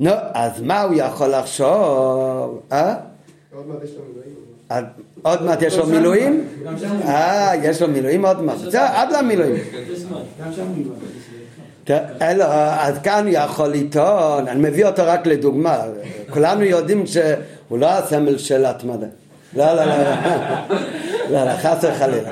[0.00, 2.60] נו, אז מה הוא יכול לחשוב?
[2.72, 2.94] אה?
[3.54, 4.43] עוד מעט יש מילואים.
[5.22, 6.48] עוד מעט יש לו מילואים?
[7.04, 8.56] אה, יש לו מילואים עוד מעט.
[8.56, 9.62] בסדר, עד למילואים.
[12.78, 15.82] אז כאן הוא יכול לטעון, אני מביא אותו רק לדוגמה,
[16.30, 19.06] כולנו יודעים שהוא לא הסמל של התמדה.
[19.56, 19.96] לא, לא, לא,
[21.30, 22.30] לא, לא, חס וחלילה.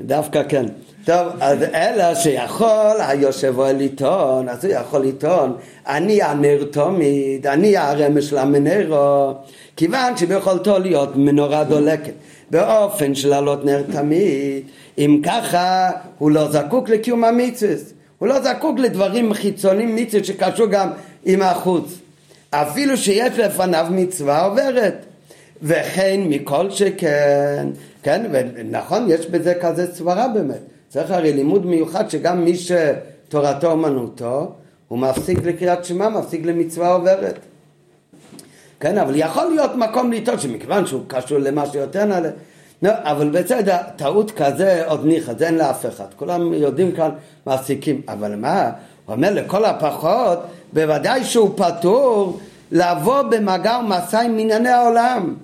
[0.00, 0.66] דווקא כן.
[1.04, 5.56] טוב, אז אלא שיכול היושב לטעון, אז הוא יכול לטעון,
[5.86, 9.32] אני הנר תמיד, אני הרמש של המנרו,
[9.76, 12.12] כיוון שביכולתו להיות מנורה דולקת
[12.50, 14.62] באופן של לעלות נר תמיד,
[14.98, 17.74] אם ככה הוא לא זקוק לקיום המצווה,
[18.18, 20.88] הוא לא זקוק לדברים חיצוניים מצווה שקשור גם
[21.24, 21.98] עם החוץ,
[22.50, 24.94] אפילו שיש לפניו מצווה עוברת.
[25.62, 27.68] וכן מכל שכן,
[28.02, 30.71] כן, ונכון, יש בזה כזה סברה באמת.
[30.92, 34.52] צריך הרי לימוד מיוחד שגם מי שתורתו אומנותו,
[34.88, 37.38] הוא מפסיק לקריאת שמע, מפסיק למצווה עוברת.
[38.80, 42.28] כן, אבל יכול להיות מקום לטעות שמכיוון שהוא קשור למה שיותר נעלה.
[42.82, 46.06] לא, אבל בסדר, טעות כזה עוד ניחא, זה אין לאף אחד.
[46.16, 47.10] כולם יודעים כאן,
[47.46, 48.00] מפסיקים.
[48.08, 48.70] אבל מה?
[49.06, 50.38] הוא אומר לכל הפחות,
[50.72, 52.40] בוודאי שהוא פטור
[52.72, 55.34] לבוא במגע ומסע עם ענייני העולם.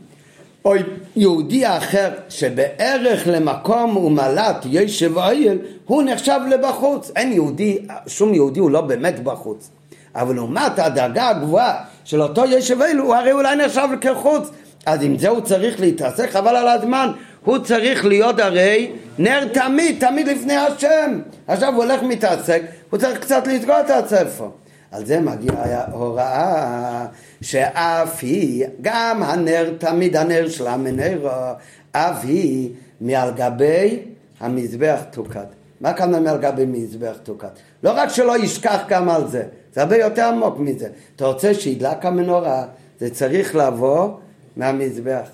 [0.68, 0.74] או
[1.16, 7.10] יהודי אחר שבערך למקום ומלט ישב אויל, הוא נחשב לבחוץ.
[7.16, 9.70] אין יהודי, שום יהודי הוא לא באמת בחוץ.
[10.14, 14.50] אבל לעומת הדרגה הגבוהה של אותו ישב אויל, הוא הרי אולי נחשב כחוץ.
[14.86, 17.10] אז עם זה הוא צריך להתעסק, חבל על הזמן.
[17.44, 21.20] הוא צריך להיות הרי נר תמיד, תמיד לפני השם.
[21.46, 24.48] עכשיו הוא הולך מתעסק, הוא צריך קצת לסגור את הספר.
[24.92, 27.06] על זה מגיעה הוראה
[27.40, 31.30] שאף היא, גם הנר, תמיד הנר של המנרו,
[31.92, 32.70] אף היא
[33.00, 34.02] מעל גבי
[34.40, 35.44] המזבח תוקד.
[35.80, 37.48] מה כאן מעל גבי מזבח תוקד?
[37.82, 39.42] לא רק שלא ישכח גם על זה,
[39.74, 40.88] זה הרבה יותר עמוק מזה.
[41.16, 42.64] אתה רוצה שידלק המנורה,
[43.00, 44.08] זה צריך לבוא
[44.56, 45.28] מהמזבח.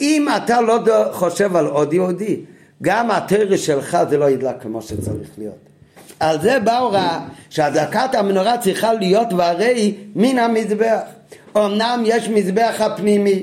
[0.00, 0.78] אם אתה לא
[1.12, 2.40] חושב על עוד יהודי,
[2.82, 5.65] גם התרא שלך זה לא ידלק כמו שצריך להיות.
[6.20, 7.20] על זה באה הוראה
[7.50, 11.00] שהדלקת המנורה צריכה להיות והרי מן המזבח.
[11.56, 13.42] אמנם יש מזבח הפנימי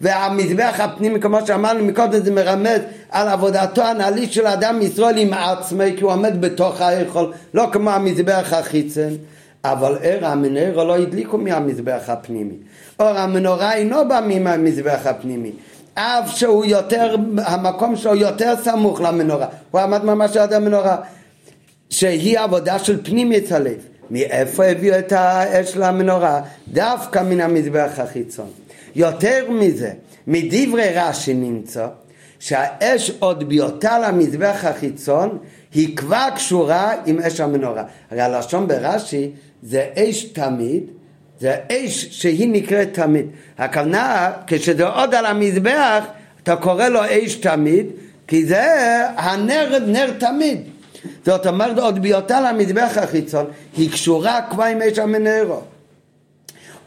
[0.00, 2.80] והמזבח הפנימי כמו שאמרנו מקודם זה מרמז
[3.10, 7.90] על עבודתו הנעלית של אדם ישראל עם עצמי כי הוא עומד בתוך האכול לא כמו
[7.90, 9.10] המזבח החיצן.
[9.64, 12.54] אבל ער המנורה לא הדליקו מהמזבח הפנימי.
[13.00, 15.52] אור המנורה אינו בא מהמזבח הפנימי.
[15.94, 19.46] אף שהוא יותר, המקום שלו יותר סמוך למנורה.
[19.70, 20.96] הוא עמד ממש עד המנורה
[21.90, 23.78] שהיא עבודה של פנימית הלב.
[24.10, 26.40] מאיפה הביאו את האש למנורה?
[26.68, 28.50] דווקא מן המזבח החיצון.
[28.96, 29.92] יותר מזה,
[30.26, 31.86] מדברי רש"י נמצא
[32.38, 35.38] שהאש עוד בהיותה למזבח החיצון
[35.74, 37.84] היא כבר קשורה עם אש המנורה.
[38.10, 39.30] הרי הלשון ברש"י
[39.62, 40.82] זה אש תמיד,
[41.40, 43.26] זה אש שהיא נקראת תמיד.
[43.58, 46.04] הכוונה, כשזה עוד על המזבח,
[46.42, 47.86] אתה קורא לו אש תמיד,
[48.26, 48.64] כי זה
[49.16, 50.60] הנר נר תמיד.
[51.26, 53.46] זאת אומרת עוד בהיותה למזבח החיצון
[53.76, 55.60] היא קשורה כבר עם אש המנרו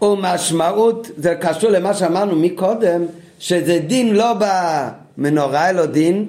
[0.02, 3.06] ומשמעות זה קשור למה שאמרנו מקודם
[3.40, 4.34] שזה דין לא
[5.18, 6.26] במנורה אלא דין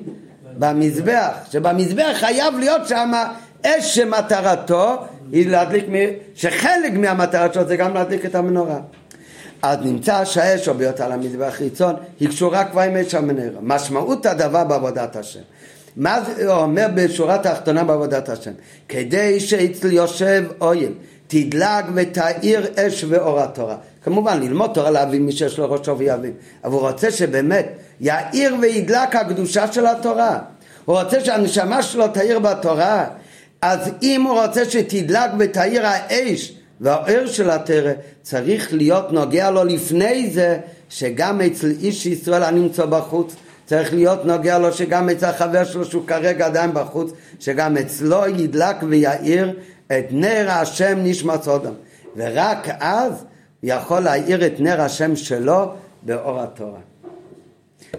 [0.59, 1.31] במזבח.
[1.51, 3.13] שבמזבח חייב להיות שם
[3.67, 4.97] אש שמטרתו
[5.33, 5.85] היא להדליק,
[6.35, 8.79] שחלק מהמטרה שלו זה גם להדליק את המנורה.
[9.63, 14.65] אז נמצא שהאש או בהיותה למזבח חיצון היא קשורה כבר עם אש המנורה משמעות הדבר
[14.65, 15.41] בעבודת השם
[15.97, 18.51] מה זה אומר בשורה התחתונה בעבודת השם?
[18.89, 20.93] כדי שאצל יושב אויל
[21.27, 23.77] תדלג ותאיר אש ואור התורה.
[24.05, 26.33] כמובן ללמוד תורה להבין מי שיש לו ראשו ויבין,
[26.65, 27.67] אבל הוא רוצה שבאמת
[28.01, 30.39] יאיר וידלק הקדושה של התורה.
[30.85, 33.07] הוא רוצה שהנשמה שלו תאיר בתורה.
[33.63, 37.93] אז אם הוא רוצה שתדלק ותאיר האש והאור של התרא,
[38.23, 40.59] צריך להיות נוגע לו לפני זה
[40.89, 43.35] שגם אצל איש ישראל הנמצא בחוץ
[43.67, 48.77] צריך להיות נוגע לו שגם אצל החבר שלו שהוא כרגע עדיין בחוץ, שגם אצלו ידלק
[48.89, 51.73] ויאיר את נר השם נשמת סודם.
[52.17, 53.25] ורק אז
[53.63, 55.73] יכול להאיר את נר השם שלו
[56.03, 56.81] באור התורה.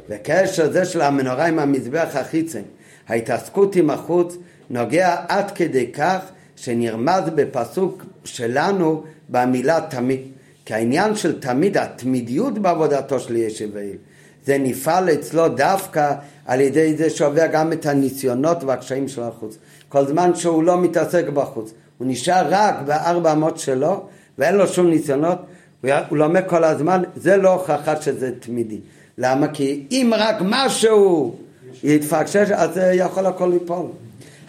[0.10, 2.62] וקשר זה של המנורה עם המזבח החיצן,
[3.08, 4.38] ההתעסקות עם החוץ,
[4.70, 6.20] נוגע עד כדי כך
[6.56, 10.22] שנרמז בפסוק שלנו במילה תמיד.
[10.66, 13.36] כי העניין של תמיד, התמידיות בעבודתו של
[13.76, 13.98] העיל.
[14.46, 16.14] זה נפעל אצלו דווקא
[16.46, 19.58] על ידי זה שעובר גם את הניסיונות והקשיים של החוץ.
[19.90, 24.04] כל זמן שהוא לא מתעסק בחוץ, הוא נשאר רק בארבע אמות שלו
[24.38, 25.38] ואין לו שום ניסיונות,
[25.82, 28.80] הוא לומד כל הזמן, זה לא הוכחה שזה תמידי.
[29.18, 29.48] למה?
[29.48, 31.36] כי אם רק משהו
[31.84, 33.86] יתפקשש, אז יכול הכל ליפול.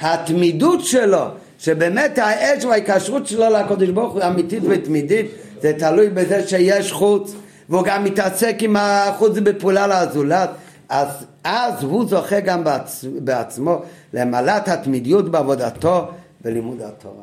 [0.01, 1.24] התמידות שלו,
[1.59, 5.27] שבאמת האש וההיקשרות שלו לקדוש ברוך הוא אמיתית ותמידית,
[5.62, 7.35] זה תלוי בזה שיש חוץ.
[7.68, 10.51] והוא גם מתעסק עם החוץ בפעולה לזולת,
[10.88, 11.09] אז,
[11.44, 13.82] אז הוא זוכה גם בעצ, בעצמו
[14.14, 16.09] למלאת התמידיות בעבודתו
[16.44, 17.22] בלימוד התורה.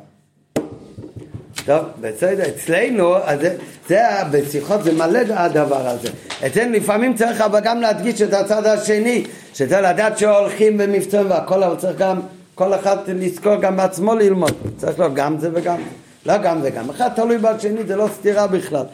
[1.64, 3.56] טוב, בסדר, אצלנו, אז זה,
[3.88, 4.00] זה
[4.30, 6.08] בשיחות זה מלא הדבר הזה.
[6.46, 11.76] אצלנו לפעמים צריך אבל גם להדגיש את הצד השני, שצריך לדעת שהולכים במבצעים והכל, אבל
[11.76, 12.20] צריך גם,
[12.54, 14.52] כל אחד לזכור גם בעצמו ללמוד.
[14.76, 16.04] צריך לו גם זה וגם זה.
[16.26, 16.90] לא גם וגם.
[16.90, 18.84] אחד תלוי בשני, זה לא סתירה בכלל.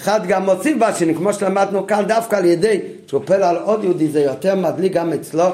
[0.00, 4.08] אחד גם מוסיף בשני, כמו שלמדנו כאן, דווקא על ידי שהוא פועל על עוד יהודי,
[4.08, 5.44] זה יותר מדליק גם אצלו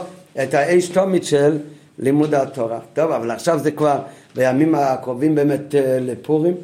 [0.43, 1.59] את האש תומית של
[1.99, 2.79] לימוד התורה.
[2.95, 3.99] טוב, אבל עכשיו זה כבר
[4.37, 6.55] בימים הקרובים באמת אה, לפורים,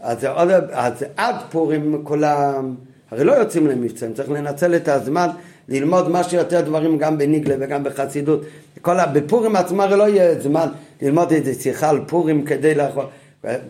[0.00, 2.74] אז, זה עוד, אז עד פורים כולם,
[3.10, 5.28] הרי לא יוצאים למבצעים, צריך לנצל את הזמן
[5.68, 8.40] ללמוד מה שיותר דברים גם בניגלה וגם בחסידות.
[8.80, 10.68] כל, בפורים עצמה הרי לא יהיה זמן
[11.02, 13.04] ללמוד איזה שיחה על פורים כדי לאכול.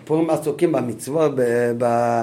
[0.04, 2.22] פורים עסוקים במצוות, ב- ב-